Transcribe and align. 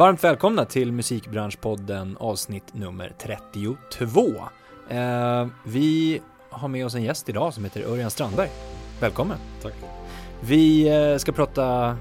Varmt 0.00 0.24
välkomna 0.24 0.64
till 0.64 0.92
Musikbranschpodden 0.92 2.16
avsnitt 2.20 2.74
nummer 2.74 3.12
32. 3.22 4.26
Eh, 4.88 5.46
vi 5.64 6.20
har 6.50 6.68
med 6.68 6.86
oss 6.86 6.94
en 6.94 7.02
gäst 7.02 7.28
idag 7.28 7.54
som 7.54 7.64
heter 7.64 7.82
Örjan 7.82 8.10
Strandberg. 8.10 8.48
Välkommen! 9.00 9.38
Tack. 9.62 9.72
Vi 10.40 10.88
eh, 10.88 11.16
ska 11.16 11.32
prata 11.32 11.96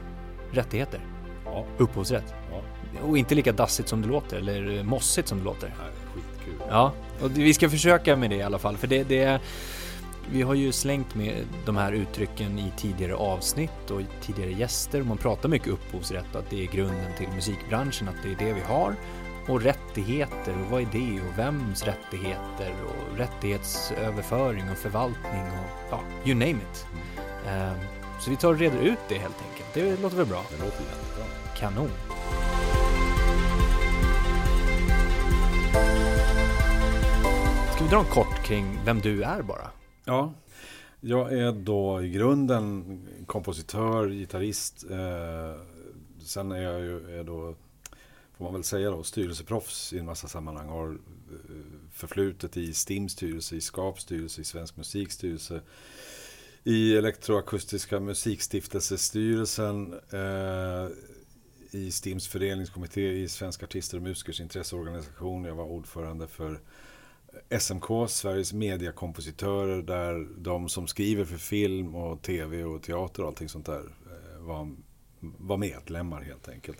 rättigheter, 0.51 0.99
Ja. 1.45 1.65
upphovsrätt. 1.77 2.33
Ja. 2.51 2.61
Och 3.07 3.17
inte 3.17 3.35
lika 3.35 3.51
dassigt 3.51 3.89
som 3.89 4.01
det 4.01 4.07
låter, 4.07 4.37
eller 4.37 4.83
mossigt 4.83 5.27
som 5.27 5.37
det 5.37 5.43
låter. 5.45 5.67
Nej, 5.67 5.91
skitkul. 6.13 6.67
Ja, 6.69 6.93
och 7.21 7.37
vi 7.37 7.53
ska 7.53 7.69
försöka 7.69 8.15
med 8.15 8.29
det 8.29 8.35
i 8.35 8.43
alla 8.43 8.59
fall, 8.59 8.77
för 8.77 8.87
det, 8.87 9.03
det 9.03 9.41
vi 10.31 10.41
har 10.41 10.53
ju 10.53 10.71
slängt 10.71 11.15
med 11.15 11.45
de 11.65 11.77
här 11.77 11.91
uttrycken 11.91 12.59
i 12.59 12.71
tidigare 12.77 13.15
avsnitt 13.15 13.91
och 13.91 14.01
tidigare 14.21 14.51
gäster. 14.51 15.03
Man 15.03 15.17
pratar 15.17 15.49
mycket 15.49 15.67
upphovsrätt 15.67 16.25
och 16.33 16.39
att 16.39 16.49
det 16.49 16.63
är 16.63 16.67
grunden 16.71 17.13
till 17.17 17.27
musikbranschen, 17.35 18.07
att 18.07 18.23
det 18.23 18.31
är 18.31 18.35
det 18.47 18.53
vi 18.53 18.61
har. 18.61 18.95
Och 19.47 19.61
rättigheter, 19.61 20.53
och 20.65 20.71
vad 20.71 20.81
är 20.81 20.87
det 20.91 21.21
och 21.21 21.39
vems 21.39 21.83
rättigheter 21.83 22.73
och 22.87 23.17
rättighetsöverföring 23.17 24.69
och 24.71 24.77
förvaltning 24.77 25.41
och 25.41 25.91
ja, 25.91 25.99
you 26.25 26.33
name 26.35 26.51
it. 26.71 26.85
Ehm, 27.47 27.77
Så 28.19 28.29
vi 28.29 28.35
tar 28.35 28.53
och 28.53 28.59
reder 28.59 28.79
ut 28.79 28.99
det 29.09 29.17
helt 29.17 29.37
enkelt. 29.49 29.73
Det 29.73 30.01
låter 30.01 30.17
väl 30.17 30.25
bra? 30.25 30.43
Det 30.49 30.63
låter 30.65 30.83
jättebra. 30.83 31.25
Kanon. 31.57 31.89
Ska 37.75 37.83
vi 37.83 37.89
dra 37.89 37.99
en 37.99 38.05
kort 38.05 38.43
kring 38.43 38.79
vem 38.85 38.99
du 38.99 39.23
är 39.23 39.41
bara? 39.41 39.78
Ja, 40.09 40.33
jag 41.01 41.33
är 41.33 41.51
då 41.51 42.03
i 42.03 42.09
grunden 42.09 42.99
kompositör, 43.25 44.09
gitarrist. 44.09 44.85
Eh, 44.91 45.61
sen 46.21 46.51
är 46.51 46.61
jag 46.61 46.81
ju 46.81 47.19
är 47.19 47.23
då, 47.23 47.55
får 48.37 48.45
man 48.45 48.53
väl 48.53 48.63
säga 48.63 48.91
då, 48.91 49.03
styrelseproffs 49.03 49.93
i 49.93 49.99
en 49.99 50.05
massa 50.05 50.27
sammanhang. 50.27 50.67
Har 50.67 50.89
eh, 50.89 50.97
förflutet 51.91 52.57
i 52.57 52.73
STIMs 52.73 53.11
styrelse, 53.11 53.55
i 53.55 53.61
SKAPs 53.61 54.01
styrelse, 54.01 54.41
i 54.41 54.43
Svensk 54.43 54.77
Musikstyrelse. 54.77 55.61
I 56.63 56.97
Elektroakustiska 56.97 57.99
Musikstiftelsestyrelsen. 57.99 59.93
Eh, 60.13 60.87
I 61.71 61.91
STIMs 61.91 62.27
föreningskommitté, 62.27 63.11
i 63.11 63.27
Svenska 63.27 63.65
Artister 63.65 63.97
och 63.97 64.03
Musikers 64.03 64.41
Intresseorganisation. 64.41 65.43
Jag 65.43 65.55
var 65.55 65.65
ordförande 65.65 66.27
för 66.27 66.59
SMK, 67.59 68.09
Sveriges 68.09 68.53
Mediakompositörer, 68.53 69.81
där 69.81 70.27
de 70.37 70.69
som 70.69 70.87
skriver 70.87 71.25
för 71.25 71.37
film 71.37 71.95
och 71.95 72.21
tv 72.21 72.63
och 72.63 72.83
teater 72.83 73.21
och 73.23 73.27
allting 73.27 73.49
sånt 73.49 73.65
där 73.65 73.79
eh, 73.79 74.41
var, 74.41 74.75
var 75.19 75.57
medlemmar 75.57 76.21
helt 76.21 76.49
enkelt. 76.49 76.77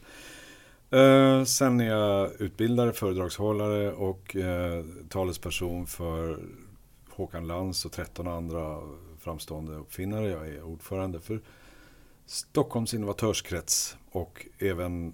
Eh, 0.89 1.43
sen 1.43 1.79
är 1.79 1.87
jag 1.87 2.41
utbildare, 2.41 2.93
föredragshållare 2.93 3.91
och 3.91 4.35
eh, 4.35 4.85
talesperson 5.09 5.87
för 5.87 6.39
Håkan 7.09 7.47
Lans 7.47 7.85
och 7.85 7.91
13 7.91 8.27
andra 8.27 8.79
framstående 9.19 9.75
uppfinnare. 9.75 10.29
Jag 10.29 10.47
är 10.47 10.61
ordförande 10.61 11.19
för 11.19 11.41
Stockholms 12.25 12.93
innovatörskrets 12.93 13.97
och 14.11 14.45
även 14.59 15.13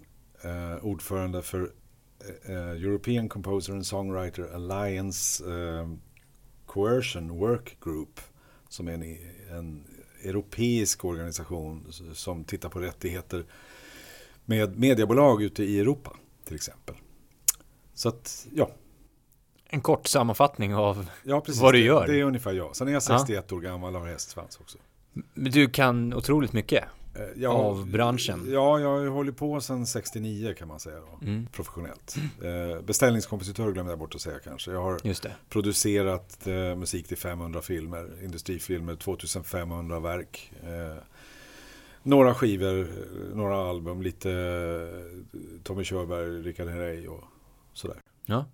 ordförande 0.81 1.41
för 1.41 1.71
eh, 2.45 2.83
European 2.83 3.29
Composer 3.29 3.73
and 3.73 3.85
Songwriter 3.85 4.55
Alliance 4.55 5.43
eh, 5.43 5.89
Coercion 6.65 7.39
Work 7.39 7.77
Group 7.83 8.19
som 8.69 8.87
är 8.87 8.93
en, 8.93 9.17
en 9.51 9.83
europeisk 10.23 11.05
organisation 11.05 11.87
som 12.13 12.43
tittar 12.43 12.69
på 12.69 12.79
rättigheter 12.79 13.45
med 14.45 14.79
mediebolag 14.79 15.41
ute 15.43 15.63
i 15.63 15.79
Europa 15.79 16.13
till 16.45 16.55
exempel. 16.55 16.95
Så 17.93 18.09
att, 18.09 18.47
ja. 18.53 18.69
En 19.67 19.81
kort 19.81 20.07
sammanfattning 20.07 20.75
av 20.75 21.09
ja 21.23 21.41
precis, 21.41 21.61
vad 21.61 21.73
du 21.73 21.79
det, 21.79 21.85
gör. 21.85 22.07
Det 22.07 22.19
är 22.19 22.23
ungefär 22.23 22.53
jag. 22.53 22.75
Sen 22.75 22.87
är 22.87 22.91
jag 22.91 23.03
61 23.03 23.51
år 23.51 23.61
gammal 23.61 23.95
och 23.95 24.01
har 24.01 24.07
hästsvans 24.07 24.57
också. 24.59 24.77
Men 25.33 25.51
Du 25.51 25.69
kan 25.69 26.13
otroligt 26.13 26.53
mycket. 26.53 26.83
Eh, 27.15 27.21
ja, 27.35 27.49
Av 27.49 27.87
branschen. 27.91 28.47
Ja, 28.51 28.79
jag 28.79 29.11
hållit 29.11 29.37
på 29.37 29.61
sedan 29.61 29.85
69 29.87 30.53
kan 30.57 30.67
man 30.67 30.79
säga 30.79 30.95
då, 30.99 31.25
Mm. 31.27 31.47
professionellt. 31.51 32.15
Eh, 32.43 32.81
beställningskompositör 32.81 33.71
glömde 33.71 33.91
jag 33.91 33.99
bort 33.99 34.15
att 34.15 34.21
säga 34.21 34.39
kanske. 34.39 34.71
Jag 34.71 34.81
har 34.81 34.99
producerat 35.49 36.47
eh, 36.47 36.75
musik 36.75 37.07
till 37.07 37.17
500 37.17 37.61
filmer, 37.61 38.23
industrifilmer, 38.23 38.95
2500 38.95 39.99
verk. 39.99 40.51
Några 42.03 42.33
skivor, 42.35 42.87
några 43.35 43.69
album, 43.69 44.01
lite 44.01 44.29
Tommy 45.63 45.83
Körberg, 45.83 46.41
Rickard 46.41 46.67
Herrey 46.67 47.07
och 47.07 47.23
sådär. 47.73 47.97
Ja, 48.25 48.45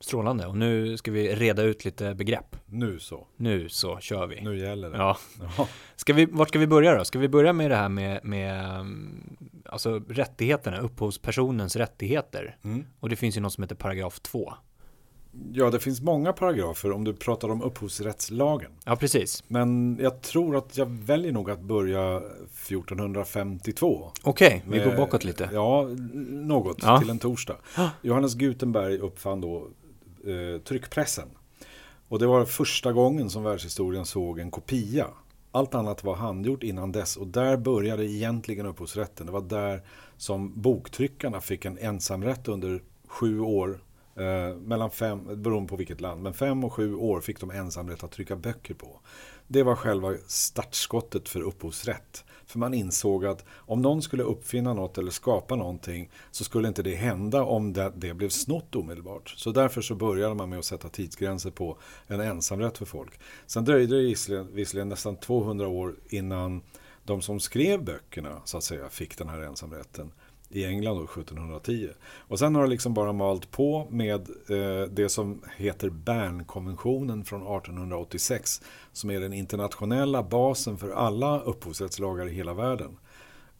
strålande. 0.00 0.46
Och 0.46 0.56
nu 0.56 0.96
ska 0.96 1.10
vi 1.10 1.34
reda 1.34 1.62
ut 1.62 1.84
lite 1.84 2.14
begrepp. 2.14 2.56
Nu 2.66 2.98
så, 2.98 3.26
Nu 3.36 3.68
så 3.68 3.98
kör 4.00 4.26
vi. 4.26 4.40
nu 4.40 4.58
gäller 4.58 4.90
det. 4.90 4.96
Ja. 4.98 5.16
Ska 5.96 6.12
vi, 6.12 6.24
vart 6.26 6.48
ska 6.48 6.58
vi 6.58 6.66
börja 6.66 6.94
då? 6.94 7.04
Ska 7.04 7.18
vi 7.18 7.28
börja 7.28 7.52
med 7.52 7.70
det 7.70 7.76
här 7.76 7.88
med, 7.88 8.24
med 8.24 8.64
mm, 8.74 9.36
alltså 9.66 10.02
rättigheterna, 10.08 10.78
upphovspersonens 10.78 11.76
rättigheter? 11.76 12.56
Mm. 12.64 12.84
Och 13.00 13.08
det 13.08 13.16
finns 13.16 13.36
ju 13.36 13.40
något 13.40 13.52
som 13.52 13.62
heter 13.64 13.74
paragraf 13.76 14.20
2. 14.20 14.52
ja, 15.52 15.70
det 15.70 15.78
finns 15.78 16.00
många 16.00 16.32
paragrafer 16.32 16.92
om 16.92 17.04
du 17.04 17.12
pratar 17.14 17.48
om 17.48 17.62
upphovsrättslagen. 17.62 18.70
Ja, 18.84 18.96
precis. 18.96 19.44
Men 19.48 19.98
jag 20.00 20.22
tror 20.22 20.56
att 20.56 20.76
jag 20.78 20.86
väljer 20.86 21.32
nog 21.32 21.50
att 21.50 21.60
börja 21.60 22.16
1452. 22.96 24.10
Okej, 24.22 24.62
vi 24.68 24.78
Med- 24.78 24.88
går 24.90 24.96
bakåt 24.96 25.24
lite. 25.24 25.50
Ja, 25.52 25.88
något 26.30 26.78
Ja. 26.82 26.98
till 26.98 27.10
en 27.10 27.18
torsdag. 27.18 27.56
Johannes 28.02 28.34
Gutenberg 28.34 28.98
uppfann 28.98 29.40
då 29.40 29.68
eh, 30.26 30.60
tryckpressen. 30.62 31.28
Och 32.08 32.18
det 32.18 32.26
var 32.26 32.44
första 32.44 32.92
gången 32.92 33.30
som 33.30 33.42
världshistorien 33.42 34.06
såg 34.06 34.38
en 34.38 34.50
kopia. 34.50 35.06
Allt 35.52 35.74
annat 35.74 36.04
var 36.04 36.14
handgjort 36.14 36.62
innan 36.62 36.92
dess 36.92 37.16
och 37.16 37.26
där 37.26 37.56
började 37.56 38.04
egentligen 38.04 38.66
upphovsrätten. 38.66 39.26
Det 39.26 39.32
var 39.32 39.40
där 39.40 39.82
som 40.16 40.60
boktryckarna 40.60 41.40
fick 41.40 41.64
en 41.64 41.78
ensamrätt 41.78 42.48
under 42.48 42.82
sju 43.06 43.40
år. 43.40 43.80
Eh, 44.14 44.56
mellan 44.56 44.90
fem, 44.90 45.42
beroende 45.42 45.68
på 45.68 45.76
vilket 45.76 46.00
land, 46.00 46.22
men 46.22 46.34
fem 46.34 46.64
och 46.64 46.72
sju 46.72 46.94
år 46.94 47.20
fick 47.20 47.40
de 47.40 47.50
ensamrätt 47.50 48.04
att 48.04 48.12
trycka 48.12 48.36
böcker 48.36 48.74
på. 48.74 49.00
Det 49.46 49.62
var 49.62 49.76
själva 49.76 50.14
startskottet 50.26 51.28
för 51.28 51.40
upphovsrätt. 51.40 52.24
För 52.50 52.58
man 52.58 52.74
insåg 52.74 53.26
att 53.26 53.44
om 53.50 53.82
någon 53.82 54.02
skulle 54.02 54.22
uppfinna 54.22 54.74
något 54.74 54.98
eller 54.98 55.10
skapa 55.10 55.56
någonting 55.56 56.10
så 56.30 56.44
skulle 56.44 56.68
inte 56.68 56.82
det 56.82 56.94
hända 56.94 57.42
om 57.42 57.72
det, 57.72 57.92
det 57.96 58.14
blev 58.14 58.28
snott 58.28 58.76
omedelbart. 58.76 59.34
Så 59.36 59.50
därför 59.50 59.80
så 59.80 59.94
började 59.94 60.34
man 60.34 60.48
med 60.48 60.58
att 60.58 60.64
sätta 60.64 60.88
tidsgränser 60.88 61.50
på 61.50 61.78
en 62.06 62.20
ensamrätt 62.20 62.78
för 62.78 62.84
folk. 62.84 63.20
Sen 63.46 63.64
dröjde 63.64 63.96
det 63.96 64.02
visserligen, 64.02 64.54
visserligen 64.54 64.88
nästan 64.88 65.16
200 65.16 65.68
år 65.68 65.96
innan 66.08 66.62
de 67.04 67.22
som 67.22 67.40
skrev 67.40 67.84
böckerna 67.84 68.40
så 68.44 68.56
att 68.56 68.64
säga 68.64 68.88
fick 68.88 69.18
den 69.18 69.28
här 69.28 69.40
ensamrätten 69.40 70.12
i 70.50 70.64
England 70.64 70.96
då 70.96 71.04
1710. 71.04 71.88
Och 72.02 72.38
sen 72.38 72.54
har 72.54 72.62
det 72.62 72.68
liksom 72.68 72.94
bara 72.94 73.12
malt 73.12 73.50
på 73.50 73.86
med 73.90 74.20
eh, 74.48 74.88
det 74.90 75.08
som 75.08 75.42
heter 75.56 75.90
Bernkonventionen 75.90 77.24
från 77.24 77.42
1886 77.42 78.62
som 78.92 79.10
är 79.10 79.20
den 79.20 79.32
internationella 79.32 80.22
basen 80.22 80.78
för 80.78 80.90
alla 80.90 81.40
upphovsrättslagar 81.40 82.28
i 82.28 82.32
hela 82.32 82.54
världen. 82.54 82.96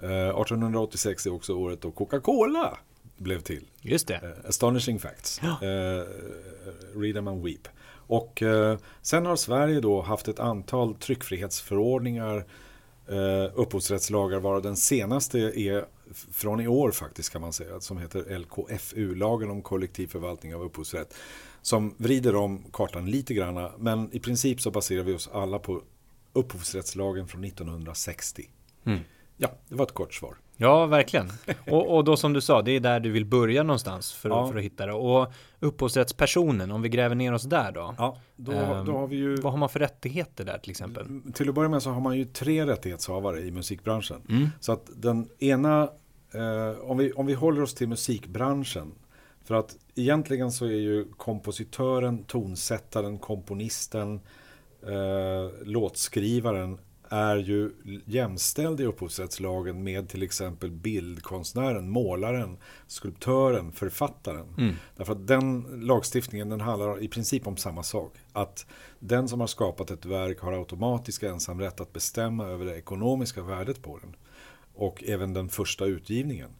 Eh, 0.02 0.28
1886 0.28 1.26
är 1.26 1.32
också 1.32 1.54
året 1.54 1.80
då 1.80 1.90
Coca-Cola 1.90 2.78
blev 3.16 3.40
till. 3.40 3.66
Just 3.80 4.08
det. 4.08 4.14
Eh, 4.14 4.48
astonishing 4.48 4.98
facts. 4.98 5.40
Eh, 5.42 6.04
read 6.94 7.14
them 7.14 7.28
and 7.28 7.44
weep. 7.44 7.68
Och 8.10 8.42
eh, 8.42 8.78
sen 9.02 9.26
har 9.26 9.36
Sverige 9.36 9.80
då 9.80 10.02
haft 10.02 10.28
ett 10.28 10.40
antal 10.40 10.94
tryckfrihetsförordningar, 10.94 12.44
eh, 13.08 13.52
upphovsrättslagar, 13.54 14.40
varav 14.40 14.62
den 14.62 14.76
senaste 14.76 15.38
är 15.38 15.84
från 16.32 16.60
i 16.60 16.68
år 16.68 16.90
faktiskt 16.90 17.30
kan 17.30 17.40
man 17.40 17.52
säga, 17.52 17.80
som 17.80 17.98
heter 17.98 18.38
LKFU, 18.38 19.14
lagen 19.14 19.50
om 19.50 19.62
kollektiv 19.62 20.06
förvaltning 20.06 20.54
av 20.54 20.62
upphovsrätt. 20.62 21.14
Som 21.62 21.94
vrider 21.96 22.36
om 22.36 22.64
kartan 22.72 23.10
lite 23.10 23.34
grann, 23.34 23.70
men 23.78 24.12
i 24.12 24.20
princip 24.20 24.60
så 24.60 24.70
baserar 24.70 25.02
vi 25.02 25.14
oss 25.14 25.28
alla 25.32 25.58
på 25.58 25.82
upphovsrättslagen 26.32 27.28
från 27.28 27.44
1960. 27.44 28.50
Mm. 28.84 29.00
Ja, 29.36 29.50
det 29.68 29.74
var 29.74 29.86
ett 29.86 29.94
kort 29.94 30.14
svar. 30.14 30.36
Ja, 30.60 30.86
verkligen. 30.86 31.28
Och, 31.70 31.96
och 31.96 32.04
då 32.04 32.16
som 32.16 32.32
du 32.32 32.40
sa, 32.40 32.62
det 32.62 32.72
är 32.72 32.80
där 32.80 33.00
du 33.00 33.10
vill 33.10 33.24
börja 33.26 33.62
någonstans 33.62 34.12
för, 34.12 34.28
Ja. 34.28 34.48
för 34.48 34.56
att 34.58 34.64
hitta 34.64 34.86
det. 34.86 34.92
Och 34.92 35.32
upphovsrättspersonen, 35.60 36.70
om 36.70 36.82
vi 36.82 36.88
gräver 36.88 37.14
ner 37.14 37.34
oss 37.34 37.42
där 37.42 37.72
då. 37.72 37.94
Ja, 37.98 38.16
då, 38.36 38.52
Ehm, 38.52 38.86
då 38.86 38.92
har 38.92 39.06
vi 39.06 39.16
ju... 39.16 39.36
Vad 39.36 39.52
har 39.52 39.58
man 39.58 39.68
för 39.68 39.78
rättigheter 39.80 40.44
där 40.44 40.58
till 40.58 40.70
exempel? 40.70 41.06
Till 41.34 41.48
att 41.48 41.54
börja 41.54 41.68
med 41.68 41.82
så 41.82 41.90
har 41.90 42.00
man 42.00 42.18
ju 42.18 42.24
tre 42.24 42.66
rättighetshavare 42.66 43.40
i 43.40 43.50
musikbranschen. 43.50 44.22
Mm. 44.28 44.48
Så 44.60 44.72
att 44.72 44.90
den 44.96 45.28
ena, 45.38 45.82
eh, 46.34 46.90
om, 46.90 46.98
vi, 46.98 47.12
om 47.12 47.26
vi 47.26 47.34
håller 47.34 47.62
oss 47.62 47.74
till 47.74 47.88
musikbranschen. 47.88 48.92
För 49.44 49.54
att 49.54 49.76
egentligen 49.94 50.52
så 50.52 50.64
är 50.64 50.70
ju 50.70 51.04
kompositören, 51.16 52.24
tonsättaren, 52.24 53.18
komponisten, 53.18 54.20
eh, 54.86 55.66
låtskrivaren 55.66 56.78
är 57.12 57.36
ju 57.36 57.70
jämställd 58.04 58.80
i 58.80 58.84
upphovsrättslagen 58.84 59.82
med 59.82 60.08
till 60.08 60.22
exempel 60.22 60.70
bildkonstnären, 60.70 61.90
målaren, 61.90 62.56
skulptören, 62.86 63.72
författaren. 63.72 64.54
Mm. 64.58 64.74
Därför 64.96 65.12
att 65.12 65.26
den 65.26 65.60
lagstiftningen 65.60 66.48
den 66.48 66.60
handlar 66.60 67.02
i 67.02 67.08
princip 67.08 67.46
om 67.46 67.56
samma 67.56 67.82
sak. 67.82 68.14
Att 68.32 68.66
den 68.98 69.28
som 69.28 69.40
har 69.40 69.46
skapat 69.46 69.90
ett 69.90 70.04
verk 70.04 70.40
har 70.40 70.52
automatisk 70.52 71.22
ensamrätt 71.22 71.80
att 71.80 71.92
bestämma 71.92 72.46
över 72.46 72.64
det 72.64 72.76
ekonomiska 72.76 73.42
värdet 73.42 73.82
på 73.82 73.98
den. 73.98 74.16
Och 74.74 75.04
även 75.06 75.34
den 75.34 75.48
första 75.48 75.84
utgivningen. 75.84 76.50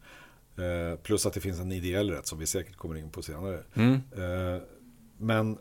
Eh, 0.57 0.99
plus 0.99 1.27
att 1.27 1.33
det 1.33 1.41
finns 1.41 1.61
en 1.61 1.73
ideell 1.73 2.11
rätt 2.11 2.27
som 2.27 2.39
vi 2.39 2.47
säkert 2.47 2.77
kommer 2.77 2.97
in 2.97 3.11
på 3.11 3.23
senare. 3.23 3.63
Mm. 3.75 3.95
Eh, 3.95 4.63
men 5.19 5.59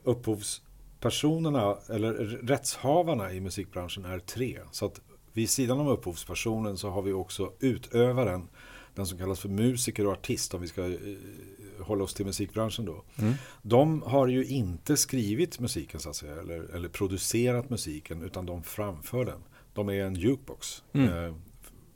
upphovspersonerna, 1.00 1.78
eller 1.90 2.14
rättshavarna 2.44 3.34
i 3.34 3.42
musikbranschen 3.42 4.06
är 4.06 4.20
tre. 4.20 4.60
Så 4.72 4.86
att 4.86 5.02
vid 5.34 5.50
sidan 5.50 5.80
om 5.80 5.88
upphovspersonen 5.88 6.78
så 6.78 6.90
har 6.90 7.02
vi 7.02 7.14
också 7.14 7.54
utövaren, 7.60 8.50
den 8.96 9.06
som 9.06 9.18
kallas 9.18 9.40
för 9.40 9.50
musiker 9.50 10.06
och 10.06 10.14
artist 10.14 10.54
om 10.54 10.62
vi 10.62 10.68
ska 10.68 10.86
eh, 10.86 10.98
hålla 11.82 12.04
oss 12.04 12.14
till 12.14 12.26
musikbranschen 12.26 12.86
då. 12.86 13.04
Mm. 13.20 13.34
De 13.62 14.02
har 14.02 14.28
ju 14.28 14.46
inte 14.46 14.98
skrivit 14.98 15.60
musiken 15.60 16.00
så 16.00 16.10
att 16.10 16.16
säga, 16.16 16.42
eller, 16.42 16.76
eller 16.76 16.90
producerat 16.90 17.70
musiken, 17.70 18.24
utan 18.24 18.46
de 18.46 18.64
framför 18.64 19.26
den. 19.26 19.44
De 19.74 19.90
är 19.90 20.04
en 20.04 20.16
jukebox. 20.16 20.84
Mm. 20.94 21.08
Eh, 21.08 21.34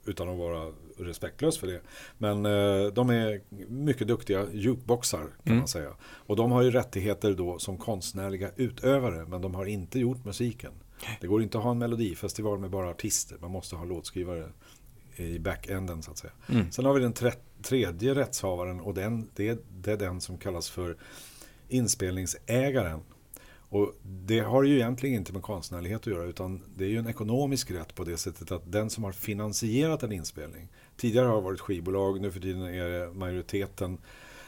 utan 0.06 0.30
att 0.30 0.38
vara 0.38 0.74
respektlös 0.98 1.58
för 1.58 1.68
det. 1.68 1.82
Men 2.18 2.46
eh, 2.46 2.86
de 2.94 3.10
är 3.10 3.42
mycket 3.70 4.08
duktiga 4.08 4.48
jukeboxar 4.54 5.20
kan 5.20 5.30
Mm. 5.46 5.58
man 5.58 5.68
säga. 5.68 5.90
Och 6.04 6.36
de 6.36 6.52
har 6.52 6.62
ju 6.62 6.72
rättigheter 6.72 7.34
då 7.34 7.60
som 7.60 7.78
konstnärliga 7.78 8.50
utövare, 8.56 9.26
men 9.26 9.42
de 9.42 9.56
har 9.56 9.66
inte 9.66 10.00
gjort 10.00 10.26
musiken. 10.26 10.72
Det 11.22 11.28
går 11.28 11.44
inte 11.44 11.58
att 11.58 11.64
ha 11.64 11.72
en 11.72 11.78
melodifestival 11.78 12.60
med 12.60 12.70
bara 12.70 12.90
artister, 12.90 13.38
man 13.42 13.52
måste 13.52 13.76
ha 13.76 13.86
låtskrivare 13.86 14.50
i 15.16 15.40
backenden 15.40 16.04
så 16.04 16.12
att 16.12 16.18
säga. 16.18 16.34
Mm. 16.50 16.72
Sen 16.72 16.86
har 16.86 16.94
vi 16.94 17.00
den 17.00 17.14
tre- 17.14 17.32
tredje 17.62 18.16
rättshavaren 18.16 18.80
och 18.80 18.94
den, 18.94 19.30
det, 19.36 19.60
det 19.82 19.92
är 19.92 19.98
den 19.98 20.22
som 20.22 20.38
kallas 20.38 20.70
för 20.70 20.98
inspelningsägaren. 21.88 23.00
Och 23.70 23.94
det 24.04 24.40
har 24.40 24.64
ju 24.64 24.76
egentligen 24.76 25.16
inte 25.16 25.34
med 25.34 25.42
konstnärlighet 25.42 26.02
att 26.02 26.08
göra 26.08 26.24
utan 26.24 26.62
det 26.76 26.86
är 26.86 26.90
ju 26.90 26.98
en 26.98 27.08
ekonomisk 27.08 27.72
rätt 27.72 27.96
på 27.96 28.04
det 28.04 28.18
sättet 28.18 28.52
att 28.52 28.72
den 28.72 28.90
som 28.90 29.04
har 29.04 29.12
finansierat 29.12 30.04
en 30.04 30.12
inspelning. 30.12 30.70
Tidigare 30.98 31.28
har 31.28 31.42
varit 31.42 31.60
skivbolag, 31.60 32.22
nu 32.22 32.32
för 32.32 32.40
tiden 32.40 32.62
är 32.62 32.90
det 32.90 33.14
majoriteten 33.14 33.98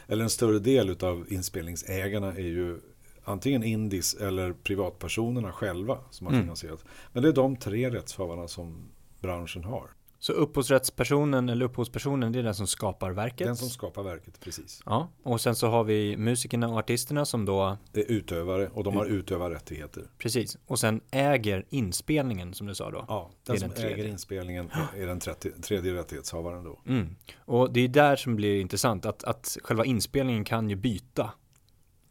eller 0.06 0.24
en 0.24 0.30
större 0.30 0.58
del 0.58 0.90
utav 0.90 1.26
inspelningsägarna 1.28 2.28
är 2.32 2.40
ju 2.40 2.80
antingen 3.24 3.64
indis 3.64 4.14
eller 4.14 4.52
privatpersonerna 4.52 5.52
själva 5.52 5.98
som 6.10 6.26
har 6.26 6.34
Mm. 6.34 6.44
finansierat. 6.44 6.84
Men 7.12 7.22
det 7.22 7.28
är 7.28 7.32
de 7.32 7.56
tre 7.56 7.90
rättshavarna 7.90 8.48
som 8.48 8.88
branschen 9.20 9.64
har. 9.64 9.90
Så 10.26 10.32
upphovsrättspersonen 10.32 11.48
eller 11.48 11.64
upphovspersonen 11.66 12.32
det 12.32 12.38
är 12.38 12.42
den 12.42 12.54
som 12.54 12.66
skapar 12.66 13.10
verket. 13.10 13.46
Den 13.46 13.56
som 13.56 13.68
skapar 13.68 14.02
verket, 14.02 14.40
precis. 14.40 14.82
Ja, 14.86 15.08
och 15.22 15.40
sen 15.40 15.54
så 15.56 15.66
har 15.66 15.84
vi 15.84 16.16
musikerna 16.16 16.68
och 16.68 16.78
artisterna 16.78 17.24
som 17.24 17.44
då, 17.44 17.76
är 17.92 18.10
utövare 18.10 18.68
och 18.68 18.84
de 18.84 18.96
har 18.96 19.06
utövarrättigheter. 19.06 20.02
precis, 20.18 20.58
och 20.66 20.78
sen 20.78 21.00
äger 21.10 21.64
inspelningen 21.68 22.54
som 22.54 22.66
du 22.66 22.74
sa 22.74 22.90
då. 22.90 23.04
Ja, 23.08 23.30
den 23.46 23.60
som 23.60 23.68
den 23.68 23.84
äger 23.86 24.06
inspelningen 24.06 24.70
är 24.96 25.06
den 25.06 25.20
30, 25.20 25.50
tredje 25.62 25.94
rättighetshavaren 25.94 26.64
då. 26.64 26.80
Mm. 26.86 27.16
Och 27.38 27.72
det 27.72 27.80
är 27.80 27.88
där 27.88 28.16
som 28.16 28.36
blir 28.36 28.60
intressant, 28.60 29.06
att, 29.06 29.24
att 29.24 29.56
själva 29.62 29.84
inspelningen 29.84 30.44
kan 30.44 30.70
ju 30.70 30.76
byta 30.76 31.30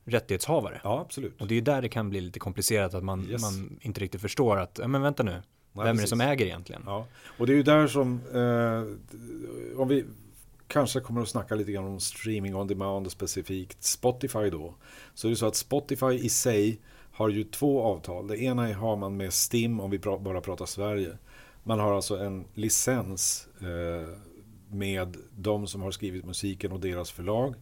rättighetshavare. 0.06 0.82
Ja, 0.84 1.02
absolut. 1.02 1.42
Och 1.42 1.48
det 1.48 1.56
är 1.56 1.62
där 1.62 1.82
det 1.82 1.90
kan 1.90 2.10
bli 2.10 2.22
lite 2.22 2.40
komplicerat 2.40 2.94
att 2.94 3.04
man, 3.04 3.28
Yes. 3.30 3.42
man 3.42 3.80
inte 3.82 4.02
riktigt 4.02 4.22
förstår 4.22 4.58
att, 4.58 4.80
ja 4.82 4.88
men 4.88 5.02
vänta 5.02 5.24
nu, 5.24 5.42
Nej, 5.76 5.86
vem 5.86 5.98
är 5.98 6.02
det 6.02 6.08
som 6.08 6.22
äger 6.22 6.46
egentligen? 6.46 6.82
Ja, 6.86 7.06
och 7.38 7.48
det 7.48 7.54
är 7.54 7.58
ju 7.58 7.64
där 7.64 7.88
som, 7.88 8.22
eh, 8.34 9.80
om 9.82 9.88
vi 9.88 10.06
kanske 10.68 11.00
kommer 11.00 11.22
att 11.22 11.28
snacka 11.30 11.56
lite 11.56 11.72
grann 11.72 11.86
om 11.86 12.00
streaming 12.00 12.56
on 12.56 12.68
demand 12.68 13.06
och 13.06 13.12
specifikt 13.12 13.84
Spotify 13.84 14.50
då. 14.50 14.74
Så 15.14 15.28
är 15.28 15.30
det 15.30 15.36
så 15.36 15.46
att 15.46 15.56
Spotify 15.56 16.12
i 16.14 16.30
sig 16.30 16.80
har 17.12 17.30
ju 17.30 17.44
två 17.44 17.82
avtal. 17.84 18.28
Det 18.28 18.38
ena 18.38 18.74
har 18.74 18.96
man 18.96 19.18
med 19.18 19.34
STIM 19.34 19.80
om 19.80 19.92
vi 19.92 19.98
pra- 19.98 20.22
bara 20.24 20.42
pratar 20.42 20.66
Sverige. 20.66 21.18
Man 21.64 21.80
har 21.80 21.96
alltså 21.96 22.18
en 22.18 22.46
licens 22.54 23.48
eh, 23.60 24.10
med 24.70 25.18
de 25.38 25.68
som 25.68 25.82
har 25.82 25.92
skrivit 25.92 26.26
musiken 26.26 26.72
och 26.72 26.80
deras 26.80 27.12
förlag. 27.12 27.56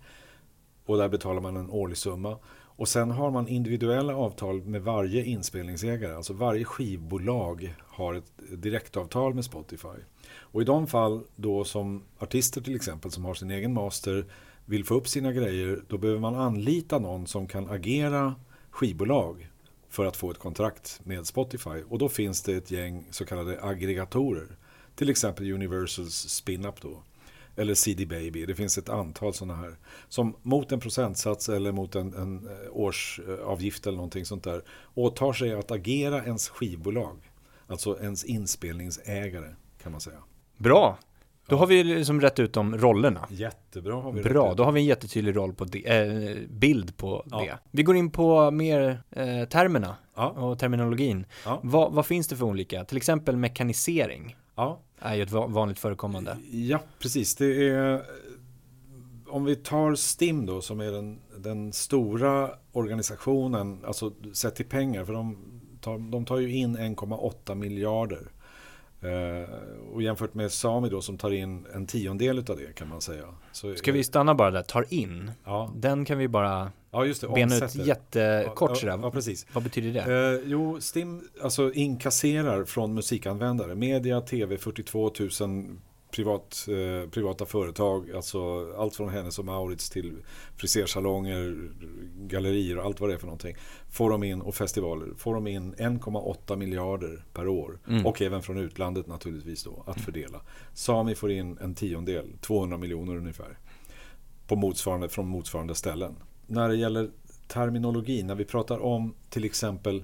Och 0.85 0.97
där 0.97 1.09
betalar 1.09 1.41
man 1.41 1.57
en 1.57 1.69
årlig 1.69 1.97
summa. 1.97 2.37
Och 2.75 2.87
sen 2.87 3.11
har 3.11 3.31
man 3.31 3.47
individuella 3.47 4.15
avtal 4.15 4.61
med 4.61 4.81
varje 4.81 5.25
inspelningsägare. 5.25 6.15
Alltså 6.15 6.33
varje 6.33 6.65
skivbolag 6.65 7.75
har 7.79 8.13
ett 8.13 8.31
direktavtal 8.49 9.33
med 9.33 9.45
Spotify. 9.45 9.97
Och 10.33 10.61
i 10.61 10.65
de 10.65 10.87
fall 10.87 11.23
då 11.35 11.63
som 11.63 12.03
artister 12.19 12.61
till 12.61 12.75
exempel 12.75 13.11
som 13.11 13.25
har 13.25 13.33
sin 13.33 13.51
egen 13.51 13.73
master 13.73 14.25
vill 14.65 14.85
få 14.85 14.95
upp 14.95 15.07
sina 15.07 15.31
grejer. 15.31 15.83
Då 15.87 15.97
behöver 15.97 16.19
man 16.19 16.35
anlita 16.35 16.99
någon 16.99 17.27
som 17.27 17.47
kan 17.47 17.69
agera 17.69 18.35
skivbolag 18.69 19.49
för 19.89 20.05
att 20.05 20.17
få 20.17 20.31
ett 20.31 20.39
kontrakt 20.39 20.99
med 21.03 21.27
Spotify. 21.27 21.83
Och 21.89 21.97
då 21.99 22.09
finns 22.09 22.41
det 22.41 22.53
ett 22.53 22.71
gäng 22.71 23.05
så 23.11 23.25
kallade 23.25 23.63
aggregatorer. 23.63 24.57
Till 24.95 25.09
exempel 25.09 25.51
Universals 25.51 26.13
Spin-Up 26.13 26.81
då. 26.81 27.03
Eller 27.55 27.73
CD 27.73 28.05
Baby. 28.05 28.45
Det 28.45 28.55
finns 28.55 28.77
ett 28.77 28.89
antal 28.89 29.33
sådana 29.33 29.55
här. 29.55 29.75
Som 30.09 30.35
mot 30.41 30.71
en 30.71 30.79
procentsats 30.79 31.49
eller 31.49 31.71
mot 31.71 31.95
en, 31.95 32.13
en 32.13 32.47
eh, 32.47 32.51
årsavgift 32.71 33.87
eller 33.87 33.95
någonting 33.97 34.25
sånt 34.25 34.43
där. 34.43 34.63
Åtar 34.93 35.33
sig 35.33 35.53
att 35.53 35.71
agera 35.71 36.23
ens 36.23 36.49
skivbolag. 36.49 37.31
Alltså 37.67 37.97
ens 38.01 38.23
inspelningsägare 38.23 39.47
kan 39.83 39.91
man 39.91 40.01
säga. 40.01 40.17
Bra! 40.57 40.97
Då 41.47 41.55
Ja. 41.55 41.59
har 41.59 41.67
vi 41.67 41.83
liksom 41.83 42.21
rätt 42.21 42.39
ut 42.39 42.53
de 42.53 42.77
rollerna. 42.77 43.27
Jättebra 43.29 43.93
har 43.95 44.11
vi 44.11 44.21
Bra, 44.21 44.53
då 44.53 44.63
har 44.63 44.71
vi 44.71 44.79
en 44.81 44.85
jättetydlig 44.85 45.35
roll 45.35 45.53
på 45.53 45.65
det, 45.65 45.85
eh, 45.87 46.37
bild 46.49 46.97
på 46.97 47.23
Ja. 47.31 47.37
det. 47.39 47.57
Vi 47.71 47.83
går 47.83 47.95
in 47.95 48.11
på 48.11 48.51
mer 48.51 49.03
eh, 49.11 49.47
termerna 49.49 49.95
Ja, 50.15 50.29
och 50.29 50.59
terminologin. 50.59 51.25
Vad, 51.61 51.93
vad 51.93 52.05
finns 52.05 52.27
det 52.27 52.35
för 52.35 52.45
olika? 52.45 52.85
Till 52.85 52.97
exempel 52.97 53.37
mekanisering 53.37 54.35
ja. 54.55 54.79
är 54.99 55.15
ju 55.15 55.23
ett 55.23 55.31
va- 55.31 55.47
vanligt 55.47 55.79
förekommande. 55.79 56.37
Ja, 56.51 56.79
precis. 56.99 57.35
Det 57.35 57.67
är, 57.69 58.05
om 59.27 59.45
vi 59.45 59.55
tar 59.55 59.95
STIM 59.95 60.45
då, 60.45 60.61
som 60.61 60.79
är 60.79 60.91
den, 60.91 61.19
den 61.37 61.73
stora 61.73 62.49
organisationen, 62.71 63.79
alltså 63.85 64.11
sett 64.33 64.55
till 64.55 64.65
pengar, 64.65 65.05
för 65.05 65.13
de 65.13 65.37
tar, 65.81 65.97
de 66.11 66.25
tar 66.25 66.37
ju 66.37 66.55
in 66.55 66.77
1,8 66.77 67.55
miljarder. 67.55 68.27
Eh, 69.01 69.49
och 69.93 70.01
jämfört 70.03 70.33
med 70.33 70.51
Sami 70.51 70.89
då, 70.89 71.01
som 71.01 71.17
tar 71.17 71.31
in 71.31 71.65
en 71.73 71.87
tiondel 71.87 72.37
av 72.37 72.57
det 72.57 72.75
kan 72.75 72.87
man 72.89 73.01
säga. 73.01 73.25
Så, 73.51 73.75
Ska 73.75 73.91
vi 73.91 74.03
stanna 74.03 74.35
bara 74.35 74.51
där, 74.51 74.61
tar 74.61 74.85
in. 74.93 75.31
Ja, 75.43 75.71
Den 75.75 76.05
kan 76.05 76.17
vi 76.17 76.27
bara 76.27 76.71
ja 76.93 77.05
just 77.05 77.21
det. 77.21 77.27
bena 77.27 77.55
ut 77.55 77.75
jättekort 77.75 78.69
ja, 78.69 78.75
sådär. 78.75 78.99
ja, 79.01 79.11
precis. 79.11 79.45
Vad 79.53 79.63
betyder 79.63 79.93
det? 79.93 80.33
Eh, 80.33 80.41
jo, 80.45 80.81
STIM 80.81 81.21
alltså 81.41 81.73
inkasserar 81.73 82.65
från 82.65 82.93
musikanvändare. 82.93 83.75
Media, 83.75 84.21
TV, 84.21 84.57
42 84.57 85.11
000 85.19 85.77
privat, 86.13 86.67
eh, 86.67 87.09
privata 87.09 87.45
företag. 87.45 88.11
Alltså 88.11 88.71
allt 88.77 88.95
från 88.95 89.09
Hennes 89.09 89.39
och 89.39 89.45
Maurits 89.45 89.89
till 89.89 90.17
frisersalonger, 90.57 91.69
gallerier 92.15 92.77
och 92.77 92.85
allt 92.85 92.99
vad 92.99 93.09
det 93.09 93.13
är 93.13 93.17
för 93.17 93.25
någonting. 93.25 93.55
Får 93.89 94.09
de 94.09 94.23
in, 94.23 94.41
och 94.41 94.55
festivaler, 94.55 95.13
får 95.17 95.33
de 95.33 95.47
in 95.47 95.75
1,8 95.75 96.55
miljarder 96.55 97.25
per 97.33 97.47
år. 97.47 97.79
Mm. 97.87 98.05
Och 98.05 98.21
även 98.21 98.41
från 98.41 98.57
utlandet 98.57 99.07
naturligtvis 99.07 99.63
då, 99.63 99.83
att 99.87 100.01
fördela. 100.01 100.41
Sami 100.73 101.15
får 101.15 101.31
in 101.31 101.57
en 101.57 101.75
tiondel, 101.75 102.37
200 102.41 102.77
miljoner 102.77 103.15
ungefär. 103.15 103.57
På 104.47 104.55
motsvarande, 104.55 105.09
från 105.09 105.27
motsvarande 105.27 105.75
ställen. 105.75 106.15
När 106.53 106.69
det 106.69 106.75
gäller 106.75 107.09
terminologi, 107.47 108.23
när 108.23 108.35
vi 108.35 108.45
pratar 108.45 108.79
om 108.79 109.13
till 109.29 109.43
exempel 109.45 110.03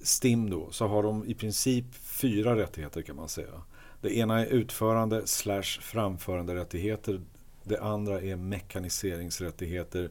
STIM 0.00 0.50
då, 0.50 0.70
så 0.70 0.86
har 0.86 1.02
de 1.02 1.24
i 1.24 1.34
princip 1.34 1.84
fyra 1.94 2.56
rättigheter 2.56 3.02
kan 3.02 3.16
man 3.16 3.28
säga. 3.28 3.62
Det 4.00 4.16
ena 4.16 4.40
är 4.40 4.46
utförande 4.46 5.26
slash 5.26 5.80
framförande 5.80 6.54
rättigheter. 6.54 7.20
Det 7.64 7.80
andra 7.80 8.20
är 8.20 8.36
mekaniseringsrättigheter. 8.36 10.10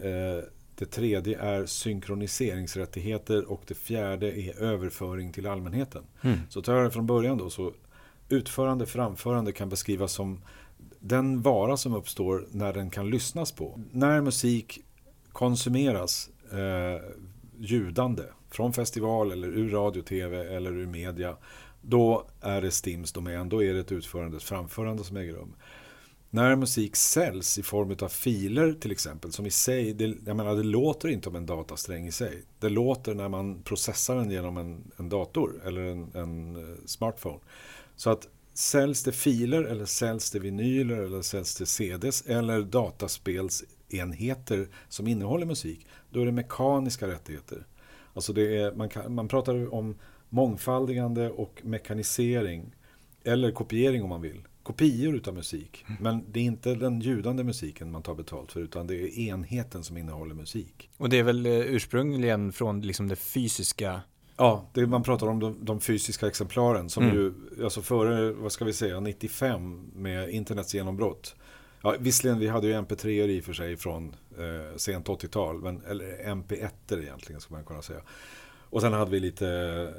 Eh, 0.00 0.44
Det 0.74 0.86
tredje 0.86 1.38
är 1.38 1.66
synkroniseringsrättigheter 1.66 3.50
och 3.50 3.62
det 3.66 3.74
fjärde 3.74 4.40
är 4.40 4.62
överföring 4.62 5.32
till 5.32 5.46
allmänheten. 5.46 6.02
Mm. 6.22 6.38
Så 6.48 6.62
tar 6.62 6.74
jag 6.74 6.84
det 6.84 6.90
från 6.90 7.06
början 7.06 7.38
då 7.38 7.50
så 7.50 7.72
utförande, 8.28 8.86
framförande 8.86 9.52
kan 9.52 9.68
beskrivas 9.68 10.12
som 10.12 10.40
den 11.00 11.42
vara 11.42 11.76
som 11.76 11.94
uppstår 11.94 12.46
när 12.50 12.72
den 12.72 12.90
kan 12.90 13.10
lyssnas 13.10 13.52
på. 13.52 13.80
När 13.92 14.20
musik 14.20 14.80
konsumeras 15.32 16.30
eh, 16.52 17.02
ljudande 17.58 18.22
från 18.50 18.72
festival 18.72 19.32
eller 19.32 19.48
ur 19.48 19.70
radio, 19.70 20.02
tv 20.02 20.56
eller 20.56 20.72
ur 20.72 20.86
media 20.86 21.36
då 21.80 22.26
är 22.40 22.62
det 22.62 22.70
STIMs 22.70 23.12
domän, 23.12 23.48
då 23.48 23.62
är 23.62 23.74
det 23.74 23.80
ett 23.80 23.92
utförande, 23.92 24.36
ett 24.36 24.42
framförande 24.42 25.04
som 25.04 25.16
äger 25.16 25.32
rum. 25.32 25.54
när 26.30 26.56
musik 26.56 26.96
säljs 26.96 27.58
i 27.58 27.62
form 27.62 27.96
av 28.02 28.08
filer 28.08 28.72
till 28.72 28.92
exempel, 28.92 29.32
som 29.32 29.46
i 29.46 29.50
sig, 29.50 29.94
det, 29.94 30.16
jag 30.26 30.36
menar 30.36 30.54
det 30.54 30.62
låter 30.62 31.08
inte 31.08 31.28
om 31.28 31.36
en 31.36 31.46
datasträng 31.46 32.06
i 32.06 32.12
sig. 32.12 32.42
Det 32.58 32.68
låter 32.68 33.14
när 33.14 33.28
man 33.28 33.62
processar 33.62 34.16
den 34.16 34.30
genom 34.30 34.56
en, 34.56 34.90
en 34.96 35.08
dator 35.08 35.62
eller 35.64 35.80
en, 35.80 36.10
en 36.14 36.56
eh, 36.56 36.76
smartphone. 36.86 37.38
Så 37.96 38.10
att 38.10 38.28
säljs 38.58 39.02
det 39.02 39.12
filer 39.12 39.62
eller 39.62 39.84
säljs 39.84 40.30
det 40.30 40.38
vinyler 40.38 40.96
eller 40.96 41.22
säljs 41.22 41.56
det 41.56 41.66
CDs 41.66 42.22
eller 42.26 42.62
dataspelsenheter 42.62 44.68
som 44.88 45.08
innehåller 45.08 45.46
musik, 45.46 45.86
då 46.10 46.20
är 46.20 46.26
det 46.26 46.32
mekaniska 46.32 47.08
rättigheter. 47.08 47.66
Alltså 48.14 48.32
det 48.32 48.56
är, 48.56 48.72
man, 48.72 48.88
kan, 48.88 49.14
man 49.14 49.28
pratar 49.28 49.74
om 49.74 49.96
mångfaldigande 50.28 51.30
och 51.30 51.60
mekanisering 51.64 52.74
eller 53.24 53.50
kopiering 53.50 54.02
om 54.02 54.08
man 54.08 54.22
vill 54.22 54.42
kopior 54.62 55.16
utav 55.16 55.34
musik. 55.34 55.84
Mm. 55.88 56.02
Men 56.02 56.32
det 56.32 56.40
är 56.40 56.44
inte 56.44 56.74
den 56.74 57.00
ljudande 57.00 57.44
musiken 57.44 57.90
man 57.90 58.02
tar 58.02 58.14
betalt 58.14 58.52
för 58.52 58.60
utan 58.60 58.86
det 58.86 58.96
är 58.96 59.18
enheten 59.18 59.84
som 59.84 59.96
innehåller 59.96 60.34
musik. 60.34 60.90
Och 60.96 61.08
det 61.08 61.18
är 61.18 61.22
väl 61.22 61.46
eh, 61.46 61.52
ursprungligen 61.52 62.52
från 62.52 62.80
liksom 62.80 63.08
det 63.08 63.16
fysiska 63.16 64.00
Ja, 64.40 64.66
det 64.72 64.86
man 64.86 65.02
pratar 65.02 65.26
om 65.26 65.40
de, 65.40 65.56
de 65.60 65.80
fysiska 65.80 66.26
exemplaren 66.26 66.90
som 66.90 67.02
mm. 67.02 67.16
ju, 67.16 67.32
alltså 67.64 67.82
före, 67.82 68.32
vad 68.32 68.52
ska 68.52 68.64
vi 68.64 68.72
säga, 68.72 69.00
95 69.00 69.90
med 69.94 70.30
internets 70.30 70.74
genombrott. 70.74 71.34
Ja, 71.82 71.94
visserligen, 71.98 72.38
vi 72.38 72.48
hade 72.48 72.66
ju 72.66 72.72
MP3 72.72 73.06
i 73.08 73.40
och 73.40 73.44
för 73.44 73.52
sig 73.52 73.76
från 73.76 74.16
eh, 74.38 74.76
sent 74.76 75.06
80-tal, 75.06 75.60
men, 75.62 75.82
eller 75.88 76.06
MP1 76.06 77.02
egentligen 77.02 77.40
ska 77.40 77.54
man 77.54 77.64
kunna 77.64 77.82
säga. 77.82 78.00
Och 78.70 78.80
sen 78.80 78.92
hade 78.92 79.10
vi 79.10 79.20
lite 79.20 79.48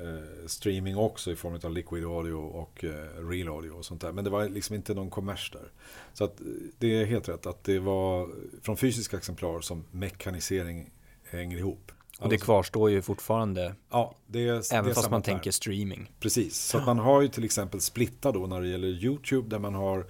eh, 0.03 0.47
streaming 0.47 0.97
också 0.97 1.31
i 1.31 1.35
form 1.35 1.59
av 1.63 1.71
liquid 1.71 2.05
audio 2.05 2.33
och 2.33 2.83
eh, 2.83 3.27
real 3.29 3.47
audio 3.47 3.71
och 3.71 3.85
sånt 3.85 4.01
där. 4.01 4.11
Men 4.11 4.23
det 4.23 4.29
var 4.29 4.49
liksom 4.49 4.75
inte 4.75 4.93
någon 4.93 5.09
kommers 5.09 5.51
där. 5.51 5.71
Så 6.13 6.23
att, 6.23 6.41
det 6.77 7.01
är 7.01 7.05
helt 7.05 7.29
rätt 7.29 7.45
att 7.45 7.63
det 7.63 7.79
var 7.79 8.29
från 8.61 8.77
fysiska 8.77 9.17
exemplar 9.17 9.61
som 9.61 9.85
mekanisering 9.91 10.89
hänger 11.23 11.57
ihop. 11.57 11.91
Och 12.19 12.29
det 12.29 12.35
alltså- 12.35 12.45
kvarstår 12.45 12.89
ju 12.89 13.01
fortfarande. 13.01 13.75
Ja, 13.89 14.15
det 14.27 14.47
är, 14.47 14.73
även 14.73 14.89
det 14.89 14.95
fast 14.95 15.11
man 15.11 15.21
tänker 15.21 15.51
streaming. 15.51 16.11
Precis, 16.19 16.57
så 16.57 16.77
att 16.77 16.85
man 16.85 16.99
har 16.99 17.21
ju 17.21 17.27
till 17.27 17.43
exempel 17.43 17.81
splitta 17.81 18.31
då 18.31 18.47
när 18.47 18.61
det 18.61 18.67
gäller 18.67 18.87
YouTube 18.87 19.49
där 19.49 19.59
man 19.59 19.75
har 19.75 20.05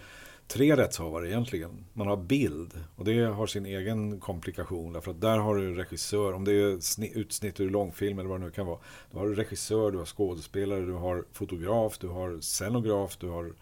tre 0.48 0.76
rättshavare 0.76 1.30
egentligen. 1.30 1.86
Man 1.94 2.08
har 2.08 2.18
bild 2.18 2.74
och 2.96 3.06
det 3.06 3.22
har 3.22 3.48
sin 3.48 3.66
egen 3.66 4.20
komplikation. 4.20 4.94
Därför 4.94 5.12
att 5.12 5.22
där 5.22 5.38
har 5.38 5.56
du 5.56 5.76
regissör, 5.76 6.34
om 6.34 6.46
det 6.46 6.52
är 6.52 7.18
utsnitt 7.18 7.60
ur 7.60 7.70
långfilm 7.70 8.20
eller 8.20 8.30
vad 8.30 8.40
det 8.40 8.46
nu 8.46 8.52
kan 8.52 8.66
vara. 8.66 8.80
Då 9.12 9.20
har 9.20 9.28
du 9.28 9.36
regissör, 9.36 9.92
du 9.92 9.98
har 9.98 10.06
skådespelare, 10.06 10.86
du 10.86 10.94
har 10.94 11.26
fotograf, 11.34 11.98
du 11.98 12.08
har 12.08 12.42
scenograf, 12.42 13.18
du 13.18 13.28
har 13.28 13.54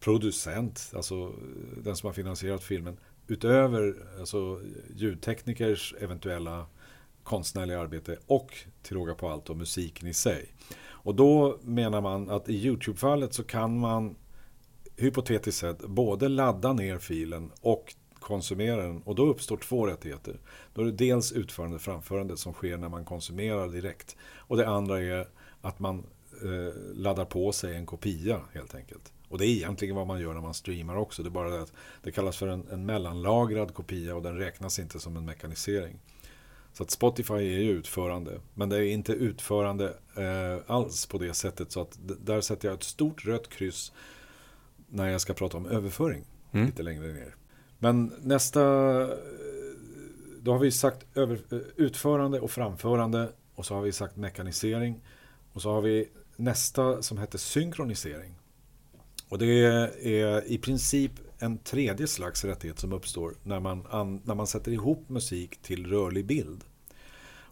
producent, 0.00 0.92
alltså 0.94 1.32
den 1.76 1.96
som 1.96 2.06
har 2.06 2.14
finansierat 2.14 2.62
filmen. 2.62 2.96
Utöver 3.26 3.94
alltså, 4.18 4.60
ljudteknikers 4.96 5.94
eventuella 6.00 6.66
konstnärliga 7.24 7.80
arbete 7.80 8.18
och 8.26 8.54
till 8.82 8.96
råga 8.96 9.14
på 9.14 9.28
allt 9.28 9.50
och 9.50 9.56
musiken 9.56 10.08
i 10.08 10.14
sig. 10.14 10.48
Och 10.84 11.14
då 11.14 11.58
menar 11.62 12.00
man 12.00 12.30
att 12.30 12.48
i 12.48 12.66
YouTube-fallet 12.66 13.34
så 13.34 13.44
kan 13.44 13.78
man 13.78 14.16
hypotetiskt 14.96 15.60
sett 15.60 15.78
både 15.78 16.28
ladda 16.28 16.72
ner 16.72 16.98
filen 16.98 17.50
och 17.60 17.94
konsumera 18.20 18.86
den 18.86 19.02
och 19.02 19.14
då 19.14 19.26
uppstår 19.26 19.56
två 19.56 19.86
rättigheter. 19.86 20.40
Då 20.74 20.80
är 20.80 20.84
det 20.84 20.92
dels 20.92 21.32
utförande 21.32 21.76
och 21.76 21.82
framförande 21.82 22.36
som 22.36 22.52
sker 22.52 22.76
när 22.76 22.88
man 22.88 23.04
konsumerar 23.04 23.68
direkt 23.68 24.16
och 24.36 24.56
det 24.56 24.68
andra 24.68 25.02
är 25.02 25.28
att 25.60 25.78
man 25.78 26.06
eh, 26.42 26.74
laddar 26.94 27.24
på 27.24 27.52
sig 27.52 27.76
en 27.76 27.86
kopia 27.86 28.40
helt 28.52 28.74
enkelt. 28.74 29.12
Och 29.28 29.38
det 29.38 29.46
är 29.46 29.48
egentligen 29.48 29.96
vad 29.96 30.06
man 30.06 30.20
gör 30.20 30.34
när 30.34 30.40
man 30.40 30.54
streamar 30.54 30.96
också. 30.96 31.22
Det 31.22 31.28
är 31.28 31.30
bara 31.30 31.50
det 31.50 31.62
att 31.62 31.72
det 32.02 32.12
kallas 32.12 32.36
för 32.36 32.46
en, 32.46 32.66
en 32.70 32.86
mellanlagrad 32.86 33.74
kopia 33.74 34.14
och 34.14 34.22
den 34.22 34.38
räknas 34.38 34.78
inte 34.78 35.00
som 35.00 35.16
en 35.16 35.24
mekanisering. 35.24 35.98
Så 36.72 36.82
att 36.82 36.90
Spotify 36.90 37.34
är 37.34 37.60
ju 37.60 37.70
utförande. 37.70 38.40
Men 38.54 38.68
det 38.68 38.76
är 38.76 38.92
inte 38.92 39.12
utförande 39.12 39.94
eh, 40.16 40.74
alls 40.74 41.06
på 41.06 41.18
det 41.18 41.34
sättet. 41.34 41.72
Så 41.72 41.80
att 41.80 41.98
där 42.20 42.40
sätter 42.40 42.68
jag 42.68 42.74
ett 42.74 42.82
stort 42.82 43.24
rött 43.24 43.48
kryss 43.48 43.92
när 44.88 45.08
jag 45.08 45.20
ska 45.20 45.34
prata 45.34 45.56
om 45.56 45.66
överföring 45.66 46.24
mm. 46.52 46.66
lite 46.66 46.82
längre 46.82 47.12
ner. 47.12 47.34
Men 47.78 48.12
nästa, 48.22 48.60
då 50.40 50.52
har 50.52 50.58
vi 50.58 50.70
sagt 50.70 51.16
över, 51.16 51.38
utförande 51.76 52.40
och 52.40 52.50
framförande 52.50 53.28
och 53.54 53.66
så 53.66 53.74
har 53.74 53.82
vi 53.82 53.92
sagt 53.92 54.16
mekanisering 54.16 55.00
och 55.52 55.62
så 55.62 55.70
har 55.70 55.80
vi 55.80 56.08
nästa 56.36 57.02
som 57.02 57.18
heter 57.18 57.38
synkronisering. 57.38 58.34
Och 59.28 59.38
det 59.38 59.46
är 60.04 60.44
i 60.46 60.58
princip 60.58 61.12
en 61.42 61.58
tredje 61.58 62.06
slags 62.06 62.44
rättighet 62.44 62.78
som 62.78 62.92
uppstår 62.92 63.34
när 63.42 63.60
man, 63.60 63.86
när 64.24 64.34
man 64.34 64.46
sätter 64.46 64.72
ihop 64.72 65.08
musik 65.08 65.62
till 65.62 65.86
rörlig 65.86 66.26
bild. 66.26 66.64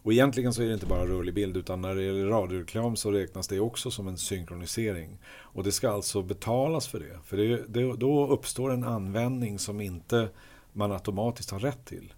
Och 0.03 0.13
egentligen 0.13 0.53
så 0.53 0.61
är 0.61 0.67
det 0.67 0.73
inte 0.73 0.85
bara 0.85 1.07
rörlig 1.07 1.33
bild 1.33 1.57
utan 1.57 1.81
när 1.81 1.95
det 1.95 2.03
gäller 2.03 2.25
radioreklam 2.25 2.95
så 2.95 3.11
räknas 3.11 3.47
det 3.47 3.59
också 3.59 3.91
som 3.91 4.07
en 4.07 4.17
synkronisering. 4.17 5.19
Och 5.27 5.63
det 5.63 5.71
ska 5.71 5.89
alltså 5.89 6.21
betalas 6.21 6.87
för 6.87 6.99
det. 6.99 7.19
För 7.25 7.37
det, 7.37 7.63
det, 7.67 7.97
då 7.97 8.27
uppstår 8.27 8.73
en 8.73 8.83
användning 8.83 9.59
som 9.59 9.81
inte 9.81 10.29
man 10.73 10.91
automatiskt 10.91 11.51
har 11.51 11.59
rätt 11.59 11.85
till. 11.85 12.13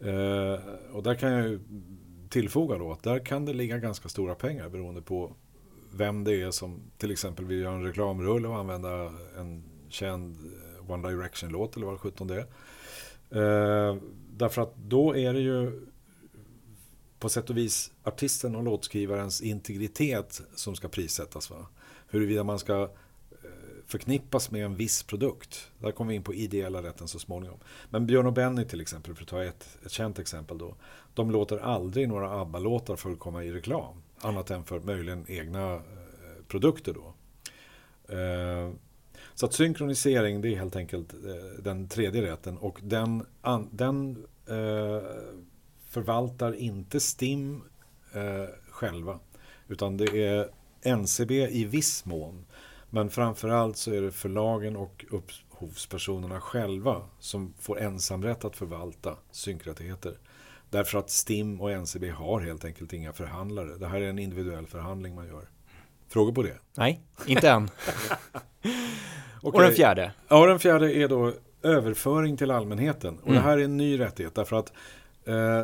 Eh, 0.00 0.60
och 0.92 1.02
där 1.02 1.14
kan 1.14 1.32
jag 1.32 1.60
tillfoga 2.28 2.78
då 2.78 2.92
att 2.92 3.02
där 3.02 3.18
kan 3.18 3.44
det 3.44 3.52
ligga 3.52 3.78
ganska 3.78 4.08
stora 4.08 4.34
pengar 4.34 4.68
beroende 4.68 5.02
på 5.02 5.32
vem 5.92 6.24
det 6.24 6.42
är 6.42 6.50
som 6.50 6.80
till 6.98 7.10
exempel 7.10 7.44
vill 7.44 7.60
göra 7.60 7.74
en 7.74 7.84
reklamrulle 7.84 8.48
och 8.48 8.58
använda 8.58 9.12
en 9.38 9.64
känd 9.88 10.36
One 10.88 11.08
Direction-låt 11.08 11.76
eller 11.76 11.86
vad 11.86 12.00
sjutton 12.00 12.26
det 12.26 12.34
är. 12.34 12.46
Eh, 13.30 13.96
därför 14.36 14.62
att 14.62 14.76
då 14.76 15.16
är 15.16 15.32
det 15.32 15.40
ju 15.40 15.80
på 17.18 17.28
sätt 17.28 17.50
och 17.50 17.56
vis 17.56 17.92
artisten 18.02 18.56
och 18.56 18.62
låtskrivarens 18.62 19.40
integritet 19.40 20.42
som 20.54 20.76
ska 20.76 20.88
prissättas. 20.88 21.50
Va? 21.50 21.66
Huruvida 22.08 22.44
man 22.44 22.58
ska 22.58 22.82
eh, 22.82 22.88
förknippas 23.86 24.50
med 24.50 24.64
en 24.64 24.76
viss 24.76 25.02
produkt. 25.02 25.70
Där 25.78 25.92
kommer 25.92 26.08
vi 26.08 26.14
in 26.14 26.22
på 26.22 26.34
ideella 26.34 26.82
rätten 26.82 27.08
så 27.08 27.18
småningom. 27.18 27.58
Men 27.90 28.06
Björn 28.06 28.26
och 28.26 28.32
Benny 28.32 28.64
till 28.64 28.80
exempel, 28.80 29.14
för 29.14 29.22
att 29.22 29.28
ta 29.28 29.44
ett, 29.44 29.78
ett 29.84 29.90
känt 29.90 30.18
exempel 30.18 30.58
då. 30.58 30.74
De 31.14 31.30
låter 31.30 31.58
aldrig 31.58 32.08
några 32.08 32.30
ABBA-låtar 32.30 32.96
förekomma 32.96 33.44
i 33.44 33.52
reklam. 33.52 34.02
Annat 34.18 34.50
än 34.50 34.64
för 34.64 34.80
möjligen 34.80 35.24
egna 35.28 35.74
eh, 35.74 35.80
produkter 36.48 36.94
då. 36.94 37.14
Eh, 38.14 38.72
så 39.34 39.46
att 39.46 39.52
synkronisering 39.52 40.40
det 40.40 40.48
är 40.48 40.56
helt 40.56 40.76
enkelt 40.76 41.14
eh, 41.14 41.62
den 41.62 41.88
tredje 41.88 42.22
rätten 42.22 42.58
och 42.58 42.80
den, 42.82 43.26
an, 43.40 43.68
den 43.72 44.26
eh, 44.46 45.02
förvaltar 45.88 46.52
inte 46.54 47.00
STIM 47.00 47.62
eh, 48.12 48.54
själva. 48.70 49.18
Utan 49.68 49.96
det 49.96 50.24
är 50.24 50.50
NCB 50.82 51.48
i 51.48 51.64
viss 51.64 52.04
mån. 52.04 52.44
Men 52.90 53.10
framförallt 53.10 53.76
så 53.76 53.92
är 53.92 54.02
det 54.02 54.12
förlagen 54.12 54.76
och 54.76 55.04
upphovspersonerna 55.10 56.40
själva 56.40 57.02
som 57.18 57.54
får 57.58 57.80
ensamrätt 57.80 58.44
att 58.44 58.56
förvalta 58.56 59.16
synkrättigheter. 59.30 60.18
Därför 60.70 60.98
att 60.98 61.10
STIM 61.10 61.60
och 61.60 61.70
NCB 61.70 62.10
har 62.10 62.40
helt 62.40 62.64
enkelt 62.64 62.92
inga 62.92 63.12
förhandlare. 63.12 63.78
Det 63.78 63.86
här 63.86 64.00
är 64.00 64.08
en 64.08 64.18
individuell 64.18 64.66
förhandling 64.66 65.14
man 65.14 65.26
gör. 65.26 65.48
Frågor 66.14 66.32
på 66.32 66.42
det? 66.42 66.58
Nej, 66.74 67.00
inte 67.26 67.50
än. 67.50 67.70
Och 69.42 69.60
den 69.60 69.72
fjärde? 69.72 70.12
Ja, 70.28 70.46
den 70.46 70.58
fjärde 70.58 70.94
är 70.94 71.08
då 71.08 71.32
överföring 71.62 72.36
till 72.36 72.50
allmänheten. 72.50 73.18
Och 73.18 73.28
mm. 73.28 73.34
det 73.34 73.40
här 73.40 73.58
är 73.58 73.64
en 73.64 73.76
ny 73.76 74.00
rättighet 74.00 74.34
därför 74.34 74.56
att 74.56 74.72
eh, 75.24 75.62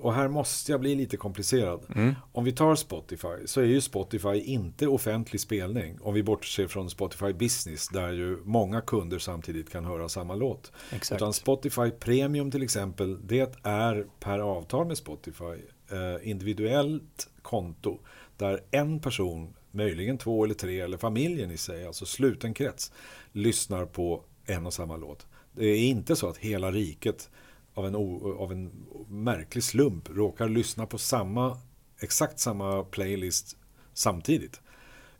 och 0.00 0.14
här 0.14 0.28
måste 0.28 0.72
jag 0.72 0.80
bli 0.80 0.94
lite 0.94 1.16
komplicerad. 1.16 1.80
Mm. 1.94 2.14
Om 2.32 2.44
vi 2.44 2.52
tar 2.52 2.74
Spotify 2.74 3.46
så 3.46 3.60
är 3.60 3.64
ju 3.64 3.80
Spotify 3.80 4.40
inte 4.40 4.86
offentlig 4.86 5.40
spelning. 5.40 5.98
Om 6.00 6.14
vi 6.14 6.22
bortser 6.22 6.66
från 6.66 6.90
Spotify 6.90 7.32
Business 7.32 7.88
där 7.88 8.12
ju 8.12 8.38
många 8.44 8.80
kunder 8.80 9.18
samtidigt 9.18 9.72
kan 9.72 9.84
höra 9.84 10.08
samma 10.08 10.34
låt. 10.34 10.72
Exakt. 10.90 11.18
Utan 11.18 11.32
Spotify 11.32 11.90
Premium 11.90 12.50
till 12.50 12.62
exempel, 12.62 13.26
det 13.26 13.56
är 13.62 14.06
per 14.20 14.38
avtal 14.38 14.86
med 14.86 14.98
Spotify 14.98 15.44
eh, 15.90 16.30
individuellt 16.30 17.28
konto 17.42 17.98
där 18.36 18.60
en 18.70 19.00
person, 19.00 19.54
möjligen 19.70 20.18
två 20.18 20.44
eller 20.44 20.54
tre 20.54 20.80
eller 20.80 20.96
familjen 20.96 21.50
i 21.50 21.56
sig, 21.56 21.86
alltså 21.86 22.06
sluten 22.06 22.54
krets, 22.54 22.92
lyssnar 23.32 23.86
på 23.86 24.24
en 24.44 24.66
och 24.66 24.74
samma 24.74 24.96
låt. 24.96 25.26
Det 25.52 25.66
är 25.66 25.78
inte 25.78 26.16
så 26.16 26.28
att 26.28 26.36
hela 26.36 26.70
riket 26.70 27.30
av 27.74 27.86
en, 27.86 27.94
av 28.38 28.52
en 28.52 28.70
märklig 29.08 29.64
slump 29.64 30.08
råkar 30.10 30.48
lyssna 30.48 30.86
på 30.86 30.98
samma, 30.98 31.58
exakt 31.98 32.38
samma 32.38 32.84
playlist 32.84 33.56
samtidigt. 33.94 34.60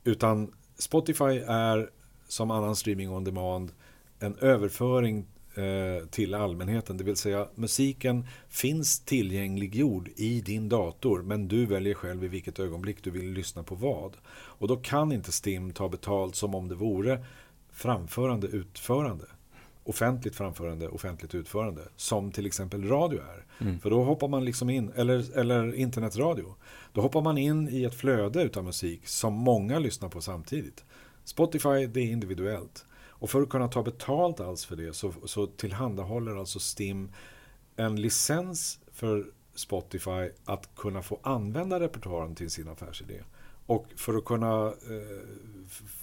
Utan 0.05 0.53
Spotify 0.79 1.39
är 1.47 1.91
som 2.29 2.51
annan 2.51 2.77
streaming 2.77 3.11
on 3.11 3.25
demand 3.25 3.73
en 4.19 4.37
överföring 4.37 5.27
eh, 5.59 6.07
till 6.07 6.35
allmänheten. 6.35 6.97
Det 6.97 7.05
vill 7.05 7.17
säga 7.17 7.49
musiken 7.55 8.27
finns 8.49 9.01
tillgängliggjord 9.01 10.09
i 10.17 10.41
din 10.41 10.69
dator 10.69 11.23
men 11.23 11.49
du 11.49 11.67
väljer 11.67 11.95
själv 11.95 12.25
i 12.25 12.29
vilket 12.29 12.59
ögonblick 12.59 12.97
du 13.03 13.11
vill 13.11 13.33
lyssna 13.33 13.63
på 13.63 13.75
vad. 13.75 14.17
Och 14.31 14.69
då 14.69 14.77
kan 14.77 15.13
inte 15.13 15.33
STIM 15.33 15.73
ta 15.73 15.89
betalt 15.89 16.37
som 16.37 16.55
om 16.55 16.69
det 16.69 16.75
vore 16.75 17.25
framförande 17.73 18.47
utförande. 18.47 19.25
offentligt 19.85 20.37
framförande, 20.37 20.89
offentligt 20.89 21.35
utförande. 21.35 21.83
Som 21.97 22.33
till 22.33 22.47
exempel 22.47 22.89
radio 22.89 23.21
är. 23.21 23.65
Mm. 23.65 23.81
För 23.81 23.91
då 23.91 24.05
hoppar 24.05 24.29
man 24.29 24.45
liksom 24.45 24.71
in, 24.71 24.93
eller, 24.97 25.39
eller 25.39 25.75
internetradio. 25.75 26.55
Då 26.93 27.01
hoppar 27.01 27.21
man 27.21 27.39
in 27.39 27.69
i 27.69 27.85
ett 27.85 27.95
flöde 27.95 28.43
utav 28.43 28.65
musik 28.65 29.07
som 29.07 29.35
många 29.35 29.79
lyssnar 29.79 30.09
på 30.09 30.21
samtidigt. 30.21 30.85
Spotify, 31.25 31.87
det 31.87 32.01
är 32.01 32.13
individuellt. 32.13 32.85
Och 33.19 33.31
för 33.31 33.43
att 33.43 33.49
kunna 33.49 33.69
ta 33.69 33.83
betalt 33.83 34.41
alls 34.41 34.65
för 34.65 34.77
det 34.77 34.93
så, 34.93 35.13
så 35.25 35.47
tillhandahåller 35.47 36.37
alltså 36.37 36.59
STIM 36.59 37.13
en 37.77 38.01
licens 38.01 38.81
för 38.93 39.27
Spotify 39.55 40.31
att 40.45 40.75
kunna 40.77 41.03
få 41.03 41.21
använda 41.23 41.81
repertoaren 41.81 42.35
till 42.35 42.51
sin 42.51 42.69
affärsidé. 42.69 43.23
Och 43.67 43.87
för 43.97 44.15
att 44.15 44.25
kunna 44.25 44.67
eh, 44.67 44.73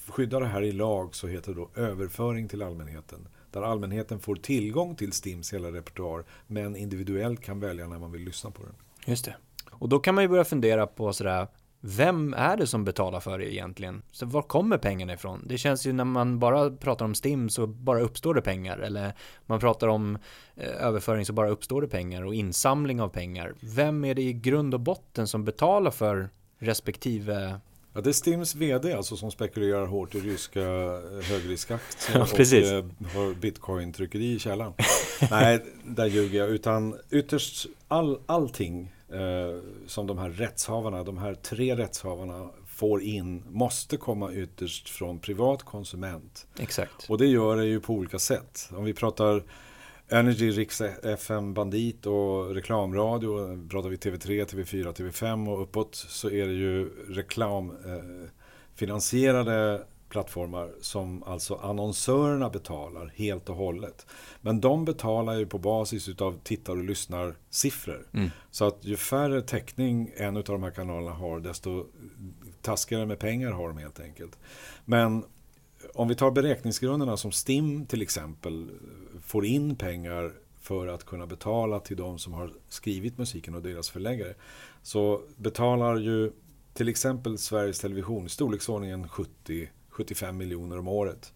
skydda 0.07 0.39
det 0.39 0.45
här 0.45 0.61
i 0.61 0.71
lag 0.71 1.15
så 1.15 1.27
heter 1.27 1.53
det 1.53 1.59
då 1.59 1.69
överföring 1.81 2.47
till 2.47 2.61
allmänheten. 2.61 3.27
Där 3.51 3.61
allmänheten 3.61 4.19
får 4.19 4.35
tillgång 4.35 4.95
till 4.95 5.11
STIMs 5.11 5.53
hela 5.53 5.71
repertoar 5.71 6.23
men 6.47 6.75
individuellt 6.75 7.41
kan 7.41 7.59
välja 7.59 7.87
när 7.87 7.99
man 7.99 8.11
vill 8.11 8.21
lyssna 8.21 8.51
på 8.51 8.63
den. 8.63 8.73
Just 9.05 9.25
det. 9.25 9.35
Och 9.71 9.89
då 9.89 9.99
kan 9.99 10.15
man 10.15 10.23
ju 10.23 10.27
börja 10.27 10.45
fundera 10.45 10.87
på 10.87 11.13
sådär, 11.13 11.47
vem 11.87 12.33
är 12.33 12.57
det 12.57 12.67
som 12.67 12.85
betalar 12.85 13.19
för 13.19 13.39
det 13.39 13.53
egentligen? 13.53 14.01
Så 14.11 14.25
var 14.25 14.41
kommer 14.41 14.77
pengarna 14.77 15.13
ifrån? 15.13 15.43
Det 15.45 15.57
känns 15.57 15.85
ju 15.85 15.93
när 15.93 16.03
man 16.03 16.39
bara 16.39 16.69
pratar 16.69 17.05
om 17.05 17.15
STIM 17.15 17.49
så 17.49 17.67
bara 17.67 17.99
uppstår 18.01 18.33
det 18.33 18.41
pengar 18.41 18.77
eller 18.77 19.13
man 19.45 19.59
pratar 19.59 19.87
om 19.87 20.17
eh, 20.55 20.85
överföring 20.85 21.25
så 21.25 21.33
bara 21.33 21.49
uppstår 21.49 21.81
det 21.81 21.87
pengar 21.87 22.25
och 22.25 22.35
insamling 22.35 23.01
av 23.01 23.09
pengar. 23.09 23.53
Vem 23.59 24.05
är 24.05 24.15
det 24.15 24.21
i 24.21 24.33
grund 24.33 24.73
och 24.73 24.79
botten 24.79 25.27
som 25.27 25.45
betalar 25.45 25.91
för 25.91 26.29
respektive 26.59 27.59
Ja, 27.93 28.01
det 28.01 28.09
är 28.09 28.13
Stims 28.13 28.55
VD 28.55 28.93
alltså 28.93 29.17
som 29.17 29.31
spekulerar 29.31 29.85
hårt 29.85 30.15
i 30.15 30.19
ryska 30.19 30.61
eh, 30.61 31.23
högriskaktier 31.23 32.17
Ja, 32.17 32.23
och 32.23 32.33
precis. 32.35 32.71
eh, 32.71 32.85
har 33.13 33.33
bitcoin-tryckeri 33.33 34.35
i 34.35 34.39
källaren. 34.39 34.73
Nej, 35.31 35.59
där 35.83 36.05
ljuger 36.05 36.39
jag. 36.39 36.49
Utan 36.49 36.95
ytterst 37.11 37.67
all, 37.87 38.19
allting 38.25 38.91
eh, 39.11 39.59
som 39.87 40.07
de 40.07 40.17
här 40.17 40.29
rättshavarna, 40.29 41.03
de 41.03 41.17
här 41.17 41.33
tre 41.33 41.75
rättshavarna 41.75 42.49
får 42.67 43.01
in 43.01 43.43
måste 43.47 43.97
komma 43.97 44.33
ytterst 44.33 44.89
från 44.89 45.19
privat 45.19 45.63
konsument. 45.63 46.47
Exakt. 46.59 47.09
Och 47.09 47.17
det 47.17 47.27
gör 47.27 47.57
det 47.57 47.65
ju 47.65 47.79
på 47.79 47.93
olika 47.93 48.19
sätt. 48.19 48.69
Om 48.71 48.85
vi 48.85 48.93
pratar 48.93 49.43
Energy, 50.07 50.51
Rix 50.51 50.81
FM, 51.03 51.53
Bandit 51.53 52.05
och 52.05 52.55
reklamradio. 52.55 53.67
Pratar 53.69 53.89
vi 53.89 53.95
TV3, 53.95 54.45
TV4, 54.45 54.93
TV5 54.93 55.53
och 55.53 55.61
uppåt 55.61 55.95
så 55.95 56.29
är 56.29 56.47
det 56.47 56.53
ju 56.53 56.89
reklamfinansierade 57.09 59.81
plattformar 60.15 60.71
som 60.81 61.23
alltså 61.23 61.55
annonsörerna 61.55 62.49
betalar 62.49 63.13
helt 63.15 63.49
och 63.49 63.55
hållet. 63.55 64.05
Men 64.41 64.61
de 64.61 64.85
betalar 64.85 65.33
ju 65.33 65.45
på 65.45 65.57
basis 65.57 66.09
utav 66.09 66.39
tittar 66.43 66.73
och 66.73 66.83
lyssnarsiffror. 66.83 68.07
Mm. 68.13 68.29
Så 68.51 68.65
att 68.65 68.77
ju 68.81 68.97
färre 68.97 69.41
täckning 69.41 70.11
en 70.15 70.37
av 70.37 70.43
de 70.43 70.63
här 70.63 70.71
kanalerna 70.71 71.11
har 71.11 71.39
desto 71.39 71.85
taskigare 72.61 73.05
med 73.05 73.19
pengar 73.19 73.51
har 73.51 73.67
de 73.67 73.77
helt 73.77 73.99
enkelt. 73.99 74.39
Men 74.85 75.23
om 75.93 76.07
vi 76.07 76.15
tar 76.15 76.31
beräkningsgrunderna 76.31 77.17
som 77.17 77.31
STIM 77.31 77.85
till 77.85 78.01
exempel 78.01 78.69
får 79.21 79.45
in 79.45 79.75
pengar 79.75 80.33
för 80.59 80.87
att 80.87 81.05
kunna 81.05 81.27
betala 81.27 81.79
till 81.79 81.97
de 81.97 82.19
som 82.19 82.33
har 82.33 82.51
skrivit 82.69 83.17
musiken 83.17 83.55
och 83.55 83.61
deras 83.61 83.89
förläggare. 83.89 84.33
Så 84.81 85.21
betalar 85.37 85.97
ju 85.97 86.31
till 86.73 86.89
exempel 86.89 87.37
Sveriges 87.37 87.79
Television 87.79 88.25
i 88.25 88.29
storleksordningen 88.29 89.07
75 89.95 90.37
miljoner 90.37 90.79
om 90.79 90.87
året. 90.87 91.33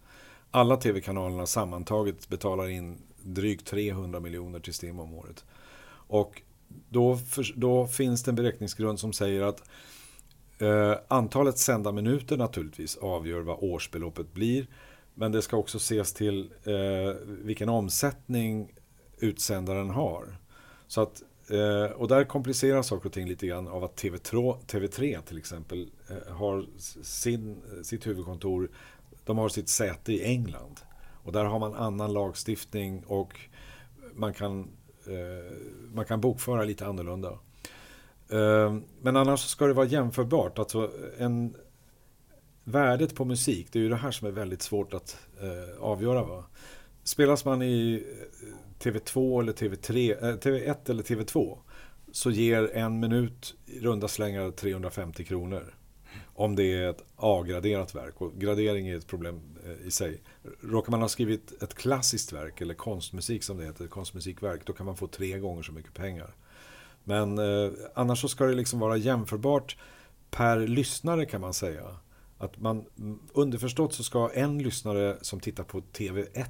Alla 0.51 0.77
tv-kanalerna 0.77 1.45
sammantaget 1.45 2.29
betalar 2.29 2.69
in 2.69 2.97
drygt 3.23 3.67
300 3.67 4.19
miljoner 4.19 4.59
till 4.59 4.73
STIM 4.73 4.99
om 4.99 5.13
året. 5.13 5.45
Och 5.91 6.41
då, 6.89 7.17
för, 7.17 7.53
då 7.55 7.87
finns 7.87 8.23
det 8.23 8.31
en 8.31 8.35
beräkningsgrund 8.35 8.99
som 8.99 9.13
säger 9.13 9.41
att 9.41 9.63
Eh, 10.59 10.95
antalet 11.07 11.57
sända 11.57 11.91
minuter 11.91 12.37
naturligtvis 12.37 12.97
avgör 12.97 13.41
vad 13.41 13.57
årsbeloppet 13.59 14.33
blir. 14.33 14.67
Men 15.13 15.31
det 15.31 15.41
ska 15.41 15.57
också 15.57 15.77
ses 15.77 16.13
till 16.13 16.51
eh, 16.63 17.15
vilken 17.25 17.69
omsättning 17.69 18.73
utsändaren 19.17 19.89
har. 19.89 20.37
Så 20.87 21.01
att, 21.01 21.23
eh, 21.49 21.91
och 21.91 22.07
där 22.07 22.23
kompliceras 22.23 22.87
saker 22.87 23.05
och 23.05 23.13
ting 23.13 23.27
lite 23.27 23.47
grann 23.47 23.67
av 23.67 23.83
att 23.83 24.01
TV3, 24.03 24.55
TV3 24.67 25.21
till 25.21 25.37
exempel 25.37 25.89
eh, 26.09 26.33
har 26.33 26.65
sin, 27.03 27.51
eh, 27.51 27.83
sitt 27.83 28.07
huvudkontor, 28.07 28.69
de 29.25 29.37
har 29.37 29.49
sitt 29.49 29.69
säte 29.69 30.13
i 30.13 30.23
England. 30.23 30.79
Och 31.23 31.31
där 31.31 31.45
har 31.45 31.59
man 31.59 31.73
annan 31.73 32.13
lagstiftning 32.13 33.03
och 33.07 33.39
man 34.13 34.33
kan, 34.33 34.59
eh, 35.05 35.57
man 35.93 36.05
kan 36.05 36.21
bokföra 36.21 36.63
lite 36.63 36.85
annorlunda. 36.85 37.39
Eh, 38.29 38.77
Men 39.01 39.15
annars 39.15 39.39
ska 39.39 39.67
det 39.67 39.73
vara 39.73 39.85
jämförbart. 39.85 40.59
Alltså 40.59 40.91
en, 41.17 41.55
värdet 42.63 43.15
på 43.15 43.25
musik, 43.25 43.67
det 43.71 43.79
är 43.79 43.83
ju 43.83 43.89
det 43.89 43.95
här 43.95 44.11
som 44.11 44.27
är 44.27 44.31
väldigt 44.31 44.61
svårt 44.61 44.93
att 44.93 45.17
eh, 45.41 45.81
avgöra. 45.83 46.23
Va? 46.23 46.43
Spelas 47.09 47.45
man 47.45 47.61
i 47.61 48.03
eh, 48.41 48.47
TV2 48.79 49.41
eller 49.41 49.53
TV3, 49.53 50.11
eh, 50.11 50.37
TV1 50.37 50.89
eller 50.89 51.03
TV2 51.03 51.57
så 52.11 52.31
ger 52.31 52.75
en 52.75 52.99
minut 52.99 53.55
i 53.65 53.79
runda 53.79 54.07
slängar 54.07 54.51
350 54.51 55.25
kronor. 55.25 55.73
Om 56.25 56.55
det 56.55 56.63
är 56.63 56.89
ett 56.89 57.03
A-graderat 57.15 57.95
verk. 57.95 58.21
Och 58.21 58.33
gradering 58.33 58.87
är 58.87 58.97
ett 58.97 59.07
problem 59.07 59.41
eh, 59.65 59.87
i 59.87 59.91
sig. 59.91 60.21
Råkar 60.61 60.91
man 60.91 61.01
ha 61.01 61.09
skrivit 61.09 61.63
ett 61.63 61.73
klassiskt 61.73 62.33
verk 62.33 62.61
eller 62.61 62.73
konstmusik 62.73 63.43
som 63.43 63.57
det 63.57 63.65
heter, 63.65 63.85
ett 63.85 63.91
konstmusikverk, 63.91 64.61
då 64.65 64.73
kan 64.73 64.85
man 64.85 64.97
få 64.97 65.07
tre 65.07 65.39
gånger 65.39 65.63
så 65.63 65.71
mycket 65.71 65.93
pengar. 65.93 66.35
Men 67.03 67.37
eh, 67.37 67.71
annars 67.93 68.21
så 68.21 68.27
ska 68.27 68.45
det 68.45 68.55
liksom 68.55 68.79
vara 68.79 68.97
jämförbart 68.97 69.77
per 70.31 70.67
lyssnare 70.67 71.25
kan 71.25 71.41
man 71.41 71.53
säga. 71.53 71.85
Att 72.37 72.59
man, 72.59 72.85
mm, 72.97 73.19
underförstått 73.33 73.93
så 73.93 74.03
ska 74.03 74.31
en 74.33 74.63
lyssnare 74.63 75.17
som 75.21 75.39
tittar 75.39 75.63
på 75.63 75.79
TV1 75.79 76.45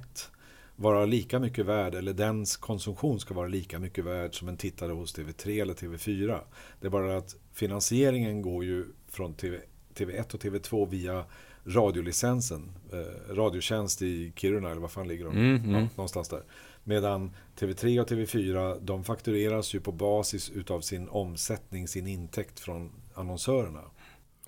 vara 0.80 1.06
lika 1.06 1.38
mycket 1.38 1.66
värd, 1.66 1.94
eller 1.94 2.12
dens 2.12 2.56
konsumtion 2.56 3.20
ska 3.20 3.34
vara 3.34 3.48
lika 3.48 3.78
mycket 3.78 4.04
värd 4.04 4.38
som 4.38 4.48
en 4.48 4.56
tittare 4.56 4.92
hos 4.92 5.18
TV3 5.18 5.62
eller 5.62 5.74
TV4. 5.74 6.40
Det 6.80 6.86
är 6.86 6.90
bara 6.90 7.16
att 7.16 7.36
finansieringen 7.52 8.42
går 8.42 8.64
ju 8.64 8.84
från 9.08 9.34
TV, 9.34 9.60
TV1 9.94 10.34
och 10.34 10.42
TV2 10.42 10.90
via 10.90 11.24
radiolicensen. 11.64 12.70
Eh, 12.92 13.34
radiotjänst 13.34 14.02
i 14.02 14.32
Kiruna, 14.36 14.70
eller 14.70 14.80
vad 14.80 14.90
fan 14.90 15.08
ligger 15.08 15.24
de? 15.24 15.36
Mm, 15.36 15.56
mm. 15.56 15.74
Ja, 15.74 15.88
någonstans 15.96 16.28
där. 16.28 16.42
Medan 16.84 17.30
TV3 17.58 18.00
och 18.00 18.10
TV4 18.10 18.80
de 18.82 19.04
faktureras 19.04 19.74
ju 19.74 19.80
på 19.80 19.92
basis 19.92 20.50
utav 20.50 20.80
sin 20.80 21.08
omsättning, 21.08 21.88
sin 21.88 22.06
intäkt 22.06 22.60
från 22.60 22.90
annonsörerna. 23.14 23.82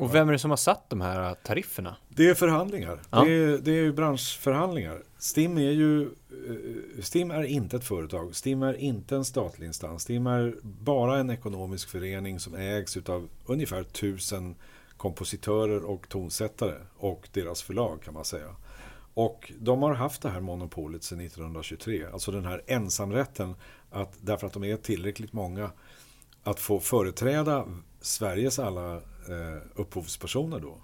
Och 0.02 0.14
vem 0.14 0.28
är 0.28 0.32
det 0.32 0.38
som 0.38 0.50
har 0.50 0.56
satt 0.56 0.90
de 0.90 1.00
här 1.00 1.34
tarifferna? 1.34 1.96
Det 2.08 2.28
är 2.28 2.34
förhandlingar. 2.34 3.00
Ja. 3.10 3.24
Det, 3.24 3.30
är, 3.30 3.58
det 3.58 3.72
är 3.72 3.92
branschförhandlingar. 3.92 5.02
STIM 5.18 5.58
är 5.58 5.70
ju 5.70 6.02
eh, 6.02 7.02
STIM 7.02 7.30
är 7.30 7.42
inte 7.42 7.76
ett 7.76 7.84
företag. 7.84 8.36
STIM 8.36 8.62
är 8.62 8.74
inte 8.74 9.16
en 9.16 9.24
statlig 9.24 9.66
instans. 9.66 10.02
STIM 10.02 10.26
är 10.26 10.54
bara 10.62 11.18
en 11.18 11.30
ekonomisk 11.30 11.88
förening 11.88 12.40
som 12.40 12.54
ägs 12.54 12.96
utav 12.96 13.28
ungefär 13.46 13.82
tusen 13.82 14.54
kompositörer 14.96 15.84
och 15.84 16.08
tonsättare 16.08 16.74
och 16.96 17.28
deras 17.32 17.62
förlag 17.62 18.02
kan 18.02 18.14
man 18.14 18.24
säga. 18.24 18.56
Och 19.14 19.52
de 19.60 19.82
har 19.82 19.94
haft 19.94 20.22
det 20.22 20.28
här 20.28 20.40
monopolet 20.40 21.02
sedan 21.02 21.20
1923. 21.20 22.06
Alltså 22.12 22.30
den 22.30 22.44
här 22.44 22.62
ensamrätten 22.66 23.54
att 23.90 24.12
därför 24.20 24.46
att 24.46 24.52
de 24.52 24.64
är 24.64 24.76
tillräckligt 24.76 25.32
många 25.32 25.70
att 26.42 26.60
få 26.60 26.80
företräda 26.80 27.66
Sveriges 28.00 28.58
alla 28.58 29.00
eh, 29.28 29.62
upphovspersoner 29.74 30.60
då. 30.60 30.78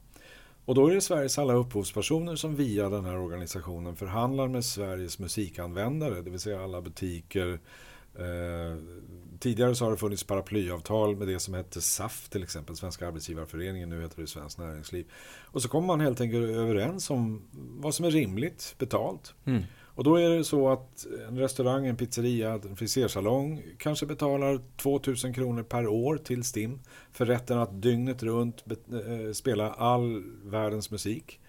Och 0.65 0.75
då 0.75 0.87
är 0.87 0.95
det 0.95 1.01
Sveriges 1.01 1.39
alla 1.39 1.53
upphovspersoner 1.53 2.37
som 2.37 2.57
via 2.57 2.89
den 2.89 3.05
här 3.05 3.19
organisationen 3.19 3.97
förhandlar 3.97 4.49
med 4.49 4.65
Sveriges 4.65 5.19
musikanvändare, 5.19 6.23
det 6.23 6.31
vill 6.31 6.41
säga 6.41 6.65
alla 6.65 6.83
butiker. 6.83 7.61
Eh, 8.15 8.77
tidigare 9.39 9.75
så 9.75 9.85
har 9.85 9.91
det 9.91 9.97
funnits 9.97 10.25
paraplyavtal 10.25 11.17
med 11.17 11.29
det 11.29 11.39
som 11.39 11.55
hette 11.55 11.81
SAF 11.81 12.29
till 12.29 12.43
exempel, 12.43 12.77
Svenska 12.77 13.09
Arbetsgivarföreningen, 13.09 13.89
nu 13.89 14.03
heter 14.03 14.21
det 14.21 14.27
Svenskt 14.27 14.59
Näringsliv. 14.59 15.07
Och 15.45 15.63
så 15.63 15.69
kommer 15.69 15.87
man 15.87 16.01
helt 16.01 16.21
enkelt 16.21 16.45
överens 16.45 17.11
om 17.11 17.43
vad 17.53 17.95
som 17.95 18.05
är 18.05 18.11
rimligt 18.11 18.75
betalt. 18.79 19.35
Mm. 19.45 19.63
Och 19.99 20.05
då 20.05 20.17
är 20.17 20.31
det 20.31 20.45
så 20.45 20.69
att 20.69 21.07
en 21.29 21.39
restaurang, 21.39 21.87
en 21.87 21.97
pizzeria, 21.97 22.53
en 22.53 22.77
frisersalong 22.77 23.63
kanske 23.79 24.07
betalar 24.07 24.61
2000 24.77 25.35
kronor 25.35 25.63
per 25.63 25.87
år 25.87 26.17
till 26.17 26.45
STIM 26.45 26.81
för 27.13 27.27
rätten 27.27 27.59
att 27.59 27.83
dygnet 27.83 28.23
runt 28.23 28.65
eh, 28.71 29.33
spela 29.33 29.73
all 29.73 30.23
världens 30.45 30.91
musik. 30.91 31.41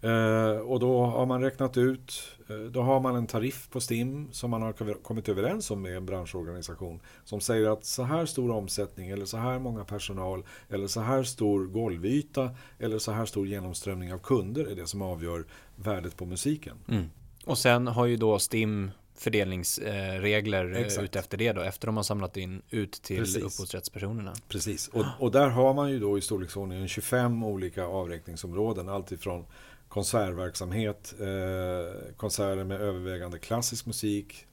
Eh, 0.00 0.56
och 0.56 0.80
då 0.80 1.04
har 1.04 1.26
man 1.26 1.40
räknat 1.40 1.76
ut, 1.76 2.22
eh, 2.48 2.56
då 2.56 2.82
har 2.82 3.00
man 3.00 3.16
en 3.16 3.26
tariff 3.26 3.68
på 3.70 3.80
STIM 3.80 4.28
som 4.32 4.50
man 4.50 4.62
har 4.62 5.02
kommit 5.02 5.28
överens 5.28 5.70
om 5.70 5.82
med 5.82 5.96
en 5.96 6.06
branschorganisation 6.06 7.00
som 7.24 7.40
säger 7.40 7.70
att 7.70 7.84
så 7.84 8.02
här 8.02 8.26
stor 8.26 8.50
omsättning 8.50 9.08
eller 9.08 9.24
så 9.24 9.36
här 9.36 9.58
många 9.58 9.84
personal 9.84 10.44
eller 10.68 10.86
så 10.86 11.00
här 11.00 11.22
stor 11.22 11.66
golvyta 11.66 12.50
eller 12.78 12.98
så 12.98 13.12
här 13.12 13.26
stor 13.26 13.46
genomströmning 13.46 14.12
av 14.12 14.18
kunder 14.18 14.64
är 14.64 14.76
det 14.76 14.86
som 14.86 15.02
avgör 15.02 15.44
värdet 15.76 16.16
på 16.16 16.26
musiken. 16.26 16.76
Mm. 16.88 17.10
Och 17.44 17.58
sen 17.58 17.86
har 17.86 18.06
ju 18.06 18.16
då 18.16 18.38
STIM 18.38 18.90
fördelningsregler 19.14 20.72
Exakt. 20.72 21.04
ut 21.04 21.16
efter 21.16 21.38
det 21.38 21.52
då, 21.52 21.60
efter 21.60 21.86
de 21.86 21.96
har 21.96 22.02
samlat 22.02 22.36
in 22.36 22.62
ut 22.70 22.92
till 22.92 23.18
Precis. 23.18 23.42
upphovsrättspersonerna. 23.42 24.34
Precis, 24.48 24.88
och, 24.88 25.04
och 25.18 25.30
där 25.30 25.48
har 25.48 25.74
man 25.74 25.90
ju 25.90 25.98
då 25.98 26.18
i 26.18 26.20
storleksordningen 26.20 26.88
25 26.88 27.44
olika 27.44 27.84
avräkningsområden. 27.84 28.88
Allt 28.88 29.12
ifrån 29.12 29.46
konsertverksamhet, 29.88 31.14
eh, 31.20 32.14
konserter 32.16 32.64
med 32.64 32.80
övervägande 32.80 33.38
klassisk 33.38 33.86
musik, 33.86 34.46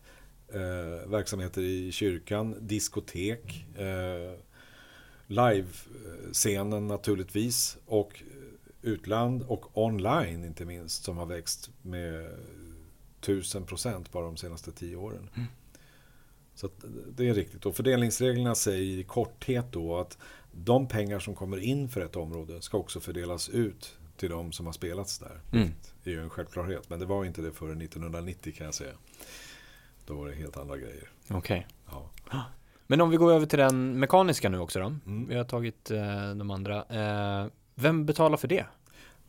eh, 0.53 1.09
verksamheter 1.09 1.61
i 1.61 1.91
kyrkan, 1.91 2.55
diskotek, 2.59 3.65
eh, 3.77 4.39
livescenen 5.27 6.87
naturligtvis 6.87 7.77
och 7.85 8.23
utland 8.81 9.43
och 9.47 9.77
online 9.77 10.45
inte 10.45 10.65
minst 10.65 11.03
som 11.03 11.17
har 11.17 11.25
växt 11.25 11.69
med 11.81 12.29
tusen 13.21 13.65
procent 13.65 14.11
bara 14.11 14.25
de 14.25 14.37
senaste 14.37 14.71
tio 14.71 14.95
åren. 14.95 15.29
Mm. 15.35 15.47
Så 16.55 16.69
det 17.15 17.29
är 17.29 17.33
riktigt. 17.33 17.65
Och 17.65 17.75
fördelningsreglerna 17.75 18.55
säger 18.55 18.99
i 18.99 19.03
korthet 19.03 19.65
då 19.71 19.97
att 19.97 20.17
de 20.51 20.87
pengar 20.87 21.19
som 21.19 21.35
kommer 21.35 21.57
in 21.57 21.89
för 21.89 22.01
ett 22.01 22.15
område 22.15 22.61
ska 22.61 22.77
också 22.77 22.99
fördelas 22.99 23.49
ut 23.49 23.97
till 24.17 24.29
de 24.29 24.51
som 24.51 24.65
har 24.65 24.73
spelats 24.73 25.19
där. 25.19 25.41
Mm. 25.53 25.69
Det 26.03 26.09
är 26.09 26.13
ju 26.13 26.23
en 26.23 26.29
självklarhet, 26.29 26.89
men 26.89 26.99
det 26.99 27.05
var 27.05 27.25
inte 27.25 27.41
det 27.41 27.51
förrän 27.51 27.81
1990 27.81 28.53
kan 28.57 28.65
jag 28.65 28.73
säga. 28.73 28.93
Då 30.05 30.13
var 30.13 30.27
det 30.27 30.35
helt 30.35 30.57
andra 30.57 30.77
grejer. 30.77 31.11
Okej. 31.29 31.67
Ja. 31.85 32.09
Men 32.87 33.01
om 33.01 33.09
vi 33.09 33.17
går 33.17 33.31
över 33.31 33.45
till 33.45 33.59
den 33.59 33.99
mekaniska 33.99 34.49
nu 34.49 34.59
också 34.59 34.79
då. 34.79 34.85
Mm. 34.85 35.27
Vi 35.27 35.35
har 35.35 35.43
tagit 35.43 35.91
eh, 35.91 36.35
de 36.35 36.51
andra. 36.51 36.85
Eh, 36.89 37.47
vem 37.75 38.05
betalar 38.05 38.37
för 38.37 38.47
det? 38.47 38.65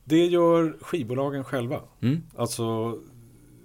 Det 0.05 0.27
gör 0.27 0.77
skivbolagen 0.81 1.45
själva. 1.45 1.81
Mm. 2.01 2.23
Alltså, 2.37 2.99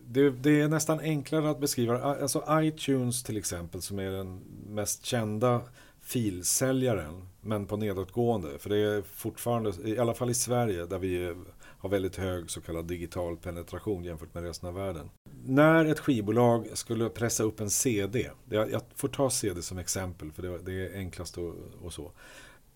det, 0.07 0.29
det 0.29 0.61
är 0.61 0.67
nästan 0.67 0.99
enklare 0.99 1.49
att 1.49 1.59
beskriva. 1.59 2.01
Alltså 2.01 2.43
iTunes 2.49 3.23
till 3.23 3.37
exempel 3.37 3.81
som 3.81 3.99
är 3.99 4.11
den 4.11 4.41
mest 4.69 5.05
kända 5.05 5.61
filsäljaren 6.01 7.27
men 7.41 7.65
på 7.65 7.77
nedåtgående. 7.77 8.59
För 8.59 8.69
det 8.69 8.77
är 8.77 9.01
fortfarande, 9.01 9.73
i 9.83 9.99
alla 9.99 10.13
fall 10.13 10.29
i 10.29 10.33
Sverige 10.33 10.85
där 10.85 10.99
vi 10.99 11.35
har 11.57 11.89
väldigt 11.89 12.15
hög 12.15 12.49
så 12.49 12.61
kallad 12.61 12.85
digital 12.85 13.37
penetration 13.37 14.03
jämfört 14.03 14.33
med 14.33 14.43
resten 14.43 14.69
av 14.69 14.75
världen. 14.75 15.09
När 15.45 15.85
ett 15.85 15.99
skivbolag 15.99 16.67
skulle 16.73 17.09
pressa 17.09 17.43
upp 17.43 17.59
en 17.59 17.69
CD, 17.69 18.29
jag 18.49 18.81
får 18.95 19.07
ta 19.07 19.29
CD 19.29 19.61
som 19.61 19.77
exempel 19.77 20.31
för 20.31 20.41
det, 20.41 20.57
det 20.57 20.87
är 20.87 20.97
enklast 20.97 21.37
och, 21.37 21.55
och 21.81 21.93
så. 21.93 22.11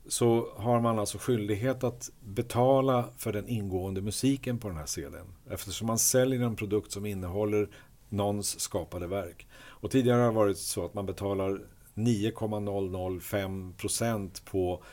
Så 0.09 0.49
har 0.55 0.81
man 0.81 0.99
alltså 0.99 1.17
skyldighet 1.17 1.83
att 1.83 2.11
betala 2.19 3.09
för 3.17 3.33
den 3.33 3.47
ingående 3.47 4.01
musiken 4.01 4.59
på 4.59 4.67
den 4.67 4.77
här 4.77 4.85
CDn. 4.85 5.27
Eftersom 5.49 5.87
man 5.87 5.99
säljer 5.99 6.41
en 6.41 6.55
produkt 6.55 6.91
som 6.91 7.05
innehåller 7.05 7.69
någons 8.09 8.59
skapade 8.59 9.07
verk. 9.07 9.47
Och 9.53 9.91
tidigare 9.91 10.19
har 10.19 10.25
det 10.25 10.31
varit 10.35 10.57
så 10.57 10.85
att 10.85 10.93
man 10.93 11.05
betalar 11.05 11.61
9,005% 11.93 14.45
på 14.45 14.83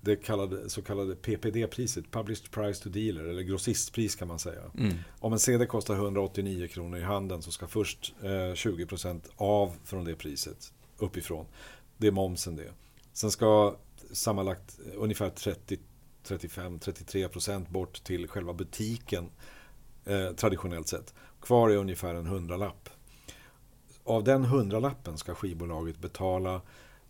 det 0.00 0.16
kallade, 0.16 0.70
så 0.70 0.82
kallade 0.82 1.14
PPD-priset, 1.14 2.10
Published 2.10 2.50
Price 2.50 2.82
to 2.82 2.88
Dealer, 2.88 3.24
eller 3.24 3.42
grossistpris 3.42 4.16
kan 4.16 4.28
man 4.28 4.38
säga. 4.38 4.62
Mm. 4.78 4.94
Om 5.18 5.32
en 5.32 5.38
CD 5.38 5.66
kostar 5.66 5.94
189 5.94 6.68
kronor 6.68 6.98
i 6.98 7.02
handeln 7.02 7.42
så 7.42 7.50
ska 7.50 7.66
först 7.66 8.14
eh, 8.22 8.28
20% 8.28 9.20
av 9.36 9.72
från 9.84 10.04
det 10.04 10.14
priset 10.14 10.72
uppifrån. 10.98 11.46
Det 11.96 12.06
är 12.06 12.12
momsen 12.12 12.56
det. 12.56 12.72
Sen 13.12 13.30
ska 13.30 13.76
sammanlagt 14.12 14.78
ungefär 14.94 15.30
30, 15.30 15.78
35, 16.22 16.78
33% 16.78 17.70
bort 17.70 18.04
till 18.04 18.28
själva 18.28 18.52
butiken 18.52 19.30
eh, 20.04 20.32
traditionellt 20.32 20.88
sett. 20.88 21.14
Kvar 21.40 21.70
är 21.70 21.76
ungefär 21.76 22.14
en 22.14 22.26
hundralapp. 22.26 22.88
Av 24.04 24.24
den 24.24 24.44
hundralappen 24.44 25.18
ska 25.18 25.34
skivbolaget 25.34 25.98
betala 25.98 26.60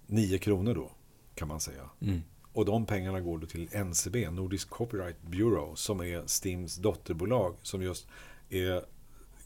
9 0.07 0.39
kronor 0.39 0.75
då, 0.75 0.91
kan 1.35 1.49
man 1.49 1.61
säga. 1.61 1.91
Mm. 2.01 2.23
Och 2.53 2.65
de 2.65 2.87
pengarna 2.87 3.21
går 3.21 3.39
då 3.39 3.47
till 3.47 3.69
NCB, 3.73 4.31
Nordisk 4.31 4.71
Copyright 4.71 5.23
Bureau, 5.23 5.77
som 5.77 6.01
är 6.01 6.27
Stims 6.27 6.77
dotterbolag 6.77 7.57
som 7.63 7.83
just 7.83 8.07
är 8.51 8.85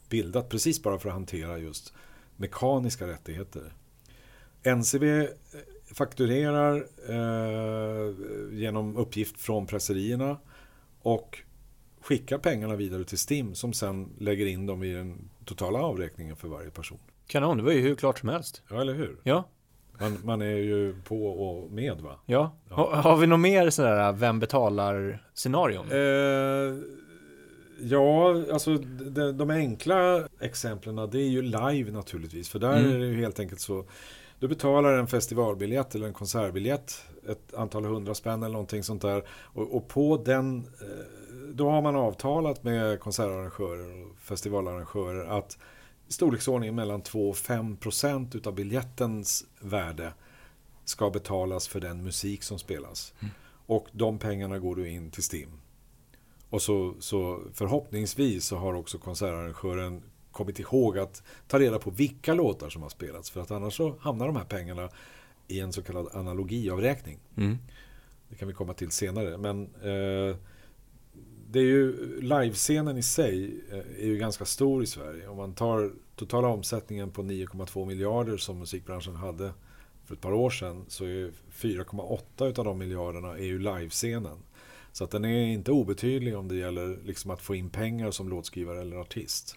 bildat 0.09 0.49
precis 0.49 0.83
bara 0.83 0.99
för 0.99 1.09
att 1.09 1.15
hantera 1.15 1.57
just 1.57 1.93
mekaniska 2.35 3.07
rättigheter. 3.07 3.73
NCB 4.63 5.27
fakturerar 5.93 6.75
eh, 7.09 8.13
genom 8.51 8.97
uppgift 8.97 9.41
från 9.41 9.65
presserierna 9.67 10.37
och 11.01 11.37
skickar 12.01 12.37
pengarna 12.37 12.75
vidare 12.75 13.03
till 13.03 13.17
STIM 13.17 13.55
som 13.55 13.73
sen 13.73 14.09
lägger 14.19 14.45
in 14.45 14.65
dem 14.65 14.83
i 14.83 14.93
den 14.93 15.29
totala 15.45 15.79
avräkningen 15.79 16.35
för 16.35 16.47
varje 16.47 16.69
person. 16.69 16.97
Kanon, 17.27 17.57
det 17.57 17.63
var 17.63 17.71
ju 17.71 17.81
hur 17.81 17.95
klart 17.95 18.19
som 18.19 18.29
helst. 18.29 18.61
Ja, 18.69 18.81
eller 18.81 18.93
hur? 18.93 19.17
Ja, 19.23 19.43
Man, 19.99 20.17
man 20.23 20.41
är 20.41 20.55
ju 20.55 20.95
på 21.07 21.25
och 21.27 21.71
med 21.71 22.01
va? 22.01 22.15
ja. 22.25 22.55
Ja. 22.69 22.75
Ha, 22.75 22.95
har 22.95 23.17
vi 23.17 23.27
något 23.27 23.39
mer 23.39 23.69
sådär 23.69 24.11
vem 24.11 24.39
betalar 24.39 25.23
scenarion? 25.33 25.91
Eh, 25.91 26.77
ja, 27.81 28.35
alltså 28.51 28.77
de, 28.77 29.37
de 29.37 29.49
enkla 29.49 30.27
exemplen 30.39 30.95
det 31.11 31.19
är 31.19 31.29
ju 31.29 31.41
live 31.41 31.91
naturligtvis. 31.91 32.49
För 32.49 32.59
där 32.59 32.77
Mm. 32.77 32.91
är 32.91 32.99
det 32.99 33.05
ju 33.05 33.15
helt 33.21 33.39
enkelt 33.39 33.61
så. 33.61 33.85
Du 34.41 34.47
betalar 34.47 34.93
en 34.93 35.07
festivalbiljett 35.07 35.95
eller 35.95 36.07
en 36.07 36.13
konsertbiljett. 36.13 37.05
Ett 37.29 37.53
antal 37.53 37.85
hundra 37.85 38.15
spänn 38.15 38.43
eller 38.43 38.53
någonting 38.53 38.83
sånt 38.83 39.01
där. 39.01 39.23
Och, 39.29 39.75
och 39.75 39.87
på 39.87 40.17
den, 40.17 40.57
eh, 40.57 41.05
då 41.53 41.69
har 41.69 41.81
man 41.81 41.95
avtalat 41.95 42.63
med 42.63 42.99
konsertarrangörer 42.99 44.03
och 44.03 44.17
festivalarrangörer 44.19 45.25
att 45.37 45.57
i 46.07 46.13
storleksordningen 46.13 46.75
mellan 46.75 47.01
2 47.01 47.29
och 47.29 47.37
5 47.37 47.77
procent 47.77 48.35
utav 48.35 48.55
biljettens 48.55 49.45
värde 49.59 50.13
ska 50.85 51.09
betalas 51.09 51.67
för 51.67 51.79
den 51.79 52.03
musik 52.03 52.43
som 52.43 52.59
spelas. 52.59 53.13
Och 53.65 53.87
de 53.91 54.19
pengarna 54.19 54.59
går 54.59 54.75
då 54.75 54.85
in 54.85 55.11
till 55.11 55.23
STIM. 55.23 55.49
Och 56.49 56.61
så, 56.61 56.93
så 56.99 57.41
förhoppningsvis 57.53 58.45
så 58.45 58.57
har 58.57 58.73
också 58.73 58.97
konsertarrangören 58.97 60.03
kommit 60.41 60.59
ihåg 60.59 60.97
att 60.97 61.23
ta 61.47 61.59
reda 61.59 61.79
på 61.79 61.89
vilka 61.89 62.33
låtar 62.33 62.69
som 62.69 62.81
har 62.81 62.89
spelats. 62.89 63.31
För 63.31 63.41
att 63.41 63.51
annars 63.51 63.77
så 63.77 63.95
hamnar 63.99 64.27
de 64.27 64.35
här 64.35 64.45
pengarna 64.45 64.89
i 65.47 65.59
en 65.59 65.73
så 65.73 65.81
kallad 65.81 66.07
analogiavräkning. 66.13 67.19
Mm. 67.37 67.57
Det 68.29 68.35
kan 68.35 68.47
vi 68.47 68.53
komma 68.53 68.73
till 68.73 68.91
senare. 68.91 69.37
Men 69.37 69.63
eh, 69.63 70.35
det 71.49 71.59
är 71.59 71.63
ju 71.63 72.21
livescenen 72.21 72.97
i 72.97 73.03
sig 73.03 73.61
eh, 73.71 73.77
är 73.77 74.05
ju 74.05 74.17
ganska 74.17 74.45
stor 74.45 74.83
i 74.83 74.85
Sverige. 74.85 75.27
Om 75.27 75.37
man 75.37 75.53
tar 75.53 75.91
totala 76.15 76.47
omsättningen 76.47 77.11
på 77.11 77.21
9,2 77.23 77.85
miljarder 77.85 78.37
som 78.37 78.59
musikbranschen 78.59 79.15
hade 79.15 79.51
för 80.05 80.15
ett 80.15 80.21
par 80.21 80.33
år 80.33 80.49
sedan 80.49 80.85
så 80.87 81.05
är 81.05 81.31
4,8 81.51 82.47
utav 82.49 82.65
de 82.65 82.77
miljarderna 82.77 83.29
är 83.29 83.43
ju 83.43 83.59
livescenen. 83.59 84.37
Så 84.91 85.03
att 85.03 85.11
den 85.11 85.25
är 85.25 85.47
inte 85.47 85.71
obetydlig 85.71 86.37
om 86.37 86.47
det 86.47 86.55
gäller 86.55 86.97
liksom 87.05 87.31
att 87.31 87.41
få 87.41 87.55
in 87.55 87.69
pengar 87.69 88.11
som 88.11 88.29
låtskrivare 88.29 88.81
eller 88.81 88.97
artist. 88.97 89.55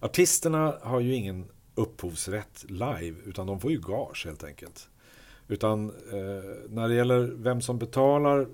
Artisterna 0.00 0.78
har 0.82 1.00
ju 1.00 1.14
ingen 1.14 1.50
upphovsrätt 1.74 2.64
live 2.68 3.16
utan 3.24 3.46
de 3.46 3.60
får 3.60 3.70
ju 3.70 3.80
gage 3.80 4.26
helt 4.26 4.44
enkelt. 4.44 4.88
Utan 5.48 5.90
eh, 5.90 6.44
när 6.68 6.88
det 6.88 6.94
gäller 6.94 7.20
vem 7.20 7.60
som 7.60 7.78
betalar 7.78 8.46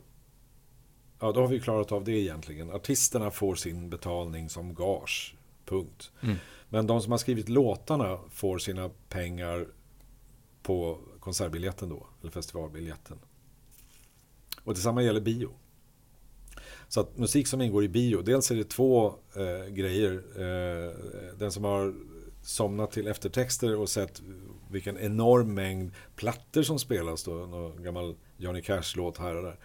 Ja, 1.22 1.33
då 1.33 1.40
har 1.40 1.48
vi 1.48 1.61
klarat 1.61 1.92
av 1.92 2.05
det 2.05 2.12
egentligen. 2.12 2.70
Artisterna 2.70 3.31
får 3.31 3.55
sin 3.55 3.90
betalning 3.90 4.48
som 4.48 4.74
gage. 4.74 5.35
Punkt. 5.64 6.12
Mm. 6.20 6.37
Men 6.68 6.87
de 6.87 7.03
som 7.03 7.11
har 7.12 7.18
skrivit 7.18 7.48
låtarna 7.48 8.18
får 8.31 8.59
sina 8.59 8.90
pengar 9.09 9.66
på 10.62 10.98
konsertbiljetten 11.20 11.88
då, 11.88 12.07
eller 12.20 12.31
festivalbiljetten. 12.31 13.18
Och 14.64 14.74
detsamma 14.74 15.03
gäller 15.03 15.20
bio. 15.20 15.50
Så 16.90 17.00
att 17.00 17.18
musik 17.18 17.46
som 17.46 17.61
ingår 17.61 17.85
i 17.85 17.88
bio, 17.88 18.22
dels 18.22 18.50
är 18.50 18.55
det 18.55 18.64
två 18.64 19.14
eh, 19.37 19.72
grejer. 19.72 20.22
Eh, 20.37 20.92
den 21.38 21.53
som 21.53 21.64
har 21.64 21.94
somnat 22.42 22.92
till 22.92 23.07
eftertexter 23.07 23.76
och 23.76 23.88
sett 23.88 24.22
vilken 24.70 24.98
enorm 24.98 25.55
mängd 25.55 25.92
plattor 26.16 26.62
som 26.62 26.79
spelas 26.79 27.24
då, 27.24 27.33
någon 27.33 27.83
gammal 27.83 28.14
Johnny 28.37 28.62
Cash-låt 28.62 29.18
här 29.18 29.37
och 29.37 29.42
där. 29.42 29.59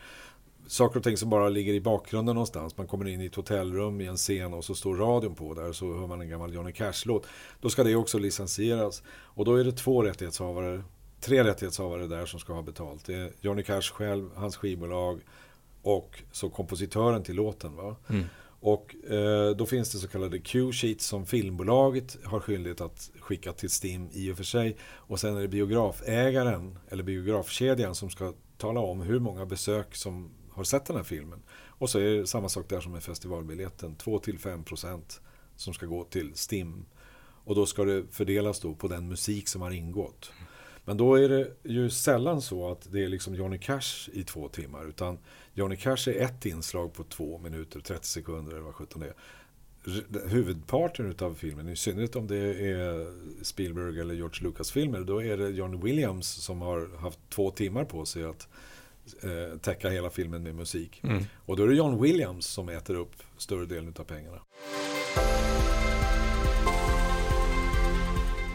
Saker 0.67 0.97
och 0.97 1.03
ting 1.03 1.17
som 1.17 1.29
bara 1.29 1.49
ligger 1.49 1.73
i 1.73 1.81
bakgrunden 1.81 2.35
någonstans. 2.35 2.77
Man 2.77 2.87
kommer 2.87 3.07
in 3.07 3.21
i 3.21 3.25
ett 3.25 3.35
hotellrum 3.35 4.01
i 4.01 4.05
en 4.05 4.17
scen 4.17 4.53
och 4.53 4.65
så 4.65 4.75
står 4.75 4.95
radion 4.95 5.35
på 5.35 5.53
där 5.53 5.69
och 5.69 5.75
så 5.75 5.93
hör 5.93 6.07
man 6.07 6.21
en 6.21 6.29
gammal 6.29 6.53
Johnny 6.53 6.71
Cash-låt. 6.71 7.27
Då 7.61 7.69
ska 7.69 7.83
det 7.83 7.95
också 7.95 8.17
licensieras. 8.17 9.03
Och 9.09 9.45
då 9.45 9.55
är 9.55 9.63
det 9.63 9.71
två 9.71 10.03
rättighetshavare, 10.03 10.83
tre 11.21 11.43
rättighetshavare 11.43 12.07
där 12.07 12.25
som 12.25 12.39
ska 12.39 12.53
ha 12.53 12.61
betalt. 12.61 13.05
Det 13.05 13.15
är 13.15 13.31
Johnny 13.41 13.63
Cash 13.63 13.81
själv, 13.81 14.29
hans 14.35 14.57
skivbolag 14.57 15.21
och 15.85 16.23
så 16.31 16.49
kompositören 16.49 17.23
till 17.23 17.35
låten. 17.35 17.75
Va? 17.75 17.95
Mm. 18.09 18.25
Och 18.59 18.95
eh, 19.11 19.55
då 19.55 19.65
finns 19.65 19.91
det 19.91 19.97
så 19.97 20.07
kallade 20.07 20.39
Q-sheets 20.39 21.05
som 21.05 21.25
filmbolaget 21.25 22.17
har 22.23 22.39
skyldighet 22.39 22.81
att 22.81 23.11
skicka 23.19 23.53
till 23.53 23.69
STIM 23.69 24.09
i 24.11 24.31
och 24.31 24.37
för 24.37 24.43
sig. 24.43 24.77
Och 24.83 25.19
sen 25.19 25.37
är 25.37 25.41
det 25.41 25.47
biografägaren 25.47 26.79
eller 26.89 27.03
biografkedjan 27.03 27.95
som 27.95 28.09
ska 28.09 28.33
tala 28.57 28.79
om 28.79 29.01
hur 29.01 29.19
många 29.19 29.45
besök 29.45 29.95
som 29.95 30.31
har 30.51 30.63
sett 30.63 30.85
den 30.85 30.95
här 30.95 31.03
filmen. 31.03 31.41
Och 31.67 31.89
så 31.89 31.99
är 31.99 32.17
det 32.17 32.27
samma 32.27 32.49
sak 32.49 32.69
där 32.69 32.81
som 32.81 32.91
med 32.91 33.03
festivalbiljetten. 33.03 33.95
2-5% 33.97 35.19
som 35.55 35.73
ska 35.73 35.85
gå 35.85 36.03
till 36.03 36.31
STIM. 36.35 36.85
Och 37.43 37.55
då 37.55 37.65
ska 37.65 37.83
det 37.83 38.03
fördelas 38.11 38.59
då 38.59 38.75
på 38.75 38.87
den 38.87 39.07
musik 39.07 39.47
som 39.47 39.61
har 39.61 39.71
ingått. 39.71 40.31
Men 40.85 40.97
då 40.97 41.15
är 41.15 41.29
det 41.29 41.51
ju 41.63 41.89
sällan 41.89 42.41
så 42.41 42.71
att 42.71 42.87
det 42.91 43.03
är 43.03 43.09
liksom 43.09 43.35
Johnny 43.35 43.57
Cash 43.57 44.09
i 44.13 44.23
två 44.23 44.49
timmar. 44.49 44.89
Utan 44.89 45.17
Johnny 45.57 45.75
Cash 45.75 46.07
är 46.09 46.21
ett 46.21 46.45
inslag 46.45 46.93
på 46.93 47.03
två 47.03 47.37
minuter, 47.37 47.79
30 47.79 48.07
sekunder 48.07 48.51
eller 48.51 48.61
vad 48.61 48.75
sjutton 48.75 49.01
det 49.01 49.07
är. 49.07 49.15
Huvudparten 50.29 51.15
av 51.21 51.33
filmen, 51.33 51.69
i 51.69 51.75
synnerhet 51.75 52.15
om 52.15 52.27
det 52.27 52.37
är 52.71 53.07
Spielberg 53.43 53.99
eller 53.99 54.13
George 54.13 54.43
Lucas-filmer, 54.43 54.99
då 54.99 55.23
är 55.23 55.37
det 55.37 55.49
John 55.49 55.81
Williams 55.81 56.27
som 56.27 56.61
har 56.61 56.97
haft 56.97 57.19
två 57.29 57.51
timmar 57.51 57.85
på 57.85 58.05
sig 58.05 58.23
att 58.23 58.47
eh, 59.23 59.57
täcka 59.57 59.89
hela 59.89 60.09
filmen 60.09 60.43
med 60.43 60.55
musik. 60.55 60.99
Mm. 61.03 61.23
Och 61.45 61.57
då 61.57 61.63
är 61.63 61.67
det 61.67 61.75
John 61.75 62.01
Williams 62.01 62.45
som 62.45 62.69
äter 62.69 62.95
upp 62.95 63.15
större 63.37 63.65
delen 63.65 63.93
av 63.99 64.03
pengarna. 64.03 64.41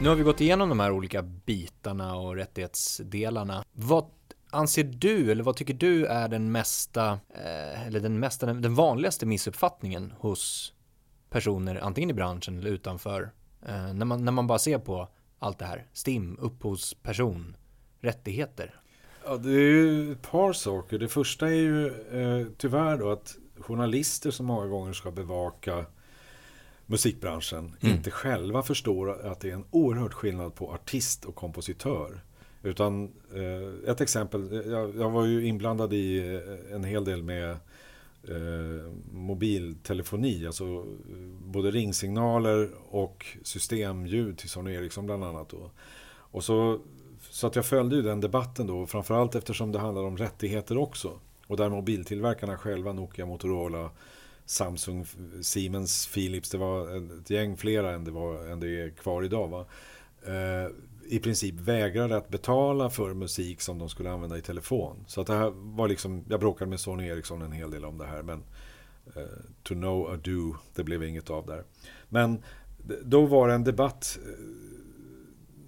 Nu 0.03 0.09
har 0.09 0.17
vi 0.17 0.23
gått 0.23 0.41
igenom 0.41 0.69
de 0.69 0.81
här 0.81 0.91
olika 0.91 1.23
bitarna 1.23 2.17
och 2.17 2.35
rättighetsdelarna. 2.35 3.65
Vad 3.73 4.05
anser 4.51 4.85
du, 4.85 5.31
eller 5.33 5.45
vad 5.45 5.57
tycker 5.57 5.75
du 5.75 6.07
är 6.07 6.29
den 6.29 6.53
mesta, 6.53 7.21
eh, 7.35 7.87
eller 7.87 8.01
den 8.01 8.19
mesta, 8.19 8.47
den 8.47 8.75
vanligaste 8.75 9.27
missuppfattningen 9.27 10.13
hos 10.19 10.73
personer, 11.31 11.81
antingen 11.83 12.11
i 12.11 12.15
branschen 12.15 12.59
eller 12.59 12.71
utanför, 12.71 13.33
eh, 13.67 13.93
när, 13.95 14.05
man, 14.05 14.25
när 14.25 14.33
man 14.33 14.47
bara 14.47 14.59
ser 14.59 14.79
på 14.79 15.09
allt 15.39 15.59
det 15.59 15.65
här, 15.65 15.87
STIM, 15.93 16.37
upphovsperson, 16.41 17.57
rättigheter? 18.01 18.81
Ja, 19.25 19.37
det 19.37 19.51
är 19.51 19.55
ju 19.55 20.13
ett 20.13 20.23
par 20.23 20.53
saker. 20.53 20.99
Det 20.99 21.09
första 21.09 21.47
är 21.47 21.53
ju 21.53 21.87
eh, 21.87 22.47
tyvärr 22.59 22.99
då 22.99 23.11
att 23.11 23.37
journalister 23.59 24.31
som 24.31 24.47
många 24.47 24.67
gånger 24.67 24.93
ska 24.93 25.11
bevaka 25.11 25.85
musikbranschen 26.87 27.77
mm. 27.81 27.97
inte 27.97 28.11
själva 28.11 28.63
förstår 28.63 29.27
att 29.27 29.41
det 29.41 29.51
är 29.51 29.55
en 29.55 29.65
oerhört 29.71 30.13
skillnad 30.13 30.55
på 30.55 30.73
artist 30.73 31.25
och 31.25 31.35
kompositör. 31.35 32.21
Utan 32.63 33.13
eh, 33.35 33.91
ett 33.91 34.01
exempel, 34.01 34.63
jag, 34.67 34.97
jag, 34.97 35.11
var 35.11 35.25
ju 35.25 35.47
inblandad 35.47 35.93
i 35.93 36.19
eh, 36.19 36.75
en 36.75 36.85
hel 36.85 37.05
del 37.05 37.23
med 37.23 37.51
eh, 38.29 38.93
mobiltelefoni, 39.13 40.47
alltså 40.47 40.65
eh, 40.65 41.17
både 41.45 41.71
ringsignaler 41.71 42.71
och 42.89 43.27
systemljud 43.43 44.39
till 44.39 44.49
Sony 44.49 44.75
Ericsson 44.75 45.07
bland 45.07 45.25
annat. 45.25 45.49
Då. 45.49 45.71
Och 46.11 46.45
så, 46.45 46.81
så 47.31 47.47
att 47.47 47.57
jag 47.57 47.67
följde 47.67 47.97
ju 47.97 48.03
den 48.03 48.21
debatten 48.21 48.67
då, 48.67 48.87
framförallt 48.87 49.35
eftersom 49.35 49.73
det 49.73 49.79
handlar 49.79 50.03
om 50.03 50.17
rättigheter 50.17 50.79
också. 50.79 51.21
Och 51.47 51.57
där 51.57 51.69
mobiltillverkarna 51.69 52.59
själva, 52.59 52.93
Nokia, 52.93 53.27
Motorola, 53.27 53.91
Samsung, 54.45 55.07
Siemens, 55.43 56.07
Philips, 56.07 56.51
det 56.51 56.59
var 56.59 56.97
ett 57.21 57.31
gäng 57.31 57.57
flera 57.57 57.95
än 57.95 58.05
det, 58.05 58.11
var, 58.11 58.47
än 58.47 58.61
det 58.61 58.81
är 58.81 58.91
kvar 58.91 59.23
idag. 59.23 59.49
Va? 59.49 59.67
Eh, 60.27 60.71
i 61.11 61.19
princip 61.19 61.55
vägrade 61.55 62.17
att 62.17 62.29
betala 62.29 62.91
för 62.91 63.15
musik 63.15 63.61
som 63.61 63.79
de 63.79 63.89
skulle 63.89 64.11
använda 64.11 64.39
i 64.39 64.43
telefon. 64.43 65.05
Så 65.07 65.21
att 65.21 65.27
det 65.27 65.35
här 65.35 65.51
var 65.51 65.89
liksom, 65.89 66.25
jag 66.29 66.41
bråkade 66.41 66.71
med 66.71 66.81
Sony 66.81 67.07
Ericsson 67.07 67.43
en 67.43 67.53
hel 67.53 67.71
del 67.71 67.85
om 67.85 67.99
det 67.99 68.07
här. 68.07 68.23
Men 68.23 68.43
eh, 69.17 69.23
to 69.63 69.75
know 69.75 70.11
a 70.11 70.17
do, 70.25 70.57
det 70.75 70.85
blev 70.85 71.05
inget 71.05 71.31
av 71.31 71.47
där. 71.47 71.65
Men 72.09 72.43
då 73.05 73.27
var 73.27 73.49
det 73.49 73.55
en 73.55 73.65
debatt 73.65 74.19
eh, 74.27 74.45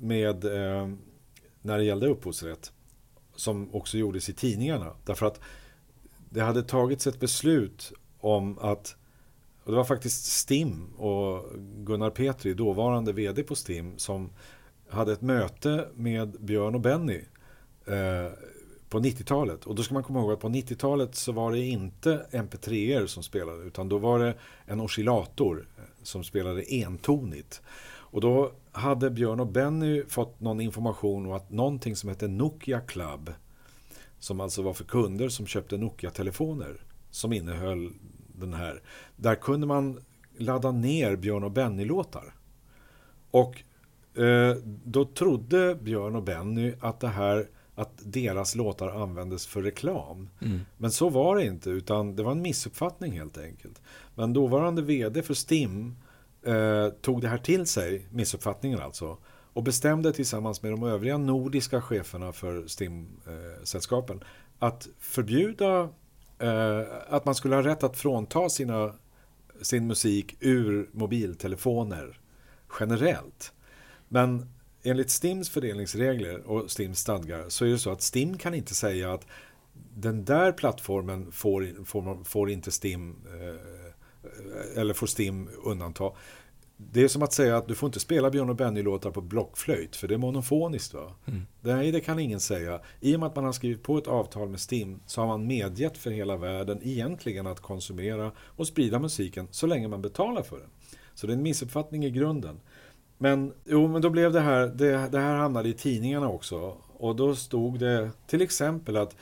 med 0.00 0.44
eh, 0.44 0.88
när 1.62 1.78
det 1.78 1.84
gällde 1.84 2.06
upphovsrätt 2.06 2.72
som 3.34 3.74
också 3.74 3.98
gjordes 3.98 4.28
i 4.28 4.32
tidningarna. 4.32 4.92
Därför 5.04 5.26
att 5.26 5.40
det 6.30 6.40
hade 6.40 6.62
tagits 6.62 7.06
ett 7.06 7.20
beslut 7.20 7.92
om 8.20 8.58
att 8.58 8.96
och 9.64 9.70
det 9.70 9.76
var 9.76 9.84
faktiskt 9.84 10.24
STIM 10.24 10.94
och 10.96 11.44
Gunnar 11.58 12.10
Petri, 12.10 12.54
dåvarande 12.54 13.12
VD 13.12 13.42
på 13.42 13.54
STIM, 13.54 13.98
som 13.98 14.30
hade 14.92 15.12
ett 15.12 15.22
möte 15.22 15.88
med 15.94 16.36
Björn 16.40 16.74
och 16.74 16.80
Benny 16.80 17.20
eh, 17.86 18.32
på 18.88 19.00
90-talet. 19.00 19.64
Och 19.64 19.74
då 19.74 19.82
ska 19.82 19.94
man 19.94 20.02
komma 20.02 20.20
ihåg 20.20 20.32
att 20.32 20.40
på 20.40 20.48
90-talet 20.48 21.14
så 21.14 21.32
var 21.32 21.52
det 21.52 21.60
inte 21.60 22.26
MP3er 22.30 23.06
som 23.06 23.22
spelade, 23.22 23.64
utan 23.64 23.88
då 23.88 23.98
var 23.98 24.18
det 24.18 24.34
en 24.64 24.80
oscillator 24.80 25.66
eh, 25.76 25.84
som 26.02 26.24
spelade 26.24 26.74
entonigt. 26.74 27.62
Och 28.12 28.20
då 28.20 28.52
hade 28.72 29.10
Björn 29.10 29.40
och 29.40 29.46
Benny 29.46 30.04
fått 30.08 30.40
någon 30.40 30.60
information 30.60 31.26
om 31.26 31.32
att 31.32 31.50
någonting 31.50 31.96
som 31.96 32.08
hette 32.08 32.28
Nokia 32.28 32.80
Club, 32.80 33.32
som 34.18 34.40
alltså 34.40 34.62
var 34.62 34.72
för 34.72 34.84
kunder 34.84 35.28
som 35.28 35.46
köpte 35.46 35.76
Nokia-telefoner, 35.76 36.84
som 37.10 37.32
innehöll 37.32 37.92
den 38.26 38.54
här. 38.54 38.82
Där 39.16 39.34
kunde 39.34 39.66
man 39.66 40.00
ladda 40.36 40.72
ner 40.72 41.16
Björn 41.16 41.44
och 41.44 41.50
Benny-låtar. 41.52 42.34
Och 43.30 43.62
då 44.84 45.04
trodde 45.04 45.74
Björn 45.74 46.16
och 46.16 46.22
Benny 46.22 46.74
att 46.80 47.00
det 47.00 47.08
här 47.08 47.48
att 47.74 47.92
deras 48.04 48.54
låtar 48.54 48.88
användes 48.88 49.46
för 49.46 49.62
reklam. 49.62 50.28
Mm. 50.40 50.60
Men 50.76 50.90
så 50.90 51.08
var 51.08 51.36
det 51.36 51.44
inte, 51.44 51.70
utan 51.70 52.16
det 52.16 52.22
var 52.22 52.32
en 52.32 52.42
missuppfattning 52.42 53.12
helt 53.12 53.38
enkelt. 53.38 53.82
Men 54.14 54.32
dåvarande 54.32 54.82
VD 54.82 55.22
för 55.22 55.34
STIM 55.34 55.96
eh, 56.42 56.88
tog 56.88 57.20
det 57.20 57.28
här 57.28 57.38
till 57.38 57.66
sig, 57.66 58.06
missuppfattningen 58.10 58.80
alltså, 58.80 59.18
och 59.52 59.62
bestämde 59.62 60.12
tillsammans 60.12 60.62
med 60.62 60.72
de 60.72 60.82
övriga 60.82 61.18
nordiska 61.18 61.82
cheferna 61.82 62.32
för 62.32 62.66
STIM-sällskapen 62.66 64.16
eh, 64.16 64.26
att 64.58 64.88
förbjuda 64.98 65.88
eh, 66.38 66.82
att 67.08 67.24
man 67.24 67.34
skulle 67.34 67.54
ha 67.54 67.62
rätt 67.62 67.82
att 67.82 67.96
frånta 67.96 68.48
sina, 68.48 68.94
sin 69.62 69.86
musik 69.86 70.36
ur 70.40 70.90
mobiltelefoner 70.92 72.20
generellt. 72.80 73.52
Men 74.12 74.46
enligt 74.82 75.10
STIMs 75.10 75.48
fördelningsregler 75.48 76.38
och 76.38 76.70
STIMs 76.70 76.98
stadgar 76.98 77.48
så 77.48 77.64
är 77.64 77.68
det 77.68 77.78
så 77.78 77.90
att 77.90 78.02
STIM 78.02 78.38
kan 78.38 78.54
inte 78.54 78.74
säga 78.74 79.12
att 79.12 79.26
den 79.94 80.24
där 80.24 80.52
plattformen 80.52 81.32
får, 81.32 81.84
får, 81.84 82.24
får 82.24 82.50
inte 82.50 82.70
STIM 82.70 83.16
eh, 83.26 84.80
eller 84.80 84.94
får 84.94 85.06
STIM 85.06 85.48
undanta. 85.64 86.12
Det 86.76 87.02
är 87.02 87.08
som 87.08 87.22
att 87.22 87.32
säga 87.32 87.56
att 87.56 87.68
du 87.68 87.74
får 87.74 87.86
inte 87.86 88.00
spela 88.00 88.30
Björn 88.30 88.50
och 88.50 88.56
Benny-låtar 88.56 89.10
på 89.10 89.20
blockflöjt 89.20 89.96
för 89.96 90.08
det 90.08 90.14
är 90.14 90.18
monofoniskt. 90.18 90.94
Va? 90.94 91.14
Mm. 91.26 91.42
Nej, 91.60 91.92
det 91.92 92.00
kan 92.00 92.18
ingen 92.18 92.40
säga. 92.40 92.80
I 93.00 93.16
och 93.16 93.20
med 93.20 93.26
att 93.26 93.36
man 93.36 93.44
har 93.44 93.52
skrivit 93.52 93.82
på 93.82 93.98
ett 93.98 94.06
avtal 94.06 94.48
med 94.48 94.60
STIM 94.60 95.00
så 95.06 95.20
har 95.20 95.28
man 95.28 95.46
medgett 95.46 95.98
för 95.98 96.10
hela 96.10 96.36
världen 96.36 96.78
egentligen 96.82 97.46
att 97.46 97.60
konsumera 97.60 98.32
och 98.38 98.66
sprida 98.66 98.98
musiken 98.98 99.48
så 99.50 99.66
länge 99.66 99.88
man 99.88 100.02
betalar 100.02 100.42
för 100.42 100.58
den. 100.58 100.68
Så 101.14 101.26
det 101.26 101.32
är 101.32 101.36
en 101.36 101.42
missuppfattning 101.42 102.04
i 102.04 102.10
grunden. 102.10 102.60
Men, 103.22 103.52
jo, 103.64 103.88
men 103.88 104.02
då 104.02 104.10
blev 104.10 104.32
det 104.32 104.40
här, 104.40 104.66
det, 104.66 105.08
det 105.12 105.18
här 105.18 105.36
hamnade 105.36 105.68
i 105.68 105.72
tidningarna 105.72 106.28
också. 106.28 106.76
Och 106.96 107.16
då 107.16 107.34
stod 107.34 107.78
det 107.78 108.10
till 108.26 108.42
exempel 108.42 108.96
att 108.96 109.16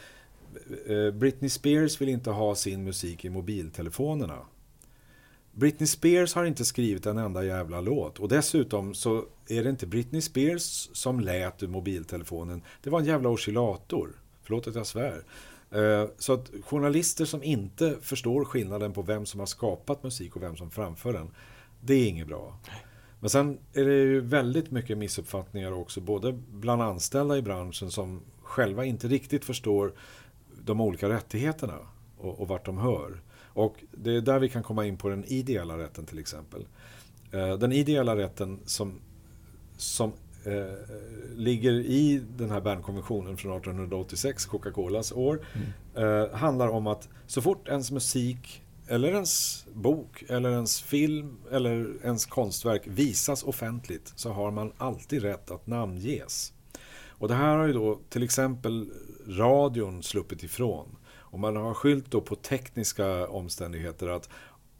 eh, 0.87 1.11
Britney 1.11 1.51
Spears 1.51 2.01
vill 2.01 2.09
inte 2.09 2.31
ha 2.31 2.55
sin 2.55 2.85
musik 2.85 3.25
i 3.25 3.31
mobiltelefonerna. 3.31 4.39
Britney 5.53 5.87
Spears 5.87 6.35
har 6.35 6.45
inte 6.45 6.65
skrivit 6.65 7.07
en 7.07 7.19
enda 7.19 7.45
jävla 7.45 7.81
låt. 7.81 8.19
Och 8.19 8.29
dessutom 8.29 8.95
så 8.95 9.25
är 9.49 9.65
det 9.65 9.71
inte 9.71 9.87
Britney 9.87 10.21
Spears 10.21 10.89
som 10.93 11.21
lät 11.21 11.63
ur 11.63 11.69
mobiltelefonen. 11.69 12.63
Det 12.83 12.91
var 12.91 13.01
en 13.01 13.07
jävla 13.07 13.29
oscillator. 13.29 14.11
Förlåt 14.43 14.67
att 14.67 14.75
jag 14.75 14.87
svär. 14.87 15.25
Eh, 15.71 16.09
så 16.19 16.33
att 16.33 16.51
journalister 16.65 17.25
som 17.25 17.43
inte 17.43 17.97
förstår 18.01 18.45
skillnaden 18.45 18.93
på 18.93 19.03
vem 19.03 19.27
som 19.27 19.41
har 19.41 19.47
skapat 19.47 20.03
musik 20.03 20.37
och 20.37 20.43
vem 20.43 20.57
som 20.57 20.71
framför 20.71 21.13
den. 21.13 21.31
Det 21.81 21.95
är 21.95 22.09
inget 22.09 22.27
bra. 22.27 22.59
Men 23.21 23.31
sen 23.31 23.59
är 23.73 23.85
det 23.85 23.95
ju 23.95 24.21
väldigt 24.21 24.71
mycket 24.71 24.99
missuppfattningar 24.99 25.73
också. 25.73 26.01
Både 26.01 26.33
bland 26.33 26.83
anställda 26.83 27.37
i 27.37 27.43
branschen 27.43 27.91
som 27.91 28.21
själva 28.43 28.85
inte 28.85 29.09
riktigt 29.09 29.45
förstår 29.45 29.93
de 30.65 30.81
olika 30.81 31.09
rättigheterna 31.09 31.79
och, 32.19 32.41
och 32.41 32.49
vart 32.49 32.67
de 32.67 32.79
hör. 32.79 33.21
Och 33.53 33.85
det 33.91 34.17
är 34.17 34.21
där 34.21 34.39
vi 34.39 34.49
kan 34.49 34.63
komma 34.63 34.87
in 34.87 34.97
på 34.97 35.09
den 35.09 35.25
ideella 35.25 35.79
rätten 35.79 36.07
till 36.07 36.19
exempel. 36.19 36.67
Eh, 37.33 37.59
den 37.59 37.73
ideella 37.73 38.17
rätten 38.17 38.59
som, 38.65 39.01
som 39.77 40.13
eh, 40.45 40.97
ligger 41.37 41.73
i 41.73 42.23
den 42.37 42.51
här 42.51 42.61
Bernkonventionen 42.61 43.37
från 43.37 43.57
1886, 43.57 44.47
Coca-Colas 44.47 45.13
år, 45.13 45.47
mm. 45.55 46.23
eh, 46.23 46.37
handlar 46.37 46.69
om 46.69 46.87
att 46.87 47.09
så 47.27 47.43
fort 47.43 47.69
ens 47.69 47.91
musik 47.91 48.63
eller 48.91 49.09
ens 49.09 49.67
bok 49.75 50.25
eller 50.29 50.51
ens 50.51 50.83
film 50.83 51.37
eller 51.51 51.97
ens 52.05 52.27
konstverk 52.27 52.83
visas 52.85 53.43
offentligt 53.43 54.13
så 54.17 54.31
har 54.31 54.51
man 54.51 54.73
alltid 54.79 55.23
rätt 55.23 55.51
att 55.51 55.67
namnges. 55.67 56.53
Och 57.09 57.29
det 57.29 57.35
här 57.35 57.57
har 57.57 57.67
ju 57.67 57.73
då 57.73 58.01
till 58.09 58.23
exempel 58.23 58.91
radion 59.27 60.03
sluppit 60.03 60.43
ifrån. 60.43 60.97
Och 61.09 61.39
man 61.39 61.57
har 61.57 61.75
skyllt 61.75 62.11
då 62.11 62.21
på 62.21 62.35
tekniska 62.35 63.29
omständigheter 63.29 64.09
att 64.09 64.29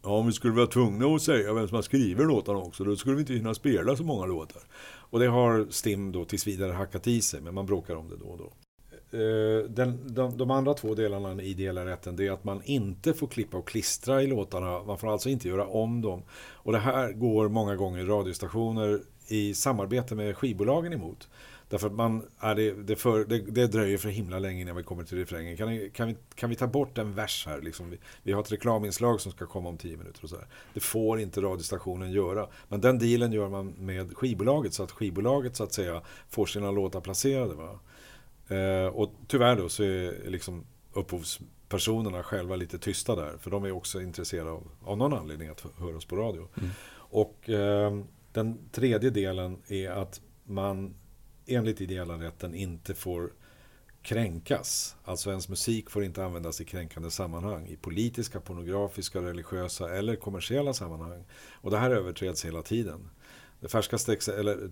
ja, 0.03 0.11
om 0.11 0.27
vi 0.27 0.33
skulle 0.33 0.55
vara 0.55 0.67
tvungna 0.67 1.07
att 1.07 1.23
säga 1.23 1.53
vem 1.53 1.69
som 1.69 1.75
har 1.75 1.83
skrivit 1.83 2.27
låtarna 2.27 2.59
också, 2.59 2.85
då 2.85 2.97
skulle 2.97 3.17
vi 3.17 3.21
inte 3.21 3.35
hinna 3.35 3.55
spela 3.55 3.97
så 3.97 4.05
många 4.05 4.27
låtar. 4.27 4.63
Och 4.83 5.21
det 5.21 5.27
har 5.27 5.67
STIM 5.71 6.13
då 6.13 6.25
tills 6.25 6.47
vidare 6.47 6.73
hackat 6.73 7.07
i 7.07 7.23
sig, 7.23 7.41
men 7.41 7.55
man 7.55 7.67
bråkar 7.67 7.95
om 7.95 8.09
det 8.09 8.17
då 8.17 8.27
och 8.27 8.39
då. 8.39 8.53
Eh, 9.13 9.71
den, 9.71 10.15
de, 10.15 10.37
de, 10.37 10.51
andra 10.51 10.75
två 10.75 10.95
delarna 10.95 11.43
i 11.43 11.47
ideella 11.47 11.87
rätten 11.87 12.17
det 12.17 12.27
är 12.27 12.33
att 12.33 12.45
man 12.45 12.63
inte 12.65 13.15
får 13.15 13.27
klippa 13.27 13.57
och 13.57 13.69
klistra 13.69 14.23
i 14.23 14.27
låtarna. 14.27 14.83
Man 14.83 14.99
får 14.99 15.13
alltså 15.13 15.29
inte 15.29 15.49
göra 15.49 15.67
om 15.67 16.01
dem. 16.01 16.23
Och 16.53 16.73
det 16.73 16.79
här 16.79 17.13
går 17.13 17.49
många 17.49 17.77
gånger 17.77 18.05
radiostationer 18.05 19.01
i 19.29 19.55
samarbete 19.55 20.15
med 20.15 20.37
skivbolagen 20.37 20.93
emot. 20.93 21.29
Därför 21.71 21.87
att 21.87 21.93
man, 21.93 22.23
är 22.41 22.55
det, 22.55 22.73
det, 22.73 22.97
för, 22.97 23.25
det, 23.25 23.39
det, 23.39 23.67
dröjer 23.67 23.99
för 23.99 24.09
himla 24.09 24.39
länge 24.39 24.61
innan 24.61 24.77
vi 24.77 24.83
kommer 24.83 25.05
till 25.05 25.19
refrängen. 25.19 25.57
Kan, 25.57 25.91
kan, 25.91 26.09
vi, 26.09 26.17
kan 26.35 26.51
vi 26.51 26.57
ta 26.57 26.67
bort 26.67 26.99
en 26.99 27.15
vers 27.15 27.47
här? 27.47 27.61
Liksom, 27.61 27.91
vi, 27.91 27.99
vi, 28.23 28.33
har 28.33 28.41
ett 28.41 28.53
reklaminslag 28.53 29.21
som 29.21 29.33
ska 29.33 29.47
komma 29.47 29.69
om 29.69 29.77
tio 29.77 29.97
minuter. 29.97 30.25
Och 30.25 30.31
så 30.31 30.37
här. 30.37 30.47
Det 30.75 30.81
får 30.81 31.21
inte 31.21 31.41
radiostationen 31.41 32.13
göra. 32.13 32.47
Men 32.69 32.81
den 32.81 32.99
dealen 32.99 33.33
gör 33.33 33.49
man 33.49 33.75
med 33.79 34.17
skivbolaget 34.17 34.75
så 34.75 34.83
att 34.83 34.91
skivbolaget 34.91 35.57
så 35.57 35.65
att 35.65 35.73
säga 35.73 36.03
får 36.29 36.47
sina 36.47 36.71
låtar 36.71 37.01
placerade. 37.01 37.55
Va? 37.55 37.79
Eh, 38.51 38.87
och 38.87 39.13
tyvärr 39.27 39.57
då 39.57 39.69
så 39.69 39.83
är 39.83 40.31
liksom 40.31 40.67
upphovspersonerna 40.93 42.23
själva 42.23 42.57
lite 42.57 42.79
tysta 42.79 43.17
där. 43.17 43.39
För 43.39 43.51
de 43.51 43.65
är 43.65 43.73
också 43.73 44.03
intresserade 44.03 44.51
av, 44.51 44.71
av 44.83 44.99
någon 44.99 45.13
anledning 45.13 45.49
att 45.49 45.67
höras 45.79 46.05
på 46.05 46.17
radio. 46.17 46.49
Mm. 46.59 46.71
Och 46.93 47.51
eh, 47.51 48.01
den 48.33 48.71
tredje 48.73 49.11
delen 49.11 49.59
är 49.69 49.91
att 49.91 50.21
man 50.45 50.95
enligt 51.47 51.81
ideella 51.81 52.15
rätten 52.15 52.55
inte 52.55 52.95
får 52.95 53.33
kränkas. 54.03 54.97
Alltså 55.05 55.31
ens 55.31 55.49
musik 55.49 55.91
får 55.91 56.05
inte 56.05 56.25
användas 56.25 56.61
i 56.61 56.65
kränkande 56.65 57.11
sammanhang. 57.11 57.67
I 57.67 57.77
politiska, 57.77 58.41
pornografiska, 58.41 59.23
religiösa 59.23 59.97
eller 59.97 60.17
kommersiella 60.17 60.75
sammanhang. 60.75 61.25
Och 61.53 61.71
det 61.71 61.79
här 61.79 61.91
överträds 61.91 62.45
hela 62.45 62.63
tiden. 62.63 63.11
Det 63.61 63.69
färskaste, 63.69 64.33
eller 64.33 64.71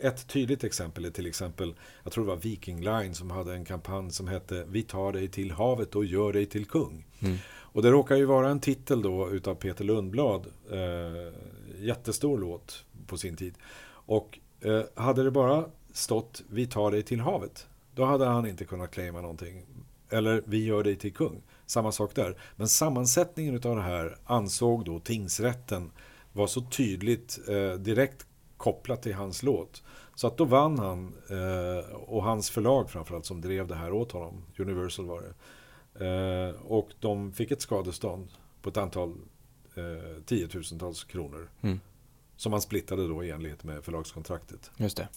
ett 0.00 0.26
tydligt 0.26 0.64
exempel 0.64 1.04
är 1.04 1.10
till 1.10 1.26
exempel, 1.26 1.74
jag 2.02 2.12
tror 2.12 2.24
det 2.24 2.30
var 2.30 2.36
Viking 2.36 2.80
Line 2.80 3.14
som 3.14 3.30
hade 3.30 3.54
en 3.54 3.64
kampanj 3.64 4.10
som 4.10 4.28
hette 4.28 4.64
Vi 4.68 4.82
tar 4.82 5.12
dig 5.12 5.28
till 5.28 5.50
havet 5.50 5.94
och 5.94 6.04
gör 6.04 6.32
dig 6.32 6.46
till 6.46 6.66
kung. 6.66 7.06
Mm. 7.20 7.36
Och 7.72 7.82
det 7.82 7.90
råkar 7.90 8.16
ju 8.16 8.24
vara 8.24 8.48
en 8.48 8.60
titel 8.60 9.02
då 9.02 9.30
utav 9.30 9.54
Peter 9.54 9.84
Lundblad. 9.84 10.46
Eh, 10.70 11.32
jättestor 11.78 12.38
låt 12.38 12.84
på 13.06 13.16
sin 13.16 13.36
tid. 13.36 13.54
Och 13.84 14.38
eh, 14.60 14.82
hade 14.94 15.22
det 15.22 15.30
bara 15.30 15.64
stått 15.92 16.42
Vi 16.48 16.66
tar 16.66 16.90
dig 16.90 17.02
till 17.02 17.20
havet. 17.20 17.66
Då 17.94 18.04
hade 18.04 18.26
han 18.26 18.46
inte 18.46 18.64
kunnat 18.64 18.90
claima 18.90 19.20
någonting. 19.20 19.66
Eller 20.10 20.42
Vi 20.46 20.64
gör 20.64 20.84
dig 20.84 20.96
till 20.96 21.14
kung. 21.14 21.42
Samma 21.66 21.92
sak 21.92 22.14
där. 22.14 22.36
Men 22.56 22.68
sammansättningen 22.68 23.54
av 23.54 23.76
det 23.76 23.82
här 23.82 24.16
ansåg 24.24 24.84
då 24.84 25.00
tingsrätten 25.00 25.90
var 26.32 26.46
så 26.46 26.60
tydligt 26.60 27.38
eh, 27.48 27.72
direkt 27.72 28.26
kopplat 28.56 29.02
till 29.02 29.14
hans 29.14 29.42
låt. 29.42 29.82
Så 30.14 30.26
att 30.26 30.36
då 30.36 30.44
vann 30.44 30.78
han 30.78 31.14
eh, 31.30 31.94
och 31.94 32.22
hans 32.22 32.50
förlag 32.50 32.90
framförallt 32.90 33.26
som 33.26 33.40
drev 33.40 33.66
det 33.66 33.74
här 33.74 33.92
åt 33.92 34.12
honom. 34.12 34.44
Universal 34.58 35.06
var 35.06 35.22
det. 35.22 35.34
Eh, 36.06 36.62
och 36.62 36.90
de 37.00 37.32
fick 37.32 37.50
ett 37.50 37.60
skadestånd 37.60 38.28
på 38.62 38.68
ett 38.68 38.76
antal 38.76 39.16
eh, 39.74 40.22
tiotusentals 40.24 41.04
kronor. 41.04 41.50
Mm. 41.60 41.80
Som 42.36 42.50
man 42.50 42.60
splittade 42.60 43.08
då 43.08 43.24
i 43.24 43.30
enlighet 43.30 43.64
med 43.64 43.84
förlagskontraktet. 43.84 44.70
Just 44.76 44.96
det. 44.96 45.08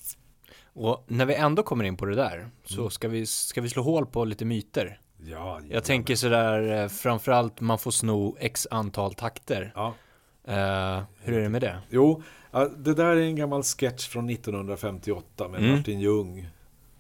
Och 0.74 1.04
när 1.08 1.26
vi 1.26 1.36
ändå 1.36 1.64
kommer 1.64 1.84
in 1.84 1.98
på 1.98 2.06
det 2.06 2.16
där 2.16 2.50
så 2.64 2.80
mm. 2.80 2.92
ska, 2.92 3.08
vi, 3.08 3.26
ska 3.26 3.62
vi 3.62 3.70
slå 3.70 3.84
hål 3.84 4.06
på 4.06 4.26
lite 4.26 4.46
myter. 4.46 5.00
Ja, 5.18 5.62
jag 5.70 5.84
tänker 5.84 6.16
sådär, 6.16 6.84
eh, 6.84 6.88
framförallt 6.88 7.62
man 7.62 7.80
får 7.80 7.92
sno 7.92 8.38
x 8.40 8.68
antal 8.72 9.14
takter. 9.14 9.72
Ja. 9.76 9.94
Uh, 10.48 11.04
hur 11.20 11.38
är 11.38 11.42
det 11.42 11.50
med 11.50 11.62
det? 11.62 11.80
Jo, 11.90 12.24
det 12.78 12.94
där 12.94 13.16
är 13.16 13.22
en 13.22 13.36
gammal 13.36 13.64
sketch 13.64 14.08
från 14.08 14.30
1958 14.30 15.48
med 15.48 15.60
mm. 15.60 15.76
Martin 15.76 16.00
Ljung. 16.00 16.50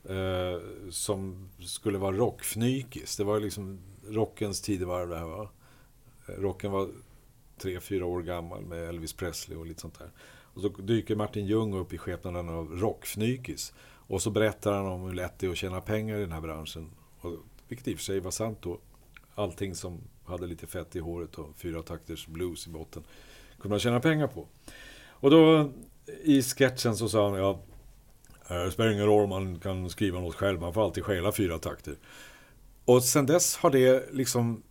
Uh, 0.09 0.89
som 0.89 1.49
skulle 1.59 1.97
vara 1.97 2.15
rockfnykis. 2.15 3.17
Det 3.17 3.23
var 3.23 3.39
liksom 3.39 3.79
rockens 4.07 4.61
tidevarv 4.61 5.09
det 5.09 5.17
här 5.17 5.25
va. 5.25 5.49
Rocken 6.25 6.71
var 6.71 6.89
tre, 7.57 7.79
fyra 7.79 8.05
år 8.05 8.21
gammal 8.21 8.65
med 8.65 8.89
Elvis 8.89 9.13
Presley 9.13 9.57
och 9.57 9.65
lite 9.65 9.81
sånt 9.81 9.99
där. 9.99 10.11
Och 10.53 10.61
så 10.61 10.69
dyker 10.69 11.15
Martin 11.15 11.45
Ljung 11.45 11.73
upp 11.73 11.93
i 11.93 11.97
skepnaden 11.97 12.49
av 12.49 12.79
rockfnykis. 12.79 13.73
Och 14.07 14.21
så 14.21 14.31
berättar 14.31 14.73
han 14.73 14.85
om 14.85 15.01
hur 15.01 15.13
lätt 15.13 15.39
det 15.39 15.47
är 15.47 15.51
att 15.51 15.57
tjäna 15.57 15.81
pengar 15.81 16.17
i 16.17 16.21
den 16.21 16.31
här 16.31 16.41
branschen. 16.41 16.91
Och, 17.21 17.35
vilket 17.67 17.87
i 17.87 17.93
och 17.93 17.97
för 17.97 18.03
sig 18.03 18.19
var 18.19 18.31
sant 18.31 18.57
då. 18.61 18.79
Allting 19.35 19.75
som 19.75 20.01
hade 20.25 20.47
lite 20.47 20.67
fett 20.67 20.95
i 20.95 20.99
håret 20.99 21.35
och 21.35 21.55
fyra 21.55 21.81
takters 21.81 22.27
blues 22.27 22.67
i 22.67 22.69
botten 22.69 23.03
kunna 23.65 23.73
man 23.73 23.79
tjäna 23.79 23.99
pengar 23.99 24.27
på. 24.27 24.47
Och 25.07 25.31
då 25.31 25.71
i 26.23 26.41
sketchen 26.41 26.95
så 26.95 27.09
sa 27.09 27.29
han 27.29 27.39
ja, 27.39 27.59
det 28.47 28.71
spelar 28.71 28.91
ingen 28.91 29.05
roll 29.05 29.23
om 29.23 29.29
man 29.29 29.59
kan 29.59 29.89
skriva 29.89 30.19
något 30.19 30.35
själv, 30.35 30.61
man 30.61 30.73
får 30.73 30.83
alltid 30.83 31.03
stjäla 31.03 31.31
fyra 31.31 31.57
takter. 31.59 31.95
Och 32.85 33.03
sen 33.03 33.25
dess 33.25 33.55
har 33.55 33.69
det 33.69 34.13
liksom 34.13 34.63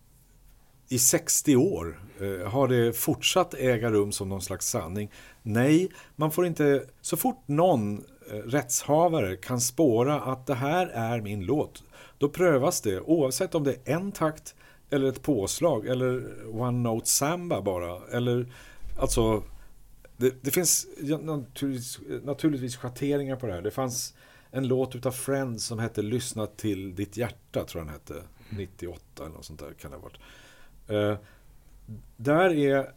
i 0.89 0.99
60 0.99 1.55
år 1.55 1.99
eh, 2.21 2.51
har 2.51 2.67
det 2.67 2.93
fortsatt 2.93 3.53
äga 3.53 3.91
rum 3.91 4.11
som 4.11 4.29
någon 4.29 4.41
slags 4.41 4.67
sanning. 4.67 5.11
Nej, 5.41 5.89
man 6.15 6.31
får 6.31 6.45
inte, 6.45 6.83
så 7.01 7.17
fort 7.17 7.43
någon 7.45 7.97
eh, 8.31 8.35
rättshavare 8.35 9.35
kan 9.35 9.61
spåra 9.61 10.21
att 10.21 10.47
det 10.47 10.55
här 10.55 10.87
är 10.87 11.21
min 11.21 11.45
låt, 11.45 11.83
då 12.17 12.29
prövas 12.29 12.81
det 12.81 12.99
oavsett 12.99 13.55
om 13.55 13.63
det 13.63 13.71
är 13.71 13.95
en 13.95 14.11
takt 14.11 14.55
eller 14.89 15.07
ett 15.07 15.21
påslag 15.21 15.87
eller 15.87 16.23
one 16.59 16.89
note 16.89 17.09
samba 17.09 17.61
bara. 17.61 18.17
Eller 18.17 18.47
alltså, 18.95 19.43
det, 20.17 20.43
det 20.43 20.51
finns 20.51 20.87
naturligtvis, 21.21 21.99
naturligtvis 22.23 22.77
schatteringar 22.77 23.35
på 23.35 23.47
det 23.47 23.53
här. 23.53 23.61
Det 23.61 23.71
fanns 23.71 24.13
en 24.51 24.67
låt 24.67 24.95
utav 24.95 25.11
Friends 25.11 25.65
som 25.65 25.79
hette 25.79 26.01
Lyssna 26.01 26.47
till 26.47 26.95
ditt 26.95 27.17
hjärta, 27.17 27.63
tror 27.63 27.81
jag 27.81 27.87
den 27.87 27.93
hette. 27.93 28.27
98 28.49 29.01
eller 29.17 29.29
något 29.29 29.45
sånt 29.45 29.59
där 29.59 29.73
kan 29.73 29.91
det 29.91 29.97
ha 29.97 30.03
varit. 30.03 30.19
Uh, 30.91 31.17
där 32.17 32.53
är 32.53 32.91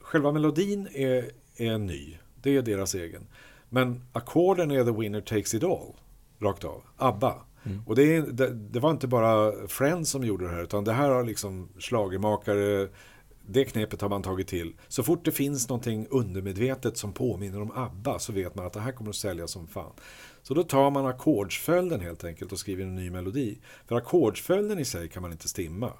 själva 0.00 0.32
melodin 0.32 0.88
är, 0.92 1.30
är 1.56 1.78
ny. 1.78 2.18
Det 2.42 2.56
är 2.56 2.62
deras 2.62 2.94
egen. 2.94 3.26
Men 3.68 4.02
ackorden 4.12 4.70
är 4.70 4.84
The 4.84 4.90
Winner 4.90 5.20
Takes 5.20 5.54
It 5.54 5.64
All. 5.64 5.94
Rakt 6.38 6.64
av. 6.64 6.82
ABBA. 6.96 7.42
Mm. 7.64 7.82
Och 7.86 7.96
det, 7.96 8.20
det, 8.20 8.54
det, 8.54 8.80
var 8.80 8.90
inte 8.90 9.06
bara 9.06 9.68
Friends 9.68 10.10
som 10.10 10.24
gjorde 10.24 10.44
det 10.44 10.50
här. 10.50 10.62
Utan 10.62 10.84
det 10.84 10.92
här 10.92 11.10
har 11.10 11.24
liksom 11.24 11.68
slagermakare 11.78 12.88
det 13.46 13.64
knepet 13.64 14.00
har 14.00 14.08
man 14.08 14.22
tagit 14.22 14.48
till. 14.48 14.74
Så 14.88 15.02
fort 15.02 15.24
det 15.24 15.32
finns 15.32 15.68
någonting 15.68 16.06
undermedvetet 16.10 16.96
som 16.96 17.12
påminner 17.12 17.62
om 17.62 17.70
ABBA 17.74 18.18
så 18.18 18.32
vet 18.32 18.54
man 18.54 18.66
att 18.66 18.72
det 18.72 18.80
här 18.80 18.92
kommer 18.92 19.10
att 19.10 19.16
sälja 19.16 19.46
som 19.46 19.66
fan. 19.66 19.92
Så 20.42 20.54
då 20.54 20.62
tar 20.62 20.90
man 20.90 21.06
ackordsföljden 21.06 22.00
helt 22.00 22.24
enkelt 22.24 22.52
och 22.52 22.58
skriver 22.58 22.84
en 22.84 22.94
ny 22.94 23.10
melodi. 23.10 23.58
För 23.86 23.96
ackordsföljden 23.96 24.78
i 24.78 24.84
sig 24.84 25.08
kan 25.08 25.22
man 25.22 25.32
inte 25.32 25.48
stimma. 25.48 25.92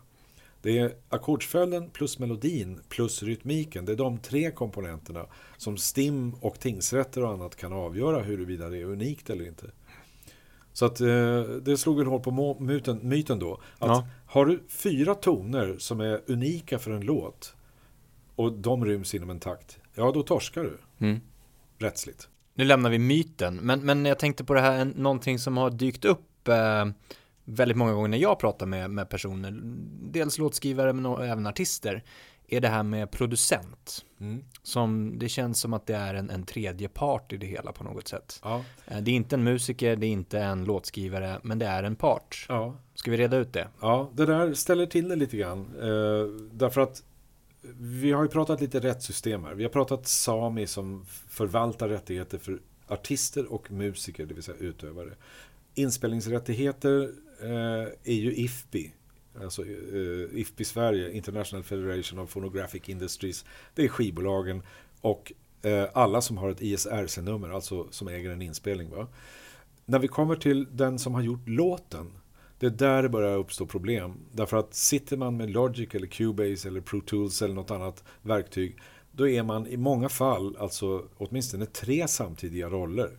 Det 0.63 0.79
är 0.79 0.93
ackordsföljden 1.09 1.91
plus 1.91 2.19
melodin 2.19 2.81
plus 2.89 3.23
rytmiken. 3.23 3.85
Det 3.85 3.93
är 3.93 3.97
de 3.97 4.19
tre 4.19 4.51
komponenterna 4.51 5.27
som 5.57 5.77
STIM 5.77 6.35
och 6.41 6.61
tingsrätter 6.61 7.25
och 7.25 7.33
annat 7.33 7.57
kan 7.57 7.73
avgöra 7.73 8.23
huruvida 8.23 8.69
det 8.69 8.79
är 8.79 8.85
unikt 8.85 9.31
eller 9.31 9.47
inte. 9.47 9.67
Så 10.75 10.87
att 10.87 11.01
eh, 11.01 11.41
det 11.63 11.79
slog 11.79 12.01
en 12.01 12.07
hål 12.07 12.21
på 12.21 12.57
myten, 12.61 13.01
myten 13.03 13.39
då. 13.39 13.53
Att 13.53 13.89
ja. 13.89 14.09
Har 14.27 14.47
du 14.47 14.63
fyra 14.69 15.15
toner 15.15 15.77
som 15.79 16.01
är 16.01 16.21
unika 16.27 16.79
för 16.79 16.91
en 16.91 17.01
låt 17.01 17.55
och 18.37 18.53
de 18.53 18.85
ryms 18.85 19.15
inom 19.15 19.31
en 19.31 19.41
takt, 19.41 19.79
ja 19.95 20.13
då 20.13 20.23
torskar 20.23 20.63
du. 20.63 20.79
Mm. 21.07 21.21
Rättsligt. 21.79 22.29
Nu 22.55 22.65
lämnar 22.65 22.91
vi 22.91 22.99
myten, 22.99 23.57
men, 23.57 23.81
men 23.81 24.05
jag 24.05 24.19
tänkte 24.19 24.45
på 24.45 24.55
det 24.55 24.61
här, 24.61 24.85
någonting 24.85 25.39
som 25.39 25.57
har 25.57 25.71
dykt 25.71 26.05
upp 26.05 26.49
eh, 26.49 26.87
väldigt 27.45 27.77
många 27.77 27.93
gånger 27.93 28.09
när 28.09 28.19
jag 28.19 28.39
pratar 28.39 28.67
med, 28.67 28.91
med 28.91 29.09
personer, 29.09 29.61
dels 30.13 30.39
låtskrivare 30.39 30.93
men 30.93 31.07
även 31.07 31.47
artister, 31.47 32.05
är 32.57 32.61
det 32.61 32.69
här 32.69 32.83
med 32.83 33.11
producent. 33.11 34.05
Mm. 34.21 34.45
Som, 34.63 35.19
det 35.19 35.29
känns 35.29 35.61
som 35.61 35.73
att 35.73 35.87
det 35.87 35.95
är 35.97 36.15
en, 36.15 36.31
en 36.31 36.45
tredje 36.45 36.89
part 36.89 37.33
i 37.33 37.37
det 37.37 37.47
hela 37.47 37.73
på 37.73 37.85
något 37.85 38.09
sätt. 38.09 38.41
Ja. 38.43 38.65
Eh, 38.87 39.01
det 39.01 39.11
är 39.11 39.15
inte 39.15 39.37
en 39.37 39.45
musiker, 39.45 39.97
det 39.97 40.07
är 40.07 40.11
inte 40.11 40.41
en 40.41 40.65
låtskrivare, 40.65 41.39
men 41.43 41.59
det 41.59 41.67
är 41.67 41.83
en 41.83 41.97
part. 41.97 42.47
Ja. 42.49 42.77
Ska 42.95 43.11
vi 43.11 43.17
reda 43.17 43.37
ut 43.37 43.53
det? 43.53 43.69
Ja, 43.81 44.11
det 44.15 44.27
där 44.27 44.55
ställer 44.55 44.87
till 44.87 45.09
det 45.09 45.17
lite 45.17 45.37
grann. 45.37 45.61
Eh, 45.81 46.27
därför 46.53 46.81
att 46.81 47.03
vi 47.79 48.13
har 48.13 48.23
ju 48.23 48.29
pratat 48.29 48.61
lite 48.61 48.81
rättssystem 48.81 49.45
här. 49.45 49.55
Vi 49.55 49.63
har 49.63 49.71
pratat 49.71 50.09
Sami 50.09 50.67
som 50.67 51.07
förvaltar 51.29 51.89
rättigheter 51.89 52.39
för 52.39 52.59
artister 52.89 53.53
och 53.53 53.71
musiker, 53.71 54.27
det 54.27 54.35
vill 54.35 54.43
säga 54.43 54.57
utövare. 54.59 55.11
Inspelningsrättigheter 55.75 57.11
eh, 57.41 57.89
är 58.05 58.15
ju 58.15 58.35
IFPI, 58.35 58.95
alltså 59.43 59.63
eh, 59.63 60.41
IFPI 60.41 60.65
Sverige, 60.65 61.13
International 61.13 61.63
Federation 61.63 62.19
of 62.19 62.33
Phonographic 62.33 62.89
Industries. 62.89 63.45
Det 63.75 63.85
är 63.85 63.89
skivbolagen 63.89 64.63
och 65.01 65.33
eh, 65.63 65.89
alla 65.95 66.21
som 66.21 66.39
har 66.39 66.51
ett 66.51 66.63
ISRC-nummer, 66.63 67.51
alltså 67.51 67.87
som 67.91 68.09
äger 68.09 68.31
en 68.31 68.43
inspelning. 68.43 68.91
Va? 68.91 69.07
När 69.87 69.99
vi 69.99 70.09
kommer 70.09 70.37
till 70.37 70.67
den 70.71 70.99
som 70.99 71.15
har 71.15 71.23
gjort 71.23 71.49
låten, 71.49 72.13
det 72.59 72.67
är 72.67 72.71
där 72.71 73.03
det 73.03 73.09
börjar 73.09 73.37
uppstå 73.37 73.67
problem. 73.67 74.15
Därför 74.33 74.57
att 74.57 74.75
sitter 74.75 75.17
man 75.17 75.37
med 75.37 75.51
Logic 75.51 75.95
eller 75.95 76.07
Cubase 76.07 76.69
eller 76.69 76.81
Pro 76.81 77.01
Tools 77.01 77.43
eller 77.43 77.55
något 77.55 77.71
annat 77.71 78.05
verktyg, 78.23 78.79
då 79.13 79.29
är 79.29 79.43
man 79.43 79.67
i 79.67 79.77
många 79.77 80.09
fall, 80.09 80.57
alltså 80.57 81.05
åtminstone 81.17 81.67
tre 81.67 82.09
samtidiga 82.09 82.69
roller. 82.69 83.19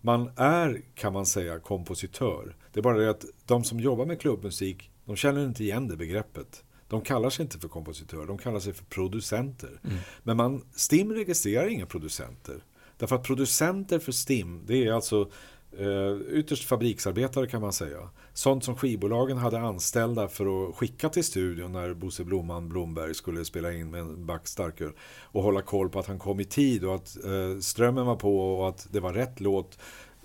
Man 0.00 0.30
är, 0.36 0.82
kan 0.94 1.12
man 1.12 1.26
säga, 1.26 1.58
kompositör. 1.58 2.56
Det 2.72 2.80
är 2.80 2.82
bara 2.82 2.98
det 2.98 3.10
att 3.10 3.24
de 3.44 3.64
som 3.64 3.80
jobbar 3.80 4.06
med 4.06 4.20
klubbmusik, 4.20 4.90
de 5.06 5.16
känner 5.16 5.44
inte 5.44 5.64
igen 5.64 5.88
det 5.88 5.96
begreppet. 5.96 6.64
De 6.88 7.00
kallar 7.00 7.30
sig 7.30 7.42
inte 7.42 7.58
för 7.58 7.68
kompositörer, 7.68 8.26
de 8.26 8.38
kallar 8.38 8.60
sig 8.60 8.72
för 8.72 8.84
producenter. 8.84 9.80
Mm. 9.84 9.96
Men 10.22 10.36
man, 10.36 10.64
STIM 10.74 11.12
registrerar 11.12 11.68
inga 11.68 11.86
producenter. 11.86 12.64
Därför 12.96 13.16
att 13.16 13.22
producenter 13.22 13.98
för 13.98 14.12
STIM, 14.12 14.62
det 14.66 14.86
är 14.86 14.92
alltså 14.92 15.30
eh, 15.78 16.38
ytterst 16.38 16.68
fabriksarbetare 16.68 17.46
kan 17.46 17.60
man 17.60 17.72
säga. 17.72 18.10
Sånt 18.32 18.64
som 18.64 18.76
skivbolagen 18.76 19.36
hade 19.36 19.58
anställda 19.58 20.28
för 20.28 20.68
att 20.68 20.74
skicka 20.74 21.08
till 21.08 21.24
studion 21.24 21.72
när 21.72 21.94
Bosse 21.94 22.24
Blomman 22.24 22.68
Blomberg 22.68 23.14
skulle 23.14 23.44
spela 23.44 23.72
in 23.72 23.90
med 23.90 24.00
en 24.00 24.26
back 24.26 24.48
starköl. 24.48 24.92
Och 25.20 25.42
hålla 25.42 25.62
koll 25.62 25.88
på 25.88 25.98
att 25.98 26.06
han 26.06 26.18
kom 26.18 26.40
i 26.40 26.44
tid 26.44 26.84
och 26.84 26.94
att 26.94 27.24
eh, 27.24 27.58
strömmen 27.60 28.06
var 28.06 28.16
på 28.16 28.58
och 28.58 28.68
att 28.68 28.88
det 28.90 29.00
var 29.00 29.12
rätt 29.12 29.40
låt 29.40 29.78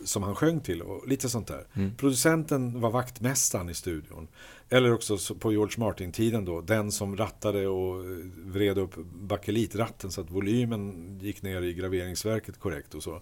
som 0.05 0.23
han 0.23 0.35
sjöng 0.35 0.59
till 0.59 0.81
och 0.81 1.07
lite 1.07 1.29
sånt 1.29 1.47
där. 1.47 1.67
Mm. 1.73 1.95
Producenten 1.95 2.81
var 2.81 2.91
vaktmästaren 2.91 3.69
i 3.69 3.73
studion. 3.73 4.27
Eller 4.69 4.93
också 4.93 5.35
på 5.39 5.51
George 5.51 5.79
Martin-tiden 5.79 6.45
då, 6.45 6.61
den 6.61 6.91
som 6.91 7.17
rattade 7.17 7.67
och 7.67 8.05
eh, 8.05 8.11
vred 8.45 8.77
upp 8.77 8.95
bakelitratten 9.13 10.11
så 10.11 10.21
att 10.21 10.31
volymen 10.31 11.19
gick 11.21 11.41
ner 11.41 11.61
i 11.61 11.73
graveringsverket 11.73 12.59
korrekt 12.59 12.95
och 12.95 13.03
så. 13.03 13.21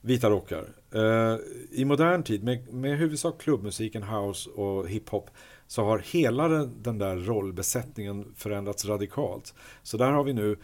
Vita 0.00 0.30
rockar. 0.30 0.64
Uh, 0.94 1.38
I 1.70 1.84
modern 1.84 2.22
tid, 2.22 2.44
med, 2.44 2.74
med 2.74 2.98
huvudsak 2.98 3.40
klubbmusiken, 3.40 4.02
house 4.02 4.50
och 4.50 4.88
hiphop, 4.88 5.30
så 5.66 5.84
har 5.84 5.98
hela 5.98 6.48
den 6.64 6.98
där 6.98 7.16
rollbesättningen 7.16 8.34
förändrats 8.36 8.84
radikalt. 8.84 9.54
Så 9.82 9.96
där 9.96 10.10
har 10.10 10.24
vi 10.24 10.32
nu 10.32 10.56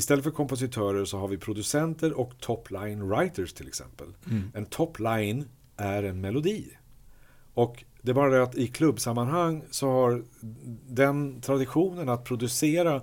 Istället 0.00 0.24
för 0.24 0.30
kompositörer 0.30 1.04
så 1.04 1.18
har 1.18 1.28
vi 1.28 1.38
producenter 1.38 2.12
och 2.12 2.32
top-line 2.40 3.02
writers 3.02 3.52
till 3.52 3.68
exempel. 3.68 4.06
Mm. 4.26 4.52
En 4.54 4.66
top-line 4.66 5.44
är 5.76 6.02
en 6.02 6.20
melodi. 6.20 6.68
Och 7.54 7.84
det 8.02 8.10
är 8.10 8.14
bara 8.14 8.30
det 8.30 8.42
att 8.42 8.54
i 8.54 8.66
klubbsammanhang 8.66 9.64
så 9.70 9.90
har 9.90 10.24
den 10.88 11.40
traditionen 11.40 12.08
att 12.08 12.24
producera 12.24 13.02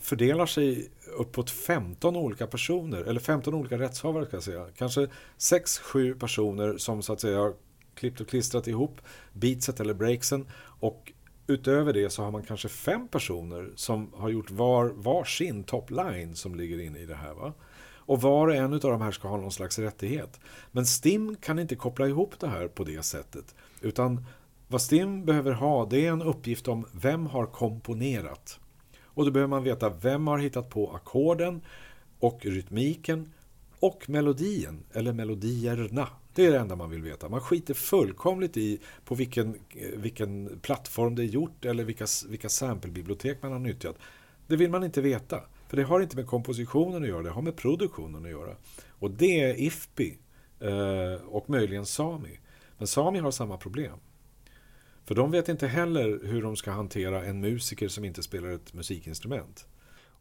fördelar 0.00 0.46
sig 0.46 0.90
uppåt 1.18 1.50
15 1.50 2.16
olika 2.16 2.46
personer, 2.46 3.02
eller 3.02 3.20
15 3.20 3.54
olika 3.54 3.78
rättshavare 3.78 4.26
ska 4.26 4.36
jag 4.36 4.44
säga. 4.44 4.66
Kanske 4.76 5.08
6-7 5.38 6.18
personer 6.18 6.76
som 6.76 7.02
så 7.02 7.12
att 7.12 7.20
säga 7.20 7.38
har 7.38 7.54
klippt 7.94 8.20
och 8.20 8.28
klistrat 8.28 8.68
ihop 8.68 9.00
beatset 9.32 9.80
eller 9.80 9.94
breaksen 9.94 10.46
och 10.80 11.12
utöver 11.48 11.92
det 11.92 12.10
så 12.10 12.22
har 12.22 12.30
man 12.30 12.42
kanske 12.42 12.68
fem 12.68 13.08
personer 13.08 13.70
som 13.74 14.12
har 14.14 14.28
gjort 14.28 14.50
var, 14.50 14.86
var 14.86 15.24
sin 15.24 15.64
topline 15.64 16.34
som 16.34 16.54
ligger 16.54 16.80
inne 16.80 16.98
i 16.98 17.06
det 17.06 17.14
här. 17.14 17.34
Va? 17.34 17.52
Och 17.96 18.20
var 18.20 18.48
och 18.48 18.54
en 18.54 18.72
av 18.72 18.80
de 18.80 19.00
här 19.00 19.10
ska 19.10 19.28
ha 19.28 19.36
någon 19.36 19.52
slags 19.52 19.78
rättighet. 19.78 20.40
Men 20.72 20.86
STIM 20.86 21.36
kan 21.36 21.58
inte 21.58 21.76
koppla 21.76 22.06
ihop 22.06 22.34
det 22.40 22.48
här 22.48 22.68
på 22.68 22.84
det 22.84 23.02
sättet. 23.02 23.54
Utan 23.80 24.24
vad 24.68 24.82
STIM 24.82 25.24
behöver 25.24 25.52
ha 25.52 25.86
det 25.86 26.06
är 26.06 26.12
en 26.12 26.22
uppgift 26.22 26.68
om 26.68 26.86
vem 26.92 27.26
har 27.26 27.46
komponerat. 27.46 28.60
Och 29.02 29.24
då 29.24 29.30
behöver 29.30 29.50
man 29.50 29.62
veta 29.62 29.88
vem 29.88 30.26
har 30.26 30.38
hittat 30.38 30.70
på 30.70 30.92
ackorden 30.92 31.60
och 32.18 32.40
rytmiken 32.44 33.32
och 33.80 34.08
melodien, 34.08 34.84
eller 34.92 35.12
melodierna. 35.12 36.08
Det 36.34 36.46
är 36.46 36.50
det 36.50 36.58
enda 36.58 36.76
man 36.76 36.90
vill 36.90 37.02
veta. 37.02 37.28
Man 37.28 37.40
skiter 37.40 37.74
fullkomligt 37.74 38.56
i 38.56 38.78
på 39.04 39.14
vilken, 39.14 39.54
eh, 39.54 39.98
vilken 39.98 40.58
plattform 40.62 41.14
det 41.14 41.22
är 41.22 41.26
gjort 41.26 41.64
eller 41.64 41.84
vilka, 41.84 42.06
vilka 42.28 42.48
samplebibliotek 42.48 43.42
man 43.42 43.52
har 43.52 43.58
nyttjat. 43.58 43.96
Det 44.46 44.56
vill 44.56 44.70
man 44.70 44.84
inte 44.84 45.00
veta. 45.00 45.40
För 45.68 45.76
det 45.76 45.82
har 45.82 46.00
inte 46.00 46.16
med 46.16 46.26
kompositionen 46.26 47.02
att 47.02 47.08
göra, 47.08 47.22
det 47.22 47.30
har 47.30 47.42
med 47.42 47.56
produktionen 47.56 48.24
att 48.24 48.30
göra. 48.30 48.56
Och 48.88 49.10
det 49.10 49.40
är 49.40 49.60
IFPI 49.60 50.18
eh, 50.60 51.26
och 51.26 51.50
möjligen 51.50 51.86
Sami. 51.86 52.38
Men 52.78 52.86
Sami 52.86 53.18
har 53.18 53.30
samma 53.30 53.56
problem. 53.56 53.98
För 55.04 55.14
de 55.14 55.30
vet 55.30 55.48
inte 55.48 55.66
heller 55.66 56.20
hur 56.22 56.42
de 56.42 56.56
ska 56.56 56.70
hantera 56.70 57.24
en 57.24 57.40
musiker 57.40 57.88
som 57.88 58.04
inte 58.04 58.22
spelar 58.22 58.48
ett 58.48 58.74
musikinstrument. 58.74 59.66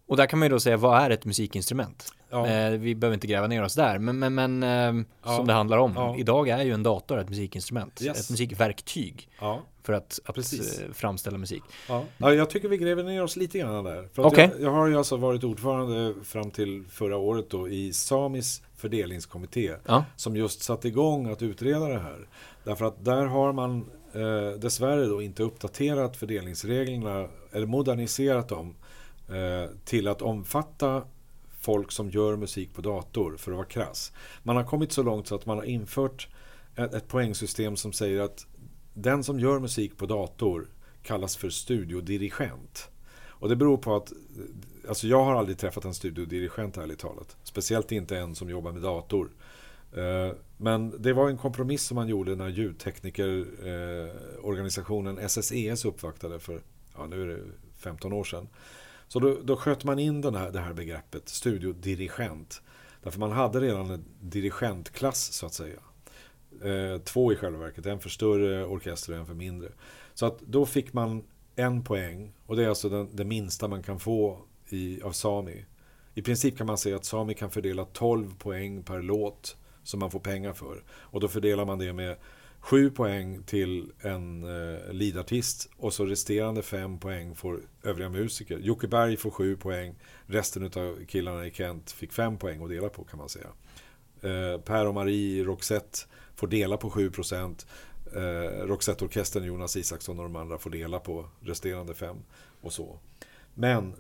Och 0.08 0.18
där 0.18 0.26
kan 0.26 0.40
man 0.40 0.46
ju 0.46 0.50
då 0.50 0.60
säga, 0.60 0.78
vad 0.78 1.02
är 1.02 1.10
ett 1.10 1.26
musikinstrument? 1.26 2.14
Ja. 2.30 2.48
Eh, 2.48 2.72
vi 2.72 2.96
behöver 2.96 3.14
inte 3.14 3.28
gräva 3.28 3.48
ner 3.48 3.64
oss 3.64 3.76
där, 3.76 4.00
men, 4.00 4.20
men, 4.20 4.36
men 4.36 4.64
eh, 4.64 5.06
ja. 5.24 5.36
som 5.36 5.48
det 5.48 5.54
handlar 5.54 5.78
om. 5.78 5.94
Ja. 5.96 6.16
Idag 6.18 6.50
är 6.50 6.64
ju 6.64 6.74
en 6.74 6.84
dator 6.84 7.20
ett 7.20 7.30
musikinstrument, 7.30 8.02
yes. 8.02 8.20
ett 8.20 8.30
musikverktyg 8.30 9.30
för 9.84 9.94
att, 9.94 10.20
att 10.26 10.38
eh, 10.38 10.44
framställa 10.94 11.38
musik. 11.38 11.64
Ja. 11.88 12.34
jag 12.34 12.50
tycker 12.50 12.68
vi 12.68 12.78
gräver 12.78 13.04
ner 13.04 13.24
oss 13.24 13.36
lite 13.36 13.60
grann 13.60 13.84
där. 13.84 14.08
För 14.14 14.26
okay. 14.26 14.50
jag, 14.52 14.62
jag, 14.62 14.72
har 14.72 14.88
ju 14.88 14.98
alltså 14.98 15.18
varit 15.18 15.44
ordförande 15.44 16.14
fram 16.24 16.52
till 16.52 16.84
förra 16.90 17.18
året 17.18 17.50
då 17.50 17.70
i 17.70 17.94
Samis 17.94 18.62
fördelningskommitté 18.76 19.74
som 20.16 20.36
just 20.36 20.64
satt 20.64 20.86
igång 20.86 21.32
att 21.32 21.42
utreda 21.42 21.88
det 21.88 22.00
här. 22.00 22.28
Därför 22.64 22.86
att 22.86 23.06
där 23.06 23.26
har 23.26 23.54
man 23.54 23.86
eh, 24.14 24.60
dessvärre 24.60 25.06
då 25.06 25.22
inte 25.22 25.44
uppdaterat 25.44 26.18
fördelningsreglerna 26.18 27.28
eller 27.52 27.66
moderniserat 27.66 28.50
dem 28.50 28.76
Eh, 29.30 29.70
till 29.86 30.08
att 30.08 30.22
omfatta 30.22 31.04
folk 31.60 31.92
som 31.92 32.10
gör 32.10 32.36
musik 32.36 32.74
på 32.74 32.82
dator, 32.82 33.38
för 33.38 33.52
att 33.52 33.58
vara 33.58 33.68
krass. 33.68 34.12
Man 34.44 34.56
har 34.56 34.64
kommit 34.64 34.92
så 34.92 35.04
långt 35.04 35.28
så 35.28 35.36
att 35.36 35.46
man 35.46 35.58
har 35.58 35.66
infört 35.66 36.28
ett, 36.76 36.94
ett 36.94 37.08
poängsystem 37.08 37.76
som 37.76 37.94
säger 37.94 38.22
att 38.22 38.46
den 38.94 39.24
som 39.24 39.40
gör 39.40 39.60
musik 39.60 39.98
på 39.98 40.06
dator 40.06 40.70
kallas 41.04 41.38
för 41.38 41.50
studiodirigent. 41.50 42.90
Och 43.40 43.50
det 43.50 43.56
beror 43.56 43.78
på 43.78 43.96
att 43.96 44.14
Alltså 44.88 45.08
jag 45.08 45.24
har 45.24 45.36
aldrig 45.36 45.58
träffat 45.58 45.86
en 45.86 45.94
studiodirigent 45.94 46.78
ärligt 46.78 47.00
talat. 47.00 47.38
Speciellt 47.44 47.92
inte 47.92 48.18
en 48.18 48.36
som 48.36 48.50
jobbar 48.50 48.72
med 48.72 48.82
dator. 48.82 49.30
Eh, 49.94 50.32
men 50.58 51.02
det 51.02 51.14
var 51.14 51.30
en 51.30 51.38
kompromiss 51.38 51.84
som 51.84 51.96
man 51.96 52.08
gjorde 52.08 52.36
när 52.36 52.48
ljudteknikerorganisationen 52.48 55.18
eh, 55.18 55.26
SSES 55.26 55.86
uppvaktade 55.86 56.40
för, 56.40 56.62
ja 56.98 57.06
nu 57.06 57.22
är 57.22 57.28
det 57.28 57.40
15 57.78 58.14
år 58.14 58.24
sedan. 58.24 58.48
Så 59.08 59.20
då, 59.20 59.38
då 59.44 59.56
sköt 59.56 59.84
man 59.84 60.00
in 60.00 60.22
den 60.22 60.36
här, 60.36 60.52
det 60.52 60.60
här 60.60 60.74
begreppet, 60.74 61.30
studiodirigent. 61.30 62.62
Därför 63.04 63.20
man 63.20 63.32
hade 63.32 63.60
redan 63.60 63.90
en 63.92 64.06
dirigentklass 64.22 65.34
så 65.34 65.46
att 65.46 65.54
säga. 65.54 65.80
Eh, 66.64 67.02
två 67.02 67.34
i 67.34 67.36
själva 67.36 67.60
verket, 67.60 67.86
en 67.86 68.00
för 68.00 68.10
större 68.10 68.66
orkester 68.66 69.14
och 69.14 69.20
en 69.20 69.26
för 69.26 69.34
mindre. 69.34 69.70
Så 70.14 70.26
att 70.26 70.40
då 70.40 70.66
fick 70.66 70.94
man 70.94 71.24
en 71.56 71.84
poäng 71.84 72.34
och 72.46 72.56
det 72.56 72.64
är 72.64 72.70
alltså 72.70 72.90
den, 72.90 73.16
det 73.16 73.26
minsta 73.26 73.68
man 73.68 73.84
kan 73.84 74.00
få 74.00 74.40
i, 74.70 75.02
av 75.02 75.12
Sami. 75.12 75.66
I 76.14 76.22
princip 76.22 76.58
kan 76.58 76.68
man 76.68 76.78
säga 76.78 76.96
att 76.96 77.06
Sami 77.06 77.34
kan 77.34 77.50
fördela 77.50 77.86
12 77.86 78.38
poäng 78.38 78.84
per 78.84 79.02
låt 79.02 79.58
som 79.84 80.00
man 80.00 80.12
får 80.12 80.20
pengar 80.20 80.54
för. 80.54 80.84
Och 80.90 81.20
då 81.20 81.28
fördelar 81.28 81.66
man 81.66 81.80
det 81.80 81.94
med 81.94 82.16
7 82.60 82.92
poäng 82.92 83.44
till 83.44 83.92
en 84.00 84.44
eh, 84.44 84.94
lidartist 84.94 85.70
och 85.78 85.94
så 85.94 86.06
resterande 86.06 86.62
5 86.62 87.00
poäng 87.00 87.36
får 87.36 87.60
övriga 87.84 88.10
musiker. 88.10 88.58
Jocke 88.58 88.88
Berg 88.88 89.18
får 89.18 89.32
7 89.32 89.58
poäng, 89.58 89.96
resten 90.26 90.64
av 90.64 91.06
killarna 91.06 91.46
i 91.46 91.52
Kent 91.52 91.92
fick 91.92 92.14
5 92.14 92.38
poäng 92.38 92.64
att 92.64 92.70
dela 92.70 92.90
på 92.90 93.04
kan 93.04 93.20
man 93.20 93.30
säga. 93.30 93.48
Eh, 94.22 94.62
per 94.62 94.88
och 94.88 94.94
Marie 94.94 95.44
Roxette 95.44 96.00
får 96.36 96.48
dela 96.48 96.78
på 96.78 96.90
7 96.90 97.12
procent. 97.12 97.68
Eh, 98.16 98.66
Roxette-orkestern, 98.66 99.44
Jonas 99.44 99.76
Isaksson 99.76 100.20
och 100.20 100.24
de 100.24 100.36
andra 100.36 100.58
får 100.58 100.70
dela 100.70 101.00
på 101.00 101.26
resterande 101.42 101.94
5 101.94 102.16
och 102.62 102.74
så. 102.74 103.00
Men 103.54 103.94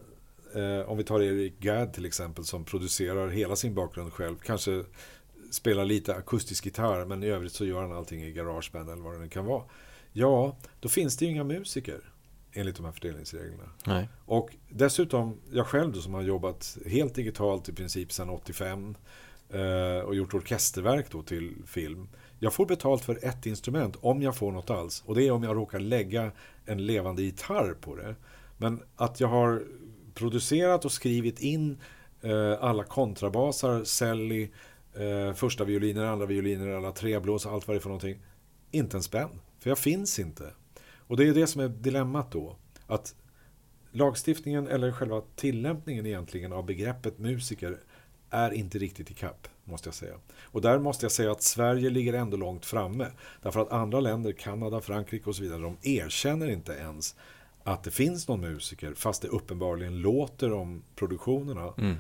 eh, 0.56 0.90
om 0.90 0.98
vi 0.98 1.04
tar 1.04 1.22
Erik 1.22 1.60
Gadd 1.60 1.94
till 1.94 2.06
exempel 2.06 2.46
som 2.46 2.64
producerar 2.66 3.30
hela 3.30 3.56
sin 3.56 3.76
bakgrund 3.76 4.14
själv, 4.14 4.36
kanske 4.46 4.84
spelar 5.58 5.86
lite 5.86 6.16
akustisk 6.16 6.66
gitarr 6.66 7.06
men 7.06 7.24
i 7.24 7.28
övrigt 7.28 7.54
så 7.54 7.66
gör 7.66 7.82
han 7.82 7.92
allting 7.92 8.24
i 8.24 8.32
Garageband 8.32 8.90
eller 8.90 9.02
vad 9.02 9.14
det 9.14 9.20
nu 9.20 9.30
kan 9.30 9.46
vara. 9.46 9.64
Ja, 10.12 10.58
då 10.80 10.90
finns 10.90 11.18
det 11.18 11.26
ju 11.26 11.32
inga 11.32 11.44
musiker 11.44 12.00
enligt 12.54 12.76
de 12.76 12.86
här 12.86 12.92
fördelningsreglerna. 12.92 13.70
Nej. 13.86 14.10
Och 14.26 14.56
dessutom, 14.70 15.40
jag 15.52 15.68
själv 15.68 15.94
då, 15.94 16.00
som 16.00 16.14
har 16.14 16.22
jobbat 16.22 16.78
helt 16.86 17.16
digitalt 17.16 17.70
i 17.70 17.74
princip 17.74 18.12
sedan 18.12 18.30
85 18.30 18.96
eh, 19.50 20.00
och 20.06 20.16
gjort 20.16 20.34
orkesterverk 20.34 21.12
då 21.12 21.24
till 21.24 21.56
film. 21.66 22.10
Jag 22.40 22.54
får 22.54 22.66
betalt 22.66 23.06
för 23.06 23.26
ett 23.26 23.46
instrument 23.46 23.96
om 24.02 24.22
jag 24.22 24.36
får 24.36 24.52
något 24.52 24.70
alls. 24.70 25.04
Och 25.06 25.16
det 25.16 25.28
är 25.28 25.32
om 25.32 25.44
jag 25.44 25.56
råkar 25.56 25.80
lägga 25.80 26.32
en 26.66 26.86
levande 26.86 27.22
gitarr 27.22 27.74
på 27.82 27.96
det. 27.96 28.16
Men 28.58 28.84
att 28.96 29.20
jag 29.20 29.28
har 29.28 29.64
producerat 30.14 30.86
och 30.86 30.92
skrivit 30.92 31.40
in 31.40 31.78
eh, 32.22 32.64
alla 32.64 32.84
kontrabasar, 32.84 33.84
celli, 33.84 34.52
eh, 35.00 35.34
första 35.34 35.64
violiner, 35.64 36.06
andra 36.06 36.26
violiner, 36.26 36.70
alla 36.70 36.92
treblås, 36.92 37.46
allt 37.46 37.68
vad 37.68 37.76
det 37.76 37.80
är 37.80 37.82
för 37.82 37.90
någonting. 37.90 38.20
Inte 38.72 38.98
en 38.98 39.04
spänn, 39.04 39.30
för 39.60 39.70
jag 39.70 39.78
finns 39.78 40.20
inte. 40.20 40.54
Och 40.98 41.18
det 41.18 41.28
är 41.28 41.34
det 41.34 41.48
som 41.48 41.62
är 41.62 41.70
dilemmat 41.70 42.32
då. 42.32 42.56
Att 42.88 43.16
lagstiftningen 43.92 44.68
eller 44.68 44.92
själva 44.92 45.22
tillämpningen 45.36 46.06
egentligen 46.06 46.54
av 46.54 46.66
begreppet 46.66 47.20
musiker 47.20 47.80
är 48.30 48.54
inte 48.54 48.78
riktigt 48.78 49.12
i 49.12 49.14
kapp, 49.14 49.48
måste 49.64 49.88
jag 49.88 49.94
säga. 49.96 50.16
Och 50.42 50.62
där 50.62 50.80
måste 50.80 51.06
jag 51.06 51.12
säga 51.12 51.32
att 51.32 51.42
Sverige 51.42 51.90
ligger 51.90 52.14
ändå 52.14 52.38
långt 52.38 52.66
framme. 52.66 53.08
Därför 53.42 53.60
att 53.60 53.72
andra 53.72 54.00
länder, 54.00 54.32
Kanada, 54.32 54.82
Frankrike 54.82 55.30
och 55.30 55.36
så 55.36 55.44
vidare, 55.44 55.62
de 55.62 55.78
erkänner 55.82 56.50
inte 56.50 56.72
ens 56.72 57.16
att 57.64 57.84
det 57.84 57.92
finns 57.92 58.28
någon 58.28 58.42
musiker, 58.42 58.94
fast 58.94 59.22
det 59.22 59.28
uppenbarligen 59.28 60.02
låter 60.02 60.54
om 60.54 60.84
produktionerna. 60.96 61.74
Mm 61.78 61.96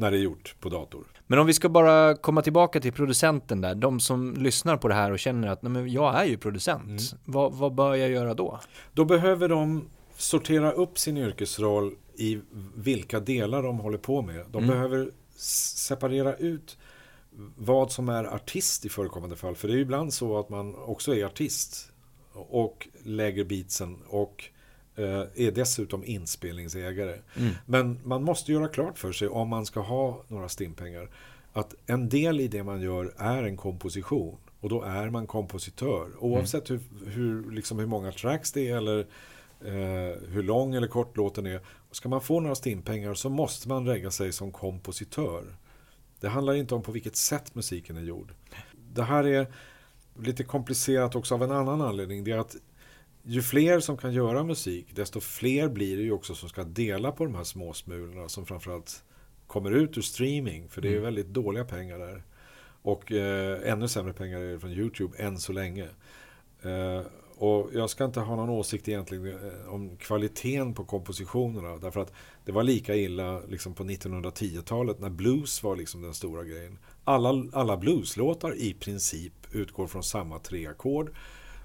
när 0.00 0.10
det 0.10 0.16
är 0.16 0.22
gjort 0.22 0.54
på 0.60 0.68
dator. 0.68 1.06
Men 1.26 1.38
om 1.38 1.46
vi 1.46 1.54
ska 1.54 1.68
bara 1.68 2.16
komma 2.16 2.42
tillbaka 2.42 2.80
till 2.80 2.92
producenten 2.92 3.60
där, 3.60 3.74
de 3.74 4.00
som 4.00 4.34
lyssnar 4.34 4.76
på 4.76 4.88
det 4.88 4.94
här 4.94 5.10
och 5.12 5.18
känner 5.18 5.48
att 5.48 5.62
nej, 5.62 5.72
men 5.72 5.92
jag 5.92 6.20
är 6.20 6.24
ju 6.24 6.36
producent, 6.36 6.88
mm. 6.88 7.00
vad, 7.24 7.52
vad 7.52 7.74
bör 7.74 7.94
jag 7.94 8.10
göra 8.10 8.34
då? 8.34 8.60
Då 8.92 9.04
behöver 9.04 9.48
de 9.48 9.88
sortera 10.16 10.72
upp 10.72 10.98
sin 10.98 11.16
yrkesroll 11.16 11.94
i 12.16 12.40
vilka 12.74 13.20
delar 13.20 13.62
de 13.62 13.78
håller 13.78 13.98
på 13.98 14.22
med. 14.22 14.44
De 14.50 14.64
mm. 14.64 14.76
behöver 14.76 15.10
separera 15.76 16.36
ut 16.36 16.78
vad 17.56 17.92
som 17.92 18.08
är 18.08 18.24
artist 18.24 18.84
i 18.84 18.88
förekommande 18.88 19.36
fall. 19.36 19.56
För 19.56 19.68
det 19.68 19.74
är 19.74 19.76
ju 19.76 19.82
ibland 19.82 20.12
så 20.12 20.38
att 20.38 20.48
man 20.48 20.74
också 20.74 21.14
är 21.14 21.24
artist 21.24 21.92
och 22.32 22.88
lägger 23.02 23.44
beatsen 23.44 23.98
och 24.08 24.44
är 24.96 25.50
dessutom 25.50 26.04
inspelningsägare. 26.04 27.18
Mm. 27.36 27.54
Men 27.66 28.00
man 28.04 28.22
måste 28.22 28.52
göra 28.52 28.68
klart 28.68 28.98
för 28.98 29.12
sig 29.12 29.28
om 29.28 29.48
man 29.48 29.66
ska 29.66 29.80
ha 29.80 30.22
några 30.28 30.48
stimpengar 30.48 31.10
att 31.52 31.74
en 31.86 32.08
del 32.08 32.40
i 32.40 32.48
det 32.48 32.62
man 32.62 32.80
gör 32.80 33.14
är 33.16 33.42
en 33.42 33.56
komposition. 33.56 34.36
Och 34.60 34.68
då 34.68 34.82
är 34.82 35.10
man 35.10 35.26
kompositör. 35.26 36.08
Oavsett 36.18 36.70
mm. 36.70 36.82
hur, 37.04 37.10
hur, 37.10 37.50
liksom 37.50 37.78
hur 37.78 37.86
många 37.86 38.12
tracks 38.12 38.52
det 38.52 38.68
är 38.68 38.76
eller 38.76 38.98
eh, 39.64 40.18
hur 40.28 40.42
lång 40.42 40.74
eller 40.74 40.88
kort 40.88 41.16
låten 41.16 41.46
är. 41.46 41.60
Ska 41.90 42.08
man 42.08 42.20
få 42.20 42.40
några 42.40 42.54
stimpengar 42.54 43.14
så 43.14 43.28
måste 43.28 43.68
man 43.68 43.84
lägga 43.84 44.10
sig 44.10 44.32
som 44.32 44.52
kompositör. 44.52 45.44
Det 46.20 46.28
handlar 46.28 46.54
inte 46.54 46.74
om 46.74 46.82
på 46.82 46.92
vilket 46.92 47.16
sätt 47.16 47.54
musiken 47.54 47.96
är 47.96 48.02
gjord. 48.02 48.34
Det 48.92 49.02
här 49.02 49.26
är 49.26 49.46
lite 50.18 50.44
komplicerat 50.44 51.14
också 51.14 51.34
av 51.34 51.42
en 51.42 51.50
annan 51.50 51.80
anledning. 51.80 52.24
Det 52.24 52.32
är 52.32 52.38
att 52.38 52.56
ju 53.22 53.42
fler 53.42 53.80
som 53.80 53.96
kan 53.96 54.12
göra 54.12 54.44
musik, 54.44 54.86
desto 54.94 55.20
fler 55.20 55.68
blir 55.68 55.96
det 55.96 56.02
ju 56.02 56.12
också 56.12 56.34
som 56.34 56.48
ska 56.48 56.64
dela 56.64 57.12
på 57.12 57.24
de 57.24 57.34
här 57.34 57.44
småsmulorna 57.44 58.28
som 58.28 58.46
framförallt 58.46 59.04
kommer 59.46 59.70
ut 59.70 59.98
ur 59.98 60.02
streaming. 60.02 60.68
För 60.68 60.80
det 60.80 60.88
är 60.88 60.92
mm. 60.92 61.04
väldigt 61.04 61.26
dåliga 61.26 61.64
pengar 61.64 61.98
där. 61.98 62.22
Och 62.82 63.12
eh, 63.12 63.72
ännu 63.72 63.88
sämre 63.88 64.12
pengar 64.12 64.40
är 64.40 64.52
det 64.52 64.60
från 64.60 64.70
YouTube 64.70 65.18
än 65.18 65.38
så 65.38 65.52
länge. 65.52 65.88
Eh, 66.62 67.02
och 67.36 67.70
jag 67.74 67.90
ska 67.90 68.04
inte 68.04 68.20
ha 68.20 68.36
någon 68.36 68.50
åsikt 68.50 68.88
egentligen 68.88 69.26
eh, 69.26 69.68
om 69.68 69.96
kvaliteten 69.96 70.74
på 70.74 70.84
kompositionerna. 70.84 71.76
Därför 71.76 72.00
att 72.00 72.12
det 72.44 72.52
var 72.52 72.62
lika 72.62 72.96
illa 72.96 73.40
liksom 73.40 73.74
på 73.74 73.84
1910-talet 73.84 75.00
när 75.00 75.10
blues 75.10 75.62
var 75.62 75.76
liksom 75.76 76.02
den 76.02 76.14
stora 76.14 76.44
grejen. 76.44 76.78
Alla, 77.04 77.44
alla 77.52 77.76
blueslåtar 77.76 78.54
i 78.54 78.74
princip 78.74 79.32
utgår 79.52 79.86
från 79.86 80.02
samma 80.02 80.38
tre 80.38 80.66
ackord. 80.66 81.10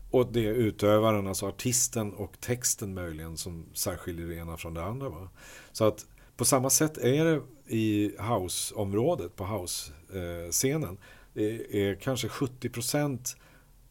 Och 0.10 0.32
det 0.32 0.46
är 0.46 0.54
utövaren, 0.54 1.28
alltså 1.28 1.46
artisten 1.46 2.14
och 2.14 2.40
texten 2.40 2.94
möjligen 2.94 3.38
som 3.38 3.66
särskiljer 3.74 4.28
det 4.28 4.36
ena 4.36 4.58
från 4.58 4.74
det 4.74 4.84
andra. 4.84 5.10
Va? 5.10 5.30
Så 5.72 5.86
att 5.86 6.06
på 6.38 6.46
samma 6.46 6.70
sätt 6.70 6.98
är 6.98 7.26
det 7.26 7.42
i 7.68 8.16
house-området, 8.20 9.36
på 9.36 9.46
house-scenen. 9.46 10.98
Det 11.34 11.82
är 11.88 11.96
kanske 11.96 12.28
70% 12.28 13.36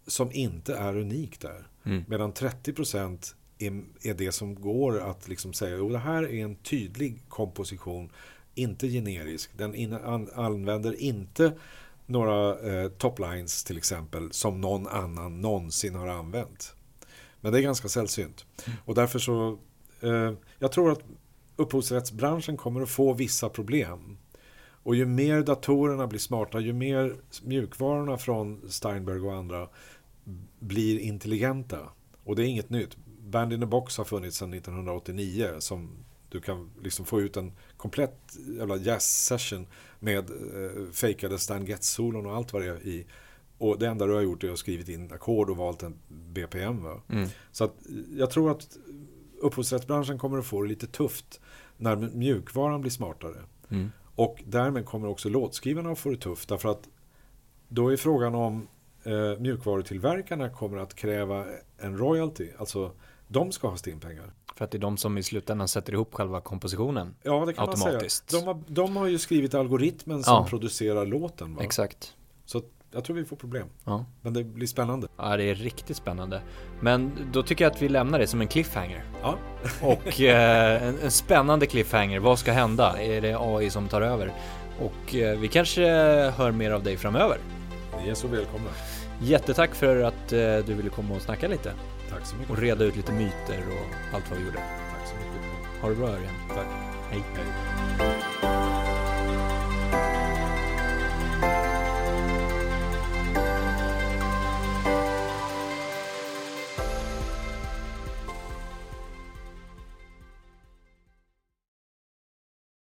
som 0.07 0.33
inte 0.33 0.75
är 0.75 0.97
unikt 0.97 1.41
där. 1.41 1.69
Mm. 1.85 2.05
Medan 2.09 2.33
30% 2.33 3.35
är, 3.59 3.85
är 4.03 4.15
det 4.15 4.33
som 4.33 4.55
går 4.55 5.01
att 5.01 5.29
liksom 5.29 5.53
säga 5.53 5.85
att 5.85 5.93
det 5.93 5.99
här 5.99 6.23
är 6.23 6.45
en 6.45 6.57
tydlig 6.57 7.23
komposition, 7.29 8.11
inte 8.55 8.89
generisk. 8.89 9.51
Den 9.59 9.75
in, 9.75 9.93
an, 9.93 10.29
använder 10.35 11.01
inte 11.01 11.53
några 12.07 12.59
eh, 12.59 12.89
toplines 12.89 13.65
till 13.65 13.77
exempel 13.77 14.33
som 14.33 14.61
någon 14.61 14.87
annan 14.87 15.41
någonsin 15.41 15.95
har 15.95 16.09
använt. 16.09 16.77
Men 17.41 17.53
det 17.53 17.59
är 17.59 17.63
ganska 17.63 17.89
sällsynt. 17.89 18.47
Mm. 18.67 18.79
Och 18.85 18.95
därför 18.95 19.19
så, 19.19 19.59
eh, 20.01 20.33
jag 20.59 20.73
tror 20.73 20.93
att 20.93 21.01
upphovsrättsbranschen 21.57 22.57
kommer 22.57 22.81
att 22.81 22.91
få 22.91 23.13
vissa 23.13 23.49
problem. 23.49 24.19
Och 24.85 24.95
ju 24.95 25.07
mer 25.07 25.43
datorerna 25.43 26.07
blir 26.07 26.19
smarta, 26.19 26.61
ju 26.61 26.73
mer 26.73 27.17
mjukvarorna 27.43 28.19
från 28.19 28.71
Steinberg 28.71 29.21
och 29.21 29.35
andra 29.35 29.69
blir 30.59 30.99
intelligenta. 30.99 31.79
Och 32.25 32.37
det 32.37 32.43
är 32.43 32.47
inget 32.47 32.71
nytt. 32.71 32.97
Band 33.21 33.53
in 33.53 33.63
a 33.63 33.67
box 33.67 33.99
har 33.99 34.05
funnits 34.05 34.37
sedan 34.37 34.55
1989 34.55 35.51
som 35.59 36.05
du 36.35 36.41
kan 36.41 36.71
liksom 36.83 37.05
få 37.05 37.21
ut 37.21 37.37
en 37.37 37.53
komplett 37.77 38.37
jävla 38.59 38.77
jazz-session 38.77 39.67
med 39.99 40.31
eh, 40.31 40.91
fejkade 40.93 41.39
Stan 41.39 41.67
Getz-solon 41.67 42.27
och 42.27 42.37
allt 42.37 42.53
vad 42.53 42.63
det 42.63 42.69
är 42.69 42.87
i. 42.87 43.07
Och 43.59 43.79
det 43.79 43.89
enda 43.89 44.07
du 44.07 44.15
har 44.15 44.21
gjort 44.21 44.45
är 44.45 44.53
att 44.53 44.59
skrivit 44.59 44.89
in 44.89 45.13
ackord 45.13 45.51
och 45.51 45.57
valt 45.57 45.83
en 45.83 45.99
BPM. 46.09 46.87
Mm. 47.09 47.29
Så 47.53 47.65
att 47.65 47.75
jag 48.11 48.31
tror 48.31 48.51
att 48.51 48.77
upphovsrättsbranschen 49.41 50.19
kommer 50.19 50.39
att 50.39 50.47
få 50.47 50.63
det 50.63 50.69
lite 50.69 50.87
tufft 50.87 51.41
när 51.77 51.97
mjukvaran 51.97 52.81
blir 52.81 52.91
smartare. 52.91 53.43
Mm. 53.69 53.91
Och 54.15 54.43
därmed 54.47 54.87
kommer 54.87 55.09
också 55.09 55.29
låtskrivarna 55.29 55.91
att 55.91 55.99
få 55.99 56.11
det 56.11 56.17
tufft. 56.17 56.49
Därför 56.49 56.69
att 56.69 56.89
då 57.69 57.93
är 57.93 57.97
frågan 57.97 58.35
om 58.35 58.69
eh, 59.03 59.39
mjukvarutillverkarna 59.39 60.51
kommer 60.51 60.79
att 60.79 60.95
kräva 60.95 61.47
en 61.79 61.99
royalty. 61.99 62.49
Alltså 62.59 62.93
de 63.29 63.53
ska 63.53 63.69
ha 63.69 63.77
stimpengar. 63.77 64.33
För 64.55 64.65
att 64.65 64.71
det 64.71 64.79
är 64.79 64.81
de 64.81 64.97
som 64.97 65.19
i 65.19 65.23
slutändan 65.23 65.69
sätter 65.69 65.93
ihop 65.93 66.15
själva 66.15 66.41
kompositionen 66.41 67.15
Ja, 67.23 67.45
det 67.47 67.53
kan 67.53 67.69
automatiskt. 67.69 68.33
man 68.33 68.41
säga. 68.41 68.55
De 68.55 68.59
har, 68.59 68.85
de 68.87 68.97
har 68.97 69.07
ju 69.07 69.19
skrivit 69.19 69.55
algoritmen 69.55 70.23
som 70.23 70.35
ja. 70.35 70.47
producerar 70.49 71.07
låten. 71.07 71.55
Va? 71.55 71.63
Exakt. 71.63 72.15
Så 72.45 72.63
jag 72.95 73.05
tror 73.05 73.17
vi 73.17 73.25
får 73.25 73.37
problem. 73.37 73.67
Ja. 73.85 74.05
Men 74.21 74.33
det 74.33 74.45
blir 74.45 74.67
spännande. 74.67 75.09
Ja, 75.17 75.37
det 75.37 75.45
är 75.45 75.55
riktigt 75.55 75.97
spännande. 75.97 76.41
Men 76.81 77.13
då 77.33 77.43
tycker 77.43 77.65
jag 77.65 77.73
att 77.73 77.83
vi 77.83 77.89
lämnar 77.89 78.19
det 78.19 78.27
som 78.27 78.41
en 78.41 78.49
cliffhanger. 78.49 79.05
Ja. 79.23 79.39
Och 79.83 80.21
eh, 80.21 80.83
en, 80.83 80.99
en, 80.99 81.11
spännande 81.11 81.67
cliffhanger. 81.67 82.21
Vad 82.21 82.39
ska 82.39 82.53
hända? 82.53 83.03
Är 83.03 83.21
det 83.21 83.37
AI 83.41 83.71
som 83.71 83.89
tar 83.89 84.03
över? 84.03 84.33
Och 84.81 85.15
eh, 85.15 85.39
vi 85.39 85.49
kanske 85.49 85.83
hör 86.31 86.53
mer 86.53 86.71
av 86.71 86.83
dig 86.83 86.97
framöver. 86.97 87.39
Ni 88.03 88.09
är 88.09 88.15
så 88.15 88.29
välkomna. 88.29 88.71
Jättetack 89.21 89.75
för 89.75 90.03
att 90.03 90.33
eh, 90.33 90.39
du 90.39 90.75
ville 90.75 90.91
komma 90.91 91.15
och 91.15 91.23
snacka 91.23 91.49
lite. 91.49 91.73
Tack 92.15 92.27
så 92.27 92.37
mycket. 92.37 92.51
Och 92.51 92.59
reda 92.59 92.85
ut 92.85 92.97
lite 92.97 93.13
myter 93.13 93.63
och 93.69 94.15
allt 94.15 94.31
vad 94.31 94.39
vi 94.39 94.45
gjorde. 94.45 94.59
Tack 94.59 95.09
så 95.09 95.15
mycket. 95.15 95.81
Ha 95.81 95.89
det 95.89 95.95
bra 95.95 96.09
Örjan. 96.09 96.35
Tack. 96.49 96.67
Hej. 97.11 97.23
Hej. 97.35 97.74